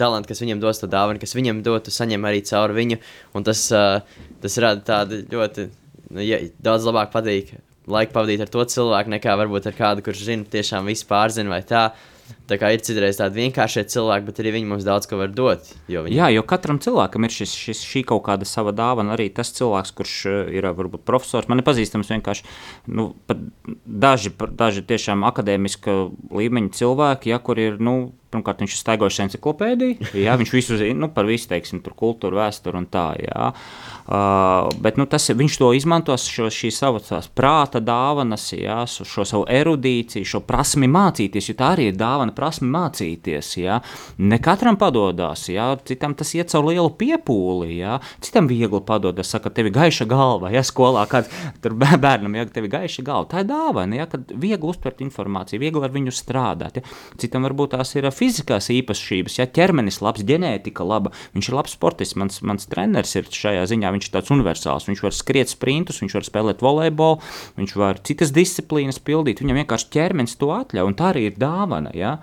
talantu, 0.00 0.32
kas 0.32 0.42
viņam 0.42 0.62
dos 0.64 0.82
to 0.82 0.88
dāvanu, 0.90 1.22
kas 1.22 1.36
viņam 1.38 1.60
dod, 1.62 1.84
tu 1.86 1.94
saņem 1.94 2.26
arī 2.26 2.42
caur 2.48 2.74
viņu. 2.74 2.98
Un 3.38 3.46
tas, 3.46 3.62
uh, 3.70 4.02
tas 4.42 4.58
rada 4.64 4.82
tādu 4.88 5.20
ļoti 5.30 5.68
nu, 6.10 6.24
ja, 6.26 6.40
daudz 6.66 6.88
labāk 6.90 7.14
patīk 7.14 7.54
laiku 7.90 8.16
pavadīt 8.16 8.42
ar 8.42 8.50
to 8.50 8.66
cilvēku, 8.74 9.14
nekā 9.14 9.36
varbūt 9.38 9.70
ar 9.70 9.78
kādu, 9.78 10.04
kurš 10.04 10.26
zina, 10.32 10.50
tiešām 10.50 10.90
visu 10.90 11.06
pārzina 11.06 11.54
vai 11.54 11.62
tā. 11.68 11.86
Tā 12.44 12.58
kā 12.60 12.68
ir 12.74 12.82
citreiz 12.84 13.16
tādi 13.16 13.40
vienkāršie 13.40 13.86
cilvēki, 13.88 14.26
bet 14.28 14.40
arī 14.42 14.50
viņi 14.58 14.68
mums 14.68 14.84
daudz 14.84 15.08
ko 15.08 15.16
var 15.16 15.30
dot. 15.32 15.70
Viņi... 15.88 16.12
Jā, 16.12 16.28
jo 16.34 16.42
katram 16.48 16.80
cilvēkam 16.82 17.24
ir 17.24 17.32
šis, 17.32 17.54
šis, 17.56 17.80
šī 17.88 18.02
kaut 18.10 18.24
kāda 18.26 18.48
sava 18.48 18.74
dāvana. 18.76 19.14
Arī 19.16 19.30
tas 19.32 19.52
cilvēks, 19.56 19.94
kurš 19.96 20.16
eh, 20.28 20.40
ir 20.58 20.68
varbūt 20.68 21.06
profesors, 21.08 21.48
man 21.48 21.62
ir 21.62 21.66
pazīstams 21.68 22.12
vienkārši 22.12 22.44
nu, 22.92 23.12
daži, 23.84 24.34
daži 24.60 24.84
tiešām 24.84 25.24
akadēmiska 25.30 25.96
līmeņa 26.36 26.76
cilvēki, 26.80 27.32
ja, 27.32 27.40
kur 27.40 27.62
ir. 27.62 27.80
Nu, 27.80 28.12
Pirmkārt, 28.34 28.64
viņš 28.64 28.72
ir 28.74 28.80
staigošs 28.80 29.20
encyklopēdija. 29.28 30.08
Jā, 30.24 30.32
viņš 30.40 30.50
visu 30.56 30.74
zina 30.80 31.04
nu, 31.04 31.08
par 31.14 31.28
visu, 31.28 31.46
teiksim, 31.52 31.84
kultūru, 31.86 32.40
vēsturi 32.40 32.80
un 32.80 32.88
tā. 32.90 33.04
Jā. 33.22 33.52
Uh, 34.04 34.68
bet 34.84 34.98
nu, 35.00 35.06
tas, 35.08 35.30
viņš 35.32 35.54
to 35.56 35.70
izmantos, 35.72 36.26
šo, 36.28 36.50
šīs 36.52 36.76
savas 36.76 37.30
prāta 37.32 37.80
dāvanas, 37.80 38.50
jā, 38.52 38.82
šo 38.84 39.24
savu 39.24 39.46
erudīciju, 39.48 40.28
šo 40.28 40.42
prasmi 40.44 40.90
mācīties, 40.92 41.48
jo 41.48 41.54
tā 41.56 41.70
arī 41.72 41.86
ir 41.88 41.96
dāvana 41.96 42.34
prasmi 42.36 42.68
mācīties. 42.68 43.54
Jā. 43.62 43.78
Ne 44.20 44.36
katram 44.44 44.76
padodas, 44.76 45.46
jā, 45.48 45.70
citam 45.88 46.12
tas 46.18 46.34
iet 46.36 46.52
caur 46.52 46.68
lielu 46.68 46.90
piepūli, 47.00 47.78
jā. 47.78 47.96
citam 48.20 48.50
viegli 48.50 48.82
padodas, 48.84 49.30
saka, 49.32 49.48
tev 49.48 49.70
ir 49.70 49.76
gaiša 49.78 50.04
galva, 50.10 50.52
ja 50.52 50.60
skolā 50.60 51.06
kāds 51.08 51.32
bērnam, 51.64 52.36
ja 52.36 52.44
tev 52.44 52.68
ir 52.68 52.74
gaiša 52.76 53.06
galva. 53.08 53.30
Tā 53.32 53.40
ir 53.40 53.48
dāvana, 53.48 54.02
jā, 54.02 54.08
kad 54.12 54.36
viegli 54.36 54.68
uztvert 54.68 55.00
informāciju, 55.06 55.62
viegli 55.64 55.88
ar 55.88 55.96
viņu 55.96 56.12
strādāt. 56.12 56.82
Ja. 56.82 56.94
Citam 57.24 57.48
varbūt 57.48 57.72
tās 57.78 57.96
ir 57.96 58.10
fiziskās 58.12 58.68
īpašības, 58.76 59.40
ja 59.40 59.48
ķermenis 59.48 60.02
labs, 60.04 60.28
ģenētika 60.28 60.84
laba, 60.84 61.16
viņš 61.32 61.48
ir 61.50 61.58
labs 61.62 61.78
sportists, 61.78 62.20
mans, 62.20 62.42
mans 62.44 62.68
treneris 62.68 63.16
ir 63.16 63.32
šajā 63.32 63.64
ziņā 63.72 63.93
viņš 63.94 64.08
ir 64.08 64.14
tāds 64.18 64.32
universāls. 64.34 64.88
Viņš 64.90 65.04
var 65.06 65.16
skriet 65.16 65.52
sprintus, 65.52 66.02
viņš 66.02 66.18
var 66.18 66.28
spēlēt 66.28 66.64
volejbolu, 66.64 67.20
viņš 67.58 67.76
var 67.80 68.00
citas 68.06 68.34
disciplīnas 68.34 69.02
pildīt. 69.02 69.42
Viņam 69.42 69.62
vienkārši 69.62 69.92
ķermenis 69.94 70.38
to 70.40 70.50
atļauj, 70.54 70.90
un 70.90 70.98
tā 70.98 71.12
arī 71.12 71.28
ir 71.30 71.38
dāvana. 71.40 71.94
Ja? 71.96 72.18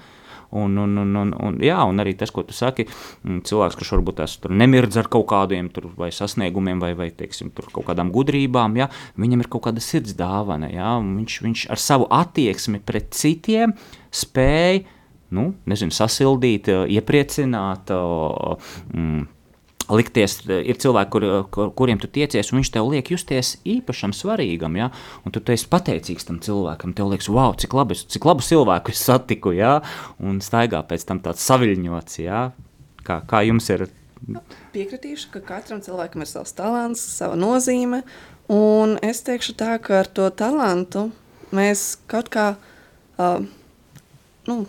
Un, 0.52 0.76
un, 0.76 0.98
un, 1.00 1.16
un, 1.16 1.30
un, 1.40 1.60
jā, 1.64 1.78
un 1.88 2.04
arī 2.04 2.12
tas, 2.20 2.32
ko 2.36 2.44
tu 2.44 2.52
saki, 2.52 2.84
mm, 3.24 3.40
cilvēks, 3.48 3.78
kurš 3.80 3.94
varbūt 3.96 4.18
tās 4.20 4.34
nemirdz 4.52 5.00
ar 5.00 5.08
kaut 5.12 5.30
kādiem 5.32 5.70
tur, 5.72 5.88
sasniegumiem, 6.12 6.82
vai, 6.84 6.92
vai 7.00 7.08
teiksim, 7.16 7.54
kaut 7.56 7.86
kādām 7.88 8.12
gudrībām, 8.12 8.76
ja, 8.76 8.90
viņam 9.16 9.46
ir 9.46 9.52
kaut 9.52 9.70
kāda 9.70 9.84
sirds 9.84 10.12
dāvana. 10.20 10.68
Ja, 10.74 10.98
viņš, 11.00 11.38
viņš 11.48 11.68
ar 11.72 11.80
savu 11.80 12.10
attieksmi 12.12 12.84
pret 12.84 13.16
citiem 13.16 13.78
spēj 14.12 14.84
nu, 15.32 15.54
nezinu, 15.72 15.96
sasildīt, 15.96 16.68
iepriecināt. 16.92 17.96
Mm, 18.92 19.30
likties, 19.96 20.38
ir 20.48 20.80
cilvēki, 20.82 21.12
kur, 21.14 21.26
kur, 21.54 21.72
kuriem 21.78 22.00
tu 22.02 22.10
tiecies, 22.12 22.52
un 22.52 22.60
viņš 22.60 22.72
tev 22.76 22.90
liek 22.92 23.12
justies 23.14 23.56
īpašam, 23.68 24.14
svarīgam. 24.16 24.76
Ja? 24.80 24.90
Un 25.26 25.36
tu 25.36 25.44
esi 25.54 25.70
pateicīgs 25.72 26.28
tam 26.28 26.42
cilvēkam. 26.44 26.96
Tev 26.98 27.12
liekas, 27.12 27.30
wow, 27.32 27.56
cik 27.58 27.76
labi, 27.78 27.98
cik 28.00 28.28
labu 28.28 28.46
cilvēku 28.46 28.94
es 28.94 29.04
satiku, 29.06 29.56
ja? 29.56 29.80
un 30.20 30.42
staigā 30.44 30.84
pēc 30.88 31.08
tam 31.10 31.22
tāds 31.24 31.46
saviļņots. 31.48 32.20
Ja? 32.24 32.44
Kā, 33.08 33.22
kā 33.28 33.44
jums 33.48 33.70
ir? 33.74 33.88
Piekritīšu, 34.76 35.32
ka 35.34 35.42
katram 35.46 35.82
cilvēkam 35.82 36.24
ir 36.24 36.30
savs 36.30 36.54
talants, 36.58 37.02
sava 37.18 37.40
nozīme. 37.40 38.04
Un 38.52 38.98
es 39.06 39.24
teikšu 39.26 39.56
tā, 39.60 39.78
ka 39.82 40.02
ar 40.04 40.12
to 40.12 40.28
talantu 40.36 41.10
mēs 41.56 41.96
kaut 42.12 42.30
kā 42.32 42.52
uh, 42.56 43.42
nu, 44.48 44.62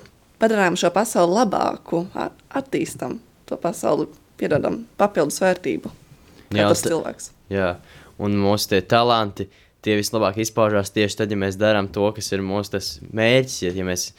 padarām 0.43 0.79
šo 0.79 0.91
pasauli 0.95 1.37
labāku, 1.41 2.07
attīstam 2.51 3.21
to 3.47 3.59
pasauli 3.61 4.09
piedodam 4.43 4.83
papildus 5.01 5.41
vērtību. 5.43 5.93
Jā, 6.53 6.69
tas 6.69 6.83
cilvēks. 6.85 7.31
Jā, 7.53 7.77
un 8.23 8.37
mūsu 8.41 8.75
tie 8.75 8.83
talanti, 8.85 9.49
tie 9.85 9.97
vislabāk 9.99 10.41
izpaužās 10.43 10.93
tieši 10.95 11.23
tad, 11.23 11.33
ja 11.33 11.39
mēs 11.41 11.59
darām 11.61 11.89
to, 11.93 12.11
kas 12.17 12.29
ir 12.35 12.45
mūsu 12.45 12.81
mērķis. 13.15 13.59
Ja, 13.67 13.73
ja 13.79 13.87
mēs 13.89 14.11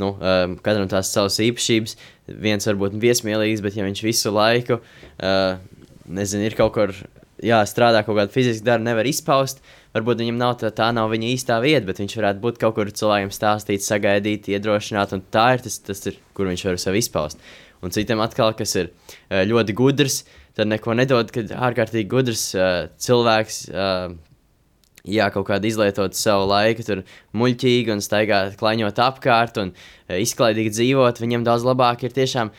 nu, 0.00 0.14
um, 0.16 0.56
katram 0.64 0.88
tās 0.90 1.12
savas 1.12 1.38
īpašības, 1.44 1.96
viens 2.42 2.68
varbūt 2.68 2.96
viesmīlīgs, 3.02 3.62
bet 3.64 3.76
ja 3.76 3.86
viņš 3.86 4.04
visu 4.06 4.32
laiku, 4.34 4.80
uh, 4.80 5.82
nezinu, 6.08 6.48
ir 6.48 6.58
kaut 6.58 6.76
kur. 6.78 6.96
Jā, 7.42 7.56
strādā 7.66 8.04
kaut 8.06 8.14
kāda 8.14 8.30
fiziska 8.30 8.68
darba, 8.68 8.84
nevar 8.86 9.06
izpaust. 9.10 9.64
Varbūt 9.96 10.20
viņam 10.22 10.36
nav 10.38 10.52
tā, 10.60 10.68
tā 10.70 10.92
nav 10.94 11.08
viņa 11.10 11.26
īstā 11.32 11.56
vieta, 11.64 11.82
bet 11.88 11.98
viņš 11.98 12.14
varētu 12.20 12.38
būt 12.44 12.60
kaut 12.62 12.76
kur 12.76 12.90
cilvēkiem 12.94 13.32
stāstīt, 13.34 13.82
sagaidīt, 13.82 14.46
iedrošināt, 14.52 15.16
un 15.16 15.24
tā 15.34 15.48
ir 15.56 15.64
tas, 15.64 15.80
tas 15.82 16.06
ir, 16.06 16.20
kur 16.38 16.46
viņš 16.46 16.62
var 16.68 16.78
sevi 16.78 17.02
izpaust 17.02 17.42
un 17.82 17.94
citam 17.94 18.22
atkal, 18.24 18.54
kas 18.58 18.76
ir 18.78 18.90
uh, 18.92 19.42
ļoti 19.48 19.76
gudrs, 19.78 20.22
tad 20.56 20.70
neko 20.70 20.96
nedod, 20.98 21.32
kad 21.34 21.54
ārkārtīgi 21.70 22.10
gudrs 22.10 22.50
uh, 22.56 22.92
cilvēks. 23.02 23.64
Uh, 23.72 24.20
Jā, 25.02 25.32
kaut 25.34 25.48
kāda 25.48 25.66
izlietot 25.66 26.14
savu 26.14 26.44
laiku, 26.46 26.84
tur 26.86 27.00
muļķīgi 27.34 27.90
un 27.90 28.02
staigāt, 28.04 28.52
klaņot 28.60 29.00
apkārt 29.02 29.56
un 29.58 29.72
izklaidīgi 30.14 30.70
dzīvot. 30.76 31.18
Viņam 31.18 31.42
daudz 31.48 31.66
labāk 31.66 32.04
ir 32.06 32.14
tiešām 32.14 32.52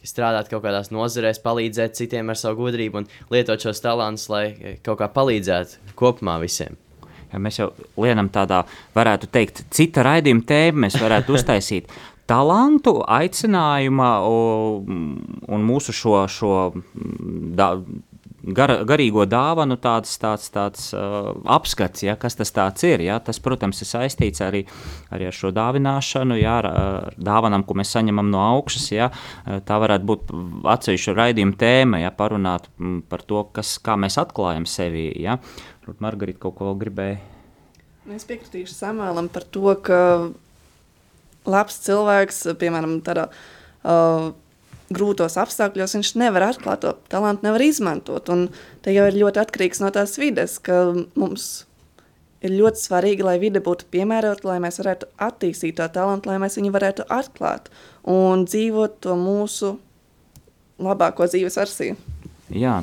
strādāt 0.00 0.48
kaut 0.48 0.64
kādās 0.64 0.88
nozarēs, 0.88 1.42
palīdzēt 1.44 1.98
citiem 2.00 2.32
ar 2.32 2.40
savu 2.40 2.64
gudrību 2.64 3.02
un 3.02 3.10
lietot 3.28 3.60
šos 3.60 3.84
talantus, 3.84 4.30
lai 4.32 4.78
kaut 4.80 5.02
kā 5.02 5.10
palīdzētu 5.12 5.92
kopumā 6.00 6.38
visiem. 6.40 6.80
Mēs 7.36 7.60
jau 7.60 7.68
lienam 8.00 8.30
tādā, 8.32 8.62
varētu 8.96 9.28
teikt, 9.28 9.66
cita 9.74 10.06
raidījuma 10.06 10.46
tēmu, 10.48 10.86
mēs 10.86 10.96
varētu 11.02 11.34
uztaisīt 11.36 11.92
talantu, 12.28 12.98
aicinājuma 13.06 14.10
un 14.26 15.66
mūsu 15.66 15.94
šo, 15.94 16.18
šo 16.30 16.52
da, 17.56 17.70
gar, 18.54 18.72
garīgo 18.86 19.24
dāvanu 19.28 19.76
tāds, 19.82 20.14
tāds, 20.22 20.48
tāds 20.54 20.88
uh, 20.96 21.32
apskats, 21.56 22.04
ja, 22.06 22.16
kas 22.20 22.38
tas 22.38 22.52
ir. 22.86 23.04
Ja, 23.06 23.18
tas, 23.22 23.40
protams, 23.42 23.82
ir 23.82 23.90
saistīts 23.90 24.42
arī, 24.44 24.64
arī 25.14 25.28
ar 25.30 25.36
šo 25.36 25.52
dāvināšanu, 25.56 26.38
ja, 26.40 26.58
ar, 26.62 26.70
dāvanām, 27.16 27.66
ko 27.66 27.78
mēs 27.78 27.94
saņemam 27.96 28.30
no 28.32 28.42
augšas. 28.56 28.90
Ja, 28.94 29.10
tā 29.44 29.80
varētu 29.82 30.10
būt 30.10 30.34
atsevišķa 30.76 31.16
raidījuma 31.20 31.58
tēma, 31.60 32.02
ja 32.04 32.12
parunāt 32.14 32.70
par 33.10 33.24
to, 33.26 33.46
kas, 33.56 33.76
kā 33.82 33.98
mēs 34.00 34.18
atklājam 34.22 34.68
sevi. 34.70 35.08
Ja. 35.22 35.40
Margarita 36.02 36.42
kaut 36.42 36.56
ko 36.58 36.72
gribēja. 36.78 37.20
Es 38.14 38.26
piekritīšu 38.26 38.74
Samuēlam 38.74 39.26
par 39.34 39.42
to, 39.50 39.72
ka 39.82 39.98
labs 41.50 41.78
cilvēks, 41.86 42.42
piemēram, 42.60 42.98
tādā 43.06 43.28
uh, 43.30 44.32
grūtos 44.94 45.38
apstākļos, 45.40 45.96
viņš 45.98 46.12
nevar 46.20 46.50
atklāt 46.50 46.84
to 46.84 46.92
talantu, 47.12 47.46
nevar 47.46 47.64
izmantot. 47.64 48.28
Un 48.32 48.48
te 48.84 48.94
jau 48.94 49.06
ir 49.10 49.18
ļoti 49.22 49.42
atkarīgs 49.42 49.82
no 49.82 49.90
tās 49.94 50.16
vides, 50.20 50.58
ka 50.62 50.92
mums 51.18 51.64
ir 52.44 52.54
ļoti 52.54 52.82
svarīgi, 52.82 53.24
lai 53.26 53.38
vide 53.42 53.62
būtu 53.64 53.88
piemērota, 53.92 54.46
lai 54.48 54.58
mēs 54.62 54.78
varētu 54.82 55.08
attīstīt 55.26 55.78
to 55.80 55.88
talantu, 55.92 56.30
lai 56.30 56.38
mēs 56.42 56.58
viņu 56.58 56.72
varētu 56.74 57.08
atklāt 57.12 57.70
un 58.06 58.44
dzīvot 58.46 59.00
to 59.06 59.16
mūsu 59.18 59.76
labāko 60.82 61.26
dzīves 61.26 61.56
versiju. 61.58 61.96
Jā, 62.52 62.78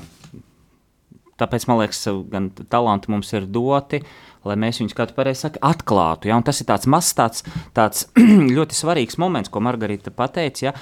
tāpēc 1.39 1.68
man 1.70 1.84
liekas, 1.84 2.01
gan 2.32 2.49
talanti 2.72 3.14
mums 3.14 3.32
ir 3.38 3.47
doti, 3.47 4.01
lai 4.48 4.58
mēs 4.60 4.82
viņus, 4.82 4.96
kā 4.98 5.08
tu 5.10 5.18
pareizi 5.18 5.46
saki, 5.46 5.62
atklātu. 5.64 6.30
Ja? 6.30 6.38
Un 6.39 6.46
tas 6.48 6.62
ir 6.62 6.70
tāds 6.70 6.88
mazs, 6.89 7.14
tāds, 7.18 7.46
tāds 7.76 8.08
ļoti 8.58 8.78
svarīgs 8.78 9.20
moments, 9.22 9.52
ko 9.54 9.64
Margarita 9.64 10.14
pateica. 10.14 10.70
Ja? 10.70 10.76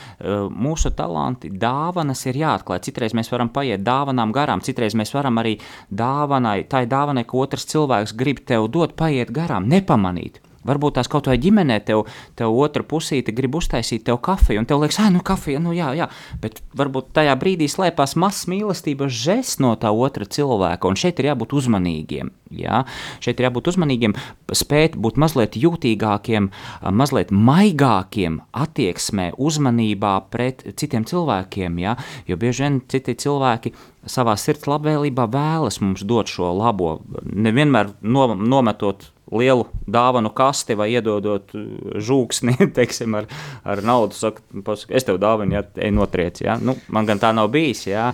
Mūsu 0.51 0.93
talanti, 0.97 1.51
dāvanas 1.61 2.25
ir 2.29 2.41
jāatklāj. 2.41 2.83
Citreiz 2.89 3.15
mēs 3.17 3.31
varam 3.33 3.51
paiet 3.53 3.85
dāvanām 3.85 4.33
garām, 4.35 4.63
citreiz 4.65 4.97
mēs 4.97 5.13
varam 5.15 5.41
arī 5.41 5.57
dāvanai, 5.89 6.61
tai 6.71 6.85
dāvanai, 6.89 7.25
ko 7.27 7.45
otrs 7.45 7.67
cilvēks 7.71 8.15
grib 8.17 8.45
tev 8.47 8.69
dot, 8.73 8.97
paiet 8.99 9.33
garām, 9.33 9.69
nepamanīt. 9.71 10.41
Varbūt 10.67 10.99
tās 10.99 11.09
kaut 11.11 11.29
vai 11.29 11.37
ģimenē 11.41 11.79
tev, 11.85 12.03
tev 12.37 12.53
otra 12.53 12.85
pusīte 12.85 13.33
grib 13.33 13.55
uztaisīt 13.57 14.05
tev 14.05 14.19
kafiju, 14.21 14.61
un 14.61 14.67
tev 14.69 14.81
liekas, 14.83 14.99
ah, 15.01 15.09
nu, 15.13 15.23
kafija, 15.25 15.61
nu, 15.63 15.73
jā, 15.73 15.89
jā. 15.97 16.07
Bet 16.41 16.61
varbūt 16.77 17.11
tajā 17.17 17.33
brīdī 17.41 17.69
slēpās 17.71 18.13
mazs 18.21 18.45
mīlestības 18.51 19.15
žests 19.23 19.61
no 19.63 19.73
tā 19.81 19.89
otra 19.89 20.27
cilvēka, 20.29 20.89
un 20.89 20.99
šeit 20.99 21.21
ir 21.21 21.31
jābūt 21.31 21.55
uzmanīgiem. 21.57 22.29
Jā? 22.51 22.83
Šeit 23.23 23.39
ir 23.39 23.47
jābūt 23.47 23.71
uzmanīgiem, 23.71 24.13
spēt 24.57 24.97
būt 24.99 25.17
mazliet 25.21 25.55
jūtīgākiem, 25.59 26.49
mazliet 26.93 27.31
maigākiem 27.31 28.41
attieksmē, 28.51 29.31
uzmanībā 29.39 30.17
pret 30.33 30.65
citiem 30.77 31.07
cilvēkiem. 31.07 31.79
Jā? 31.81 31.95
Jo 32.27 32.37
bieži 32.41 32.67
vien 32.67 32.81
citi 32.91 33.15
cilvēki 33.23 33.73
savā 34.09 34.35
sirds 34.39 34.67
labvēlībā 34.69 35.27
vēlas 35.31 35.79
mums 35.81 36.03
dot 36.07 36.29
šo 36.31 36.51
labo, 36.57 36.99
nevienmēr 37.25 37.95
nometot 38.01 39.09
lielu 39.31 39.67
dāvanu 39.87 40.31
kasti 40.35 40.75
vai 40.79 40.91
iedodot 40.95 41.55
uh, 41.55 41.95
žūksni, 42.01 42.57
teiksim, 42.77 43.15
ar, 43.21 43.29
ar 43.63 43.83
naudu. 43.85 44.17
Saka, 44.17 44.43
pasaka, 44.65 44.95
es 44.97 45.07
tev 45.07 45.21
dāvanu, 45.21 45.57
ja 45.59 45.65
ej 45.79 45.93
notriec. 45.95 46.43
Ja? 46.43 46.59
Nu, 46.61 46.77
man 46.91 47.09
gan 47.09 47.21
tā 47.21 47.33
nav 47.35 47.51
bijis. 47.53 47.87
Ja? 47.89 48.11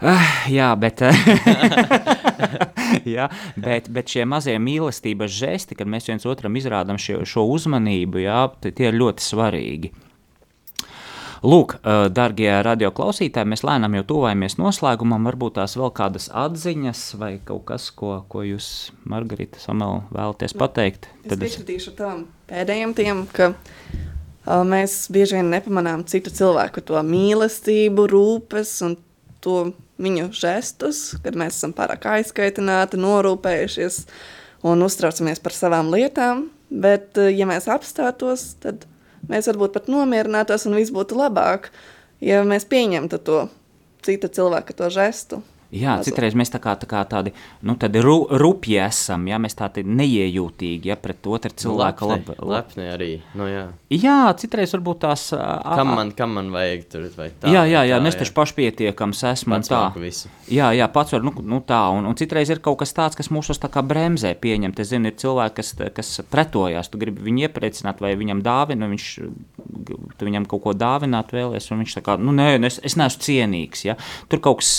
Uh, 0.00 0.28
jā, 0.58 0.70
bet, 0.80 1.02
jā, 3.16 3.28
bet, 3.60 3.90
bet 3.92 4.12
šie 4.12 4.24
mazie 4.28 4.56
mīlestības 4.62 5.34
žesti, 5.36 5.76
kad 5.76 5.90
mēs 5.90 6.08
viens 6.08 6.24
otram 6.28 6.56
izrādām 6.56 7.00
šo, 7.00 7.20
šo 7.28 7.44
uzmanību, 7.56 8.24
jā, 8.24 8.46
tie 8.64 8.88
ir 8.88 8.96
ļoti 8.96 9.26
svarīgi. 9.26 9.92
Lūk, 11.40 11.78
darbie 12.12 12.50
radioklausītāji, 12.66 13.48
mēs 13.48 13.62
lēnām 13.64 13.94
jau 13.96 14.02
tuvojamies 14.10 14.58
noslēgumam. 14.60 15.24
Varbūt 15.24 15.54
tās 15.56 15.72
vēl 15.80 15.88
kādas 15.96 16.26
atziņas 16.36 17.04
vai 17.16 17.30
kaut 17.48 17.64
kas, 17.70 17.86
ko, 17.96 18.18
ko 18.28 18.42
jūs, 18.44 18.90
Margarita, 19.08 19.56
Samela, 19.62 20.02
vēlaties 20.12 20.52
pateikt. 20.60 21.08
Es 21.22 21.32
Tad 21.32 21.40
piekritīšu 21.40 21.94
tam 21.96 22.26
pēdējiem 22.50 22.92
tiem, 22.98 23.22
ka 23.32 23.54
mēs 24.68 25.06
bieži 25.12 25.38
vien 25.38 25.48
nepamanām 25.54 26.04
citu 26.12 26.32
cilvēku 26.34 26.84
to 26.84 27.00
mīlestību, 27.08 28.04
rūpes 28.12 28.76
un 28.84 28.98
to 29.40 29.70
viņu 30.00 30.28
žestus, 30.36 31.02
kad 31.24 31.40
mēs 31.40 31.56
esam 31.56 31.72
pārāk 31.76 32.04
aizkaitināti, 32.18 33.00
norūpējušies 33.00 34.02
un 34.68 34.84
uztraucamies 34.84 35.40
par 35.40 35.56
savām 35.56 35.88
lietām. 35.92 36.50
Bet, 36.70 37.16
ja 37.16 37.48
mēs 37.48 37.64
apstātos, 37.72 38.52
tad 38.62 38.84
mēs 39.28 39.48
varbūt 39.50 39.74
pat 39.76 39.88
nomierinātos 39.92 40.66
un 40.68 40.78
viss 40.78 40.94
būtu 40.94 41.18
labāk, 41.18 41.70
ja 42.24 42.44
mēs 42.46 42.68
pieņemtu 42.70 43.20
to 43.26 43.40
cita 44.06 44.30
cilvēka 44.32 44.76
to 44.76 44.90
žestu. 44.92 45.42
Jā, 45.70 46.00
Mazliet. 46.00 46.08
citreiz 46.08 46.34
mēs 46.34 46.50
tā 46.50 46.58
kā, 46.58 46.72
tā 46.74 46.86
kā 46.90 47.00
tādi 47.06 47.30
nu, 47.62 47.76
ru, 48.02 48.14
rupji 48.42 48.74
esam, 48.82 49.22
ja 49.30 49.38
mēs 49.38 49.54
tādi 49.54 49.84
neiejūtīgi 49.86 50.90
ja, 50.90 50.96
pret 50.98 51.26
otru 51.30 51.54
cilvēku. 51.62 52.08
Lepni, 52.10 52.34
lab, 52.40 52.48
lepni 52.50 52.86
arī. 52.90 53.10
Nu, 53.38 53.46
jā. 53.46 53.68
jā, 53.94 54.16
citreiz 54.40 54.74
varbūt 54.74 55.02
tās. 55.04 55.28
Kam 55.30 55.92
man, 55.94 56.10
kam 56.18 56.34
man 56.34 56.50
vajag 56.50 56.82
tur 56.90 57.04
vai 57.14 57.28
tā? 57.30 57.52
Jā, 57.54 57.62
jā, 57.70 57.84
jā, 57.86 58.00
tā, 58.02 58.10
es 58.10 58.18
taču 58.18 58.34
pašpietiekams 58.40 59.22
esmu. 59.30 59.54
Pats 59.60 59.70
tā. 59.70 59.82
Visu. 60.02 60.32
Jā, 60.50 60.72
jā, 60.74 60.88
pats 60.90 61.14
var, 61.14 61.22
nu, 61.28 61.34
nu 61.46 61.60
tā, 61.66 61.78
un, 61.94 62.08
un 62.10 62.18
citreiz 62.18 62.50
ir 62.50 62.62
kaut 62.64 62.80
kas 62.82 62.94
tāds, 62.96 63.18
kas 63.18 63.30
mūsos 63.30 63.62
tā 63.62 63.70
kā 63.70 63.84
bremzē 63.86 64.34
pieņemt. 64.42 64.82
Es 64.82 64.90
zinu, 64.90 65.12
ir 65.12 65.18
cilvēki, 65.22 65.60
kas, 65.60 65.72
kas 65.94 66.12
pretojās, 66.34 66.90
tu 66.90 66.98
gribi 66.98 67.22
viņu 67.28 67.46
iepriecināt 67.46 68.02
vai 68.02 68.16
viņam 68.18 68.42
dāvinu, 68.42 68.90
viņš, 68.90 69.08
tu 70.18 70.26
viņam 70.26 70.50
kaut 70.50 70.66
ko 70.66 70.74
dāvināt 70.74 71.30
vēlies, 71.36 71.70
un 71.70 71.84
viņš 71.84 71.96
tā 72.00 72.04
kā, 72.10 72.18
nu 72.18 72.34
nē, 72.34 72.56
es, 72.66 72.82
es 72.82 72.98
neesmu 72.98 73.26
cienīgs, 73.28 73.86
ja. 73.86 73.98
Tur 74.32 74.42
kaut 74.42 74.64
kas, 74.64 74.72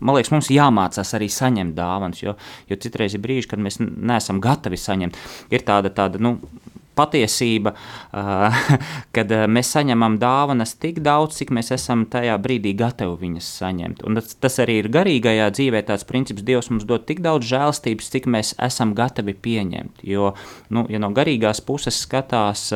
man 0.00 0.16
liekas, 0.16 0.32
mums 0.38 0.52
jāmācās 0.54 1.14
arī 1.18 1.28
saņemt 1.32 1.76
dāvanas, 1.78 2.22
jo, 2.24 2.34
jo 2.70 2.80
citreiz 2.80 3.16
ir 3.16 3.24
brīži, 3.24 3.50
kad 3.50 3.62
mēs 3.62 3.80
neesam 3.82 4.42
gatavi 4.44 4.78
saņemt. 4.80 5.18
Ir 5.54 5.66
tāda, 5.66 5.92
tāda 5.94 6.22
nu, 6.22 6.36
patiesība, 6.98 7.74
kad 9.16 9.34
mēs 9.48 9.72
saņemam 9.76 10.18
dāvanas 10.20 10.74
tik 10.82 11.00
daudz, 11.04 11.38
cik 11.38 11.52
mēs 11.54 11.72
esam 11.76 12.04
tajā 12.10 12.36
brīdī 12.42 12.74
gatavi 12.78 13.16
viņas 13.22 13.50
saņemt. 13.62 14.04
Un 14.08 14.18
tas, 14.18 14.34
tas 14.42 14.58
arī 14.64 14.80
ir 14.82 14.90
garīgajā 14.94 15.48
dzīvē 15.54 15.84
tāds 15.88 16.06
princips, 16.08 16.44
Dievs 16.48 16.70
mums 16.72 16.86
dod 16.88 17.04
tik 17.08 17.22
daudz 17.24 17.48
žēlstības, 17.50 18.10
cik 18.14 18.28
mēs 18.30 18.54
esam 18.64 18.94
gatavi 18.98 19.34
pieņemt. 19.34 20.02
Jo, 20.08 20.32
nu, 20.74 20.84
ja 20.90 21.00
no 21.02 21.10
garīgās 21.14 21.60
puses 21.64 21.98
skatās, 22.04 22.68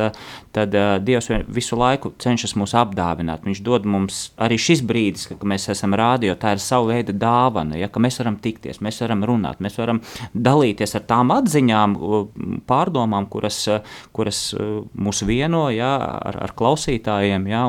tad 0.55 0.75
Dievs 1.05 1.29
visu 1.53 1.77
laiku 1.79 2.13
cenšas 2.21 2.55
mūs 2.59 2.75
apdāvināt. 2.77 3.45
Viņš 3.47 3.63
dod 3.65 3.87
mums 3.89 4.23
arī 4.41 4.59
šis 4.61 4.83
brīdis, 4.87 5.27
kad 5.31 5.43
mēs 5.47 5.69
esam 5.73 5.95
rādio, 5.97 6.35
tā 6.39 6.55
ir 6.55 6.63
sava 6.63 6.93
veida 6.93 7.15
dāvana, 7.15 7.77
ja, 7.79 7.89
ka 7.91 8.01
mēs 8.03 8.19
varam 8.21 8.37
tikties, 8.43 8.81
mēs 8.83 9.01
varam 9.03 9.25
runāt, 9.27 9.61
mēs 9.63 9.77
varam 9.81 10.01
dalīties 10.33 10.95
ar 10.99 11.05
tām 11.09 11.33
atziņām, 11.35 11.97
pārdomām, 12.69 13.27
kuras, 13.31 13.59
kuras 14.15 14.39
eh, 14.55 14.79
mūs 14.93 15.23
vieno 15.27 15.65
ja, 15.73 15.91
ar, 16.21 16.39
ar 16.47 16.55
klausītājiem. 16.57 17.47
Ja, 17.51 17.65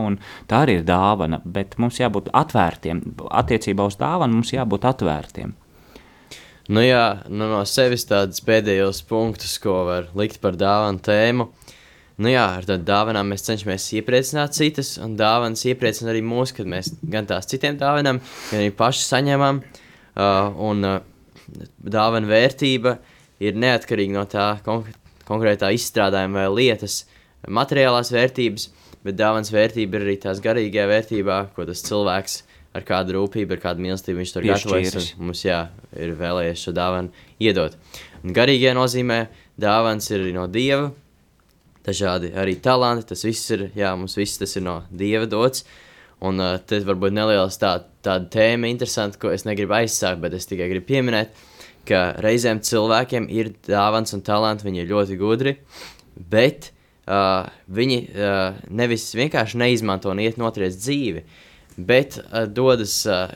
tā 0.51 0.65
arī 0.65 0.79
ir 0.81 0.89
dāvana, 0.89 1.41
bet 1.45 1.79
mums 1.83 2.01
jābūt 2.01 2.31
atvērtiem. 2.37 3.03
Attiecībā 3.31 3.87
uz 3.91 3.99
dāvanu 4.01 4.41
mums 4.41 4.55
jābūt 4.55 4.89
atvērtiem. 4.93 5.55
Nu 6.73 6.81
jā, 6.81 7.05
nu 7.29 7.51
no 7.51 7.61
sevis 7.69 8.07
tādus 8.09 8.41
pēdējos 8.45 9.03
punktus, 9.09 9.59
ko 9.61 9.83
var 9.85 10.09
likt 10.17 10.41
par 10.41 10.57
dāvanu 10.57 11.03
tēmu. 11.05 11.49
Nu 12.25 12.31
jā, 12.31 12.45
ar 12.61 12.65
tādām 12.65 12.87
dāvanām 12.89 13.33
mēs 13.35 13.45
cenšamies 13.45 13.89
iepriecināt 13.99 14.55
citus, 14.55 14.95
un 15.03 15.17
dāvanas 15.19 15.65
iepriecina 15.67 16.13
arī 16.13 16.23
mūs, 16.25 16.55
kad 16.55 16.69
mēs 16.71 16.93
gan 17.11 17.27
tās 17.29 17.51
citiem 17.51 17.77
dāvinām, 17.81 18.21
gan 18.53 18.63
arī 18.63 18.71
paši 18.79 19.03
saņemam. 19.09 19.61
Uh, 20.15 20.55
un 20.63 20.87
uh, 20.87 21.01
dāvana 21.83 22.31
vērtība 22.31 22.97
ir 23.43 23.59
neatkarīga 23.59 24.15
no 24.15 24.23
tā, 24.31 24.53
konkrētā 25.29 25.71
izstrādājuma 25.75 26.45
vai 26.45 26.63
lietas 26.63 27.05
materiālās 27.49 28.13
vērtības, 28.15 28.69
bet 29.05 29.19
dāvāns 29.19 29.53
vērtība 29.53 29.99
ir 29.99 30.07
arī 30.09 30.17
tās 30.23 30.41
garīgajā 30.45 30.89
vērtībā, 30.91 31.39
ko 31.57 31.67
tas 31.69 31.85
cilvēks 31.85 32.43
ar 32.75 32.85
kādu 32.87 33.19
rūpību, 33.19 33.55
ar 33.55 33.63
kādu 33.63 33.85
mīlestību 33.85 34.23
viņš 34.23 34.35
tur 34.35 34.47
gatavojas. 34.49 35.13
Mums 35.21 35.45
jā, 35.45 35.61
ir 35.95 36.15
vēlējies 36.19 36.67
šo 36.67 36.75
dāvanu 36.75 37.13
iedot. 37.43 37.77
Un 38.25 38.35
garīgajā 38.35 38.75
nozīmē 38.77 39.21
dāvāns 39.61 40.11
ir 40.15 40.27
no 40.35 40.49
dieva, 40.51 40.91
dažādi 41.87 42.33
arī 42.41 42.57
talanti. 42.65 43.11
Tas 43.13 43.25
viss 43.27 43.53
ir, 43.55 43.69
jā, 43.79 43.93
mums 43.99 44.17
viss 44.19 44.41
tas 44.41 44.57
ir 44.59 44.65
no 44.67 44.81
dieva 44.91 45.29
dots. 45.31 45.65
Un 46.25 46.41
uh, 46.41 46.57
tas 46.65 46.87
varbūt 46.87 47.13
neliels 47.13 47.59
tā, 47.61 47.77
tāda 48.05 48.31
tēma, 48.33 48.71
interesanta, 48.71 49.19
ko 49.21 49.33
es 49.35 49.45
negribu 49.45 49.77
aizsākt, 49.77 50.23
bet 50.23 50.37
es 50.39 50.49
tikai 50.49 50.71
gribu 50.71 50.89
pieminēt. 50.89 51.35
Uh, 51.85 51.89
ka 51.89 52.05
reizēm 52.25 52.61
cilvēkiem 52.65 53.29
ir 53.33 53.53
dāvāns 53.67 54.15
un 54.17 54.23
talanti, 54.25 54.67
viņi 54.67 54.83
ir 54.83 54.91
ļoti 54.93 55.19
gudri, 55.21 55.57
bet 56.31 56.71
uh, 57.07 57.51
viņi 57.69 57.99
uh, 58.07 58.63
nevis 58.71 59.11
vienkārši 59.17 59.61
neizmanto 59.61 60.13
un 60.13 60.23
iet 60.25 60.41
notriec 60.41 60.77
dzīvi, 60.79 61.25
bet 61.77 62.19
uh, 62.23 62.45
dodas 62.49 63.03
uh, 63.11 63.29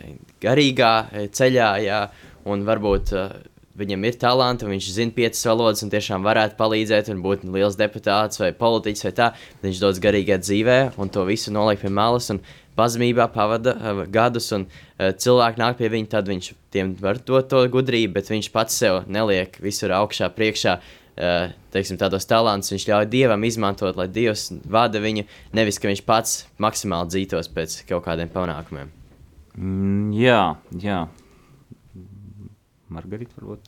garīgā 0.43 0.93
ceļā, 1.35 1.71
jā, 1.85 2.03
un 2.49 2.65
varbūt 2.69 3.15
uh, 3.17 3.39
viņam 3.79 4.07
ir 4.09 4.17
talanti, 4.19 4.67
viņš 4.67 4.91
zina 4.97 5.15
piecas 5.15 5.45
valodas, 5.47 5.85
un 5.85 5.93
tiešām 5.93 6.25
varētu 6.27 6.59
palīdzēt, 6.59 7.13
un 7.13 7.21
būt 7.23 7.45
liels 7.47 7.79
deputāts 7.79 8.41
vai 8.43 8.51
politiķis 8.57 9.07
vai 9.07 9.13
tā. 9.15 9.29
Viņš 9.63 9.83
dodas 9.85 10.01
garīgā 10.03 10.41
dzīvē, 10.43 10.79
un 10.99 11.13
to 11.15 11.23
visu 11.29 11.55
noliek 11.55 11.79
pie 11.85 11.93
malas, 11.95 12.27
un 12.35 12.43
pazemībā 12.79 13.27
pavada 13.35 13.75
uh, 13.75 14.05
gadus, 14.13 14.49
un 14.57 14.69
uh, 14.69 15.11
cilvēki 15.11 15.61
nāk 15.61 15.81
pie 15.81 15.91
viņa, 15.93 16.13
tad 16.15 16.31
viņš 16.31 16.53
tiem 16.75 16.95
var 17.03 17.21
dot 17.27 17.51
to 17.51 17.65
gudrību, 17.73 18.15
bet 18.17 18.31
viņš 18.33 18.51
pats 18.55 18.79
sev 18.83 19.03
neliek 19.11 19.59
visur 19.65 19.95
augšā, 19.99 20.31
priekšā. 20.37 20.79
Uh, 21.19 21.51
teiksim, 21.75 21.99
tādos 21.99 22.29
talantus 22.31 22.71
viņš 22.71 22.85
ļauj 22.87 23.09
dievam 23.11 23.43
izmantot, 23.43 23.97
lai 23.99 24.07
dievs 24.07 24.53
vada 24.71 25.01
viņu, 25.03 25.25
nevis 25.59 25.81
ka 25.83 25.91
viņš 25.91 26.05
pats 26.07 26.37
maksimāli 26.63 27.11
dzītos 27.11 27.51
pēc 27.51 27.81
kaut 27.89 28.05
kādiem 28.07 28.31
panākumiem. 28.31 28.93
Mm, 29.59 30.13
jā, 30.15 30.43
jā. 30.79 31.01
Margarita, 32.95 33.35
varbūt. 33.41 33.67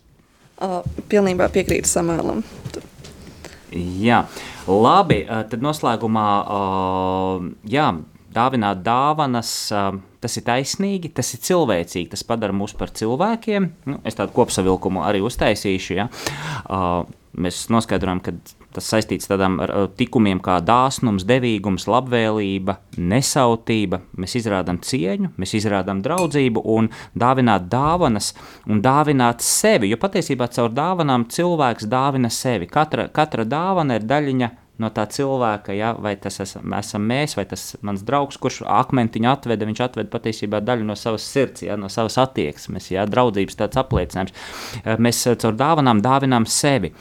Uh, 0.61 0.79
pilnībā 1.11 1.49
piekrītu 1.51 1.91
Samēlam. 1.91 2.45
Jā, 3.75 4.25
labi. 4.67 5.23
Tad 5.27 5.63
noslēgumā, 5.63 6.29
uh, 6.43 7.51
jā, 7.71 7.91
dāvināt 8.35 8.85
dāvanas, 8.87 9.53
tas 10.21 10.39
ir 10.39 10.47
taisnīgi, 10.47 11.13
tas 11.17 11.35
ir 11.35 11.43
cilvēcīgi, 11.49 12.11
tas 12.13 12.27
padara 12.27 12.55
mūs 12.57 12.77
par 12.79 12.93
cilvēkiem. 12.95 13.71
Nu, 13.91 14.01
es 14.07 14.19
tādu 14.19 14.35
kopsavilkumu 14.37 15.05
arī 15.07 15.23
uztaisīšu. 15.27 15.97
Ja? 15.99 16.09
Mēs 17.41 17.69
noskaidrojam, 17.71 18.21
ka 18.27 18.35
tas 18.75 18.87
saistīts 18.91 19.29
tādām 19.31 19.57
tikumiem 19.99 20.41
kā 20.43 20.57
dāsnums, 20.63 21.25
devīgums, 21.27 21.87
labvēlība, 21.91 22.77
nesautība. 22.99 24.01
Mēs 24.19 24.37
izrādām 24.41 24.81
cieņu, 24.87 25.33
mēs 25.41 25.55
izrādām 25.59 26.03
draudzību 26.05 26.63
un 26.75 26.91
dāvināt 27.19 27.69
dāvanas 27.71 28.33
un 28.71 28.83
dāvināt 28.85 29.47
sevi. 29.47 29.91
Jo 29.91 29.99
patiesībā 30.03 30.51
caur 30.55 30.75
dāvanām 30.75 31.29
cilvēks 31.31 31.87
dāvina 31.91 32.31
sevi. 32.35 32.71
Katra, 32.71 33.09
katra 33.15 33.47
dāvana 33.47 33.99
ir 33.99 34.07
daļiņa 34.11 34.51
no 34.81 34.91
tā 34.95 35.05
cilvēka, 35.13 35.75
ja, 35.77 35.93
vai 36.01 36.15
tas 36.21 36.41
esam, 36.43 36.75
esam 36.79 37.05
mēs, 37.11 37.37
vai 37.39 37.47
tas 37.51 37.65
mans 37.87 38.03
draugs, 38.07 38.39
kurš 38.41 38.63
akmentiņu 38.65 39.31
atveda, 39.31 39.69
viņš 39.69 39.85
atveda 39.87 40.13
patiesībā 40.13 40.63
daļu 40.65 40.89
no 40.89 40.97
savas 40.99 41.27
sirds, 41.29 41.65
ja, 41.67 41.79
no 41.81 41.91
savas 41.93 42.19
attieksmes, 42.23 42.91
ja, 42.95 43.07
draudzības 43.11 43.61
tāds 43.61 43.81
apliecinājums. 43.81 44.37
Eh, 44.85 44.97
mēs 44.97 45.23
eh, 45.29 45.39
caur 45.41 45.57
dāvanām 45.61 46.03
dāvinām 46.05 46.49
sevi. 46.49 46.95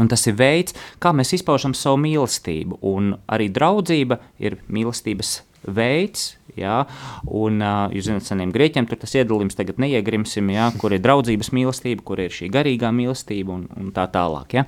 Un 0.00 0.08
tas 0.10 0.24
ir 0.26 0.34
veids, 0.34 0.74
kā 0.98 1.12
mēs 1.14 1.36
izpaužam 1.36 1.74
savu 1.78 2.00
mīlestību. 2.02 2.80
Un 2.90 3.12
arī 3.30 3.46
draudzība 3.54 4.18
ir 4.42 4.58
mīlestības 4.66 5.36
veids, 5.70 6.32
Ja? 6.58 6.84
Un, 7.26 7.58
uh, 7.62 7.90
jūs 7.94 8.08
zināt, 8.08 8.26
seniem 8.28 8.52
grieķiem 8.54 8.86
tur 8.86 9.00
tas 9.00 9.14
iedalījums 9.16 9.58
tagad 9.58 9.80
neiegrimsim, 9.82 10.52
ja? 10.54 10.70
kur 10.78 10.94
ir 10.94 11.02
draudzības 11.04 11.50
mīlestība, 11.56 12.04
kur 12.06 12.22
ir 12.22 12.34
šī 12.34 12.50
garīgā 12.54 12.92
mīlestība 12.94 13.56
un, 13.56 13.66
un 13.80 13.90
tā 13.94 14.06
tālāk. 14.12 14.58
Ja? 14.58 14.66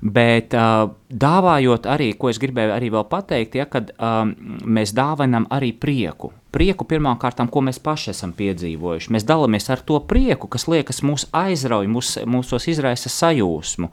Bet 0.00 0.56
uh, 0.56 0.88
dāvājot 1.10 1.88
arī, 1.90 2.12
ko 2.18 2.30
es 2.30 2.38
gribēju 2.42 2.74
arī 2.74 2.90
vēl 2.94 3.06
pateikt, 3.10 3.58
ja, 3.58 3.66
kad 3.70 3.92
um, 3.98 4.34
mēs 4.64 4.94
dāvinam 4.96 5.48
arī 5.50 5.72
prieku 5.76 6.32
prieku 6.50 6.84
pirmām 6.88 7.18
kārtām, 7.20 7.48
ko 7.50 7.62
mēs 7.64 7.78
paši 7.82 8.10
esam 8.12 8.32
piedzīvojuši. 8.36 9.12
Mēs 9.14 9.26
dalāmies 9.26 9.68
ar 9.70 9.82
to 9.86 10.00
prieku, 10.10 10.48
kas 10.50 10.66
liekas 10.70 11.00
mūs 11.06 11.26
aizrauj, 11.36 11.88
mūs, 11.90 12.12
mūsos 12.28 12.66
izraisa 12.70 13.10
sajūsmu. 13.12 13.90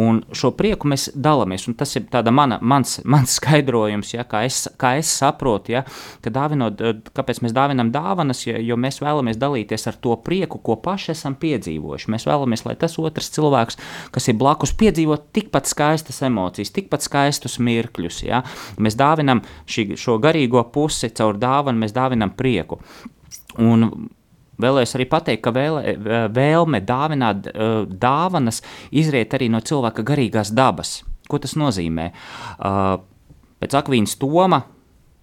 Un 0.00 0.22
šo 0.36 0.52
prieku 0.56 0.88
mēs 0.90 1.08
dalāmies, 1.14 1.68
un 1.68 1.76
tas 1.78 1.94
ir 1.98 2.08
mana, 2.32 2.58
mans, 2.60 2.98
mans 3.04 3.36
skaidrojums, 3.38 4.14
ja, 4.16 4.24
kā, 4.28 4.44
es, 4.48 4.64
kā 4.80 4.96
es 5.00 5.10
saprotu, 5.20 5.74
ja, 5.76 5.84
ka 6.24 6.32
dāvinot, 6.32 6.80
kāpēc 7.16 7.42
mēs 7.44 7.56
dāvinam 7.56 7.92
dāvanas, 7.94 8.44
ja, 8.48 8.58
jo 8.58 8.78
mēs 8.80 9.02
vēlamies 9.04 9.40
dalīties 9.40 9.88
ar 9.90 10.00
to 10.00 10.16
prieku, 10.24 10.60
ko 10.64 10.78
paši 10.80 11.12
esam 11.14 11.36
piedzīvojuši. 11.40 12.12
Mēs 12.14 12.28
vēlamies, 12.28 12.64
lai 12.68 12.76
tas 12.80 12.96
otrs 13.00 13.32
cilvēks, 13.36 13.78
kas 14.14 14.30
ir 14.30 14.38
blakus, 14.40 14.74
piedzīvo 14.78 15.18
tikpat 15.36 15.68
skaistas 15.68 16.22
emocijas, 16.26 16.57
tikpat 16.74 17.06
skaistus 17.06 17.58
mirkļus. 17.62 18.22
Ja. 18.26 18.42
Mēs 18.82 18.98
dāvinam 18.98 19.44
šī, 19.70 19.92
šo 19.98 20.18
garīgo 20.22 20.64
pusi 20.74 21.12
caur 21.14 21.38
dāvanu, 21.40 21.84
mēs 21.84 21.96
dāvinam 21.96 22.34
prieku. 22.36 22.80
Un 23.62 24.10
Vēlējos 24.58 24.96
arī 24.96 25.04
pateikt, 25.06 25.44
ka 25.44 25.52
vēle, 25.54 25.92
vēlme 26.34 26.80
dāvināt 26.82 27.44
dāvanas 28.02 28.58
izriet 28.90 29.36
arī 29.38 29.46
no 29.54 29.60
cilvēka 29.62 30.02
garīgās 30.02 30.50
dabas. 30.50 30.96
Ko 31.30 31.38
tas 31.38 31.54
nozīmē? 31.54 32.08
Pēc 33.62 33.76
Akvīnas 33.78 34.16
Toma 34.18 34.64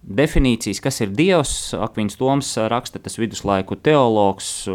definīcijas, 0.06 0.80
kas 0.82 1.00
ir 1.02 1.12
Dievs. 1.16 1.52
Akvīns 1.76 2.16
Toms 2.18 2.52
raksta, 2.70 3.00
tas 3.02 3.18
viduslaiku 3.18 3.76
teologs, 3.82 4.68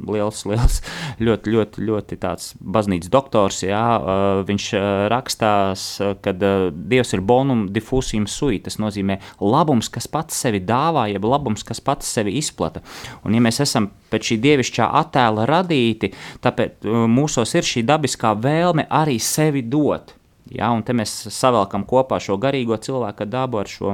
liels, 0.00 0.42
liels 0.48 0.80
ļoti, 1.26 1.52
ļoti, 1.54 1.84
ļoti 1.86 2.18
tāds 2.20 2.50
baznīcas 2.60 3.12
doktors. 3.12 3.60
Jā, 3.66 3.84
viņš 4.48 4.68
rakstās, 5.12 5.86
ka 6.24 6.34
Dievs 6.34 7.14
ir 7.16 7.24
bonum 7.24 7.66
diffusijum 7.74 8.26
sui. 8.30 8.60
Tas 8.64 8.80
nozīmē 8.82 9.20
labums, 9.44 9.92
kas 9.92 10.08
pats 10.10 10.40
sevi 10.40 10.62
dāvā, 10.64 11.08
jeb 11.12 11.28
labums, 11.28 11.64
kas 11.66 11.82
pats 11.84 12.08
sevi 12.08 12.38
izplata. 12.40 12.84
Un 13.24 13.36
ja 13.36 13.44
mēs 13.44 13.60
esam 13.64 13.90
pēc 14.10 14.32
šī 14.32 14.40
dievišķā 14.42 14.88
attēla 15.04 15.46
radīti, 15.50 16.14
tāpēc 16.42 16.88
mūsos 17.10 17.54
ir 17.58 17.68
šī 17.68 17.84
dabiskā 17.86 18.32
vēlme 18.40 18.88
arī 18.88 19.20
sevi 19.22 19.62
dot. 19.62 20.16
Ja, 20.50 20.72
un 20.74 20.82
te 20.82 20.96
mēs 20.96 21.12
savelkam 21.30 21.84
kopā 21.86 22.18
šo 22.18 22.34
garīgo 22.40 22.74
cilvēka 22.82 23.28
dabu 23.30 23.60
ar 23.60 23.68
šo 23.70 23.92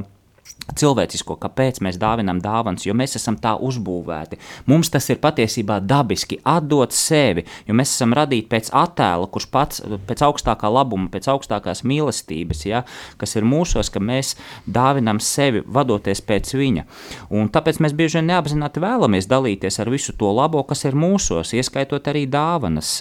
cilvēcisko, 0.74 1.36
kāpēc 1.40 1.78
mēs 1.84 1.98
dāvinam 2.00 2.40
dāvanas, 2.42 2.86
jo 2.86 2.94
mēs 2.96 3.16
esam 3.18 3.36
tā 3.40 3.54
uzbūvēti. 3.62 4.38
Mums 4.70 4.90
tas 4.92 5.06
ir 5.12 5.20
patiesībā 5.22 5.78
dabiski 5.84 6.40
atdot 6.42 6.94
sevi, 6.96 7.46
jo 7.68 7.76
mēs 7.76 7.94
esam 7.94 8.14
radīti 8.16 8.48
pēc 8.50 8.72
attēla, 8.74 9.28
kurš 9.30 9.48
pats 9.52 9.82
pēc 10.08 10.24
augstākā 10.26 10.70
labuma, 10.72 11.10
pēc 11.12 11.30
augstākās 11.32 11.84
mīlestības, 11.86 12.64
ja, 12.66 12.82
kas 13.20 13.36
ir 13.38 13.46
mūsos, 13.46 13.92
ka 13.92 14.02
mēs 14.02 14.34
dāvinam 14.66 15.22
sevi, 15.22 15.62
vadoties 15.62 16.24
pēc 16.26 16.56
viņa. 16.58 16.86
Un 17.30 17.50
tāpēc 17.52 17.80
mēs 17.84 17.94
bieži 17.96 18.20
vien 18.20 18.32
neapzināti 18.32 18.82
vēlamies 18.82 19.30
dalīties 19.30 19.80
ar 19.82 19.92
visu 19.92 20.16
to 20.18 20.32
labo, 20.34 20.64
kas 20.66 20.84
ir 20.88 20.98
mūsos, 20.98 21.54
ieskaitot 21.56 22.10
arī 22.10 22.26
dāvanas. 22.30 22.98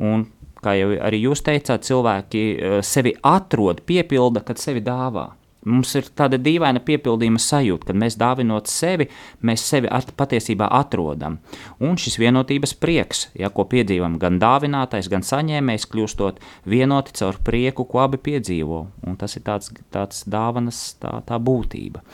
Un, 0.00 0.28
kā 0.64 0.72
jau 0.78 0.94
arī 1.04 1.26
jūs 1.28 1.44
teicāt, 1.46 1.84
cilvēki 1.86 2.46
sevi 2.86 3.12
atrod, 3.20 3.84
piepilda, 3.86 4.42
kad 4.46 4.58
sevi 4.62 4.82
dāvā. 4.84 5.35
Mums 5.66 5.94
ir 5.98 6.06
tāda 6.14 6.38
dīvaina 6.38 6.80
piepildījuma 6.86 7.40
sajūta, 7.42 7.88
kad 7.88 7.98
mēs 7.98 8.16
dāvinot 8.20 8.70
sevi, 8.70 9.08
mēs 9.46 9.64
sevi 9.66 9.90
at, 9.90 10.12
patiesībā 10.18 10.68
atrodam. 10.78 11.40
Un 11.82 11.98
šis 11.98 12.20
vienotības 12.22 12.76
prieks, 12.78 13.26
ja, 13.34 13.50
ko 13.50 13.66
piedzīvam 13.70 14.18
gan 14.22 14.38
dāvinātais, 14.42 15.10
gan 15.10 15.26
saņēmējs, 15.26 15.88
kļūstot 15.90 16.38
vienoti 16.70 17.16
caur 17.18 17.40
prieku, 17.46 17.86
ko 17.90 18.04
abi 18.04 18.20
piedzīvo. 18.28 18.84
Un 19.06 19.18
tas 19.18 19.34
ir 19.38 19.46
tāds, 19.46 19.72
tāds 19.94 20.22
dāvanas 20.30 20.84
tā, 21.02 21.18
tā 21.26 21.40
būtība. 21.42 22.04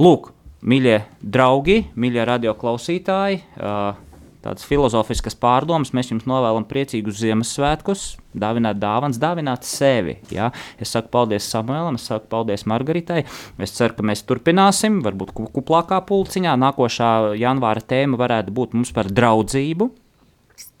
Lūk, 0.00 0.32
mīļie 0.64 1.02
draugi, 1.20 1.82
mīļie 1.92 2.26
radioklausītāji! 2.32 3.44
Uh, 3.60 4.11
tādas 4.42 4.66
filozofiskas 4.68 5.36
pārdomas. 5.38 5.94
Mēs 5.96 6.12
jums 6.12 6.26
novēlam 6.28 6.66
priecīgus 6.68 7.20
Ziemassvētkus, 7.22 8.04
dāvināt 8.34 8.80
dāvāns, 8.82 9.20
dāvināt 9.22 9.66
sevi. 9.68 10.18
Ja? 10.34 10.50
Es 10.82 10.94
saku 10.94 11.12
paldies 11.14 11.48
Samuēlam, 11.52 11.98
es 12.00 12.08
saku 12.10 12.28
paldies 12.32 12.66
Margaritai. 12.70 13.22
Es 13.62 13.76
ceru, 13.78 13.96
ka 13.98 14.06
mēs 14.10 14.24
turpināsim, 14.28 15.00
varbūt 15.06 15.34
kuplākā 15.54 16.02
pulciņā. 16.08 16.58
Nākošā 16.66 17.12
janvāra 17.40 17.84
tēma 17.94 18.20
varētu 18.20 18.54
būt 18.54 18.78
mums 18.78 18.94
par 18.94 19.10
draudzību. 19.12 19.92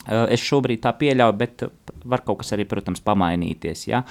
Es 0.02 0.42
šobrīd 0.42 0.82
tā 0.82 0.90
pieļauju, 0.98 1.34
bet 1.38 1.62
var 2.04 2.24
kaut 2.26 2.40
kas 2.40 2.52
arī, 2.56 2.66
protams, 2.66 3.02
pamainīties. 3.04 3.84
Ja? 3.86 4.02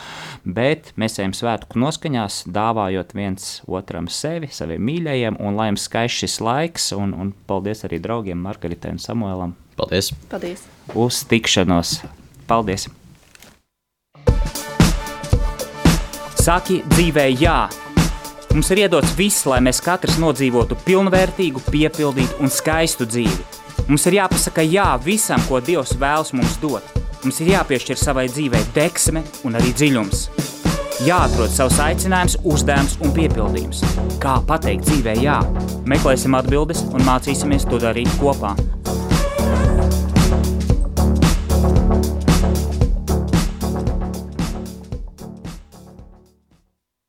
Bet 0.45 0.93
mēs 0.99 1.19
ejam 1.19 1.35
svētku 1.35 1.79
noskaņās, 1.81 2.45
dāvājot 2.51 3.11
viens 3.17 3.49
otram 3.67 4.07
sevi, 4.11 4.47
saviem 4.51 4.83
mīļajiem, 4.87 5.39
un 5.43 5.59
lai 5.59 5.71
jums 5.71 5.89
skaists 5.89 6.23
šis 6.23 6.39
laiks, 6.45 6.89
un, 6.95 7.11
un 7.11 7.35
paldies 7.47 7.83
arī 7.87 7.99
draugiem 8.03 8.39
Margaritai 8.39 8.95
un 8.95 9.03
Samuēlam. 9.03 9.55
Paldies! 9.79 10.13
Paldies! 10.31 10.65
Uz 10.95 11.23
tikšanos! 11.27 11.99
Paldies! 12.47 12.87
Saki 16.41 16.81
dzīvē 16.95 17.27
jā! 17.35 17.65
Mums 18.51 18.67
ir 18.73 18.81
iedots 18.83 19.13
viss, 19.15 19.45
lai 19.47 19.61
mēs 19.63 19.79
katrs 19.83 20.17
nodzīvotu 20.19 20.75
pilnvērtīgu, 20.87 21.61
piepildītu 21.71 22.41
un 22.43 22.51
skaistu 22.51 23.07
dzīvi 23.07 23.60
Mums 23.87 24.05
ir 24.09 24.19
jāpasaka 24.19 24.63
jā 24.65 24.87
visam, 25.03 25.41
ko 25.49 25.59
Dievs 25.63 25.95
vēlas 25.99 26.33
mums 26.37 26.57
dot. 26.61 26.85
Mums 27.23 27.41
ir 27.43 27.53
jāpiešķir 27.53 27.99
savai 27.99 28.27
dzīvei 28.31 28.61
deksme 28.75 29.23
un 29.47 29.57
arī 29.59 29.73
dziļums. 29.77 30.25
Jāatrod 31.05 31.49
savs 31.49 31.79
aicinājums, 31.81 32.37
uzdevums 32.45 32.99
un 33.01 33.13
piepildījums. 33.15 33.81
Kā 34.21 34.37
pateikt 34.45 34.85
dzīvē 34.89 35.17
jā? 35.23 35.39
Meklēsim 35.89 36.37
atbildes 36.37 36.85
un 36.93 37.05
mācīsimies 37.07 37.65
to 37.69 37.81
darīt 37.81 38.11
kopā. 38.21 38.53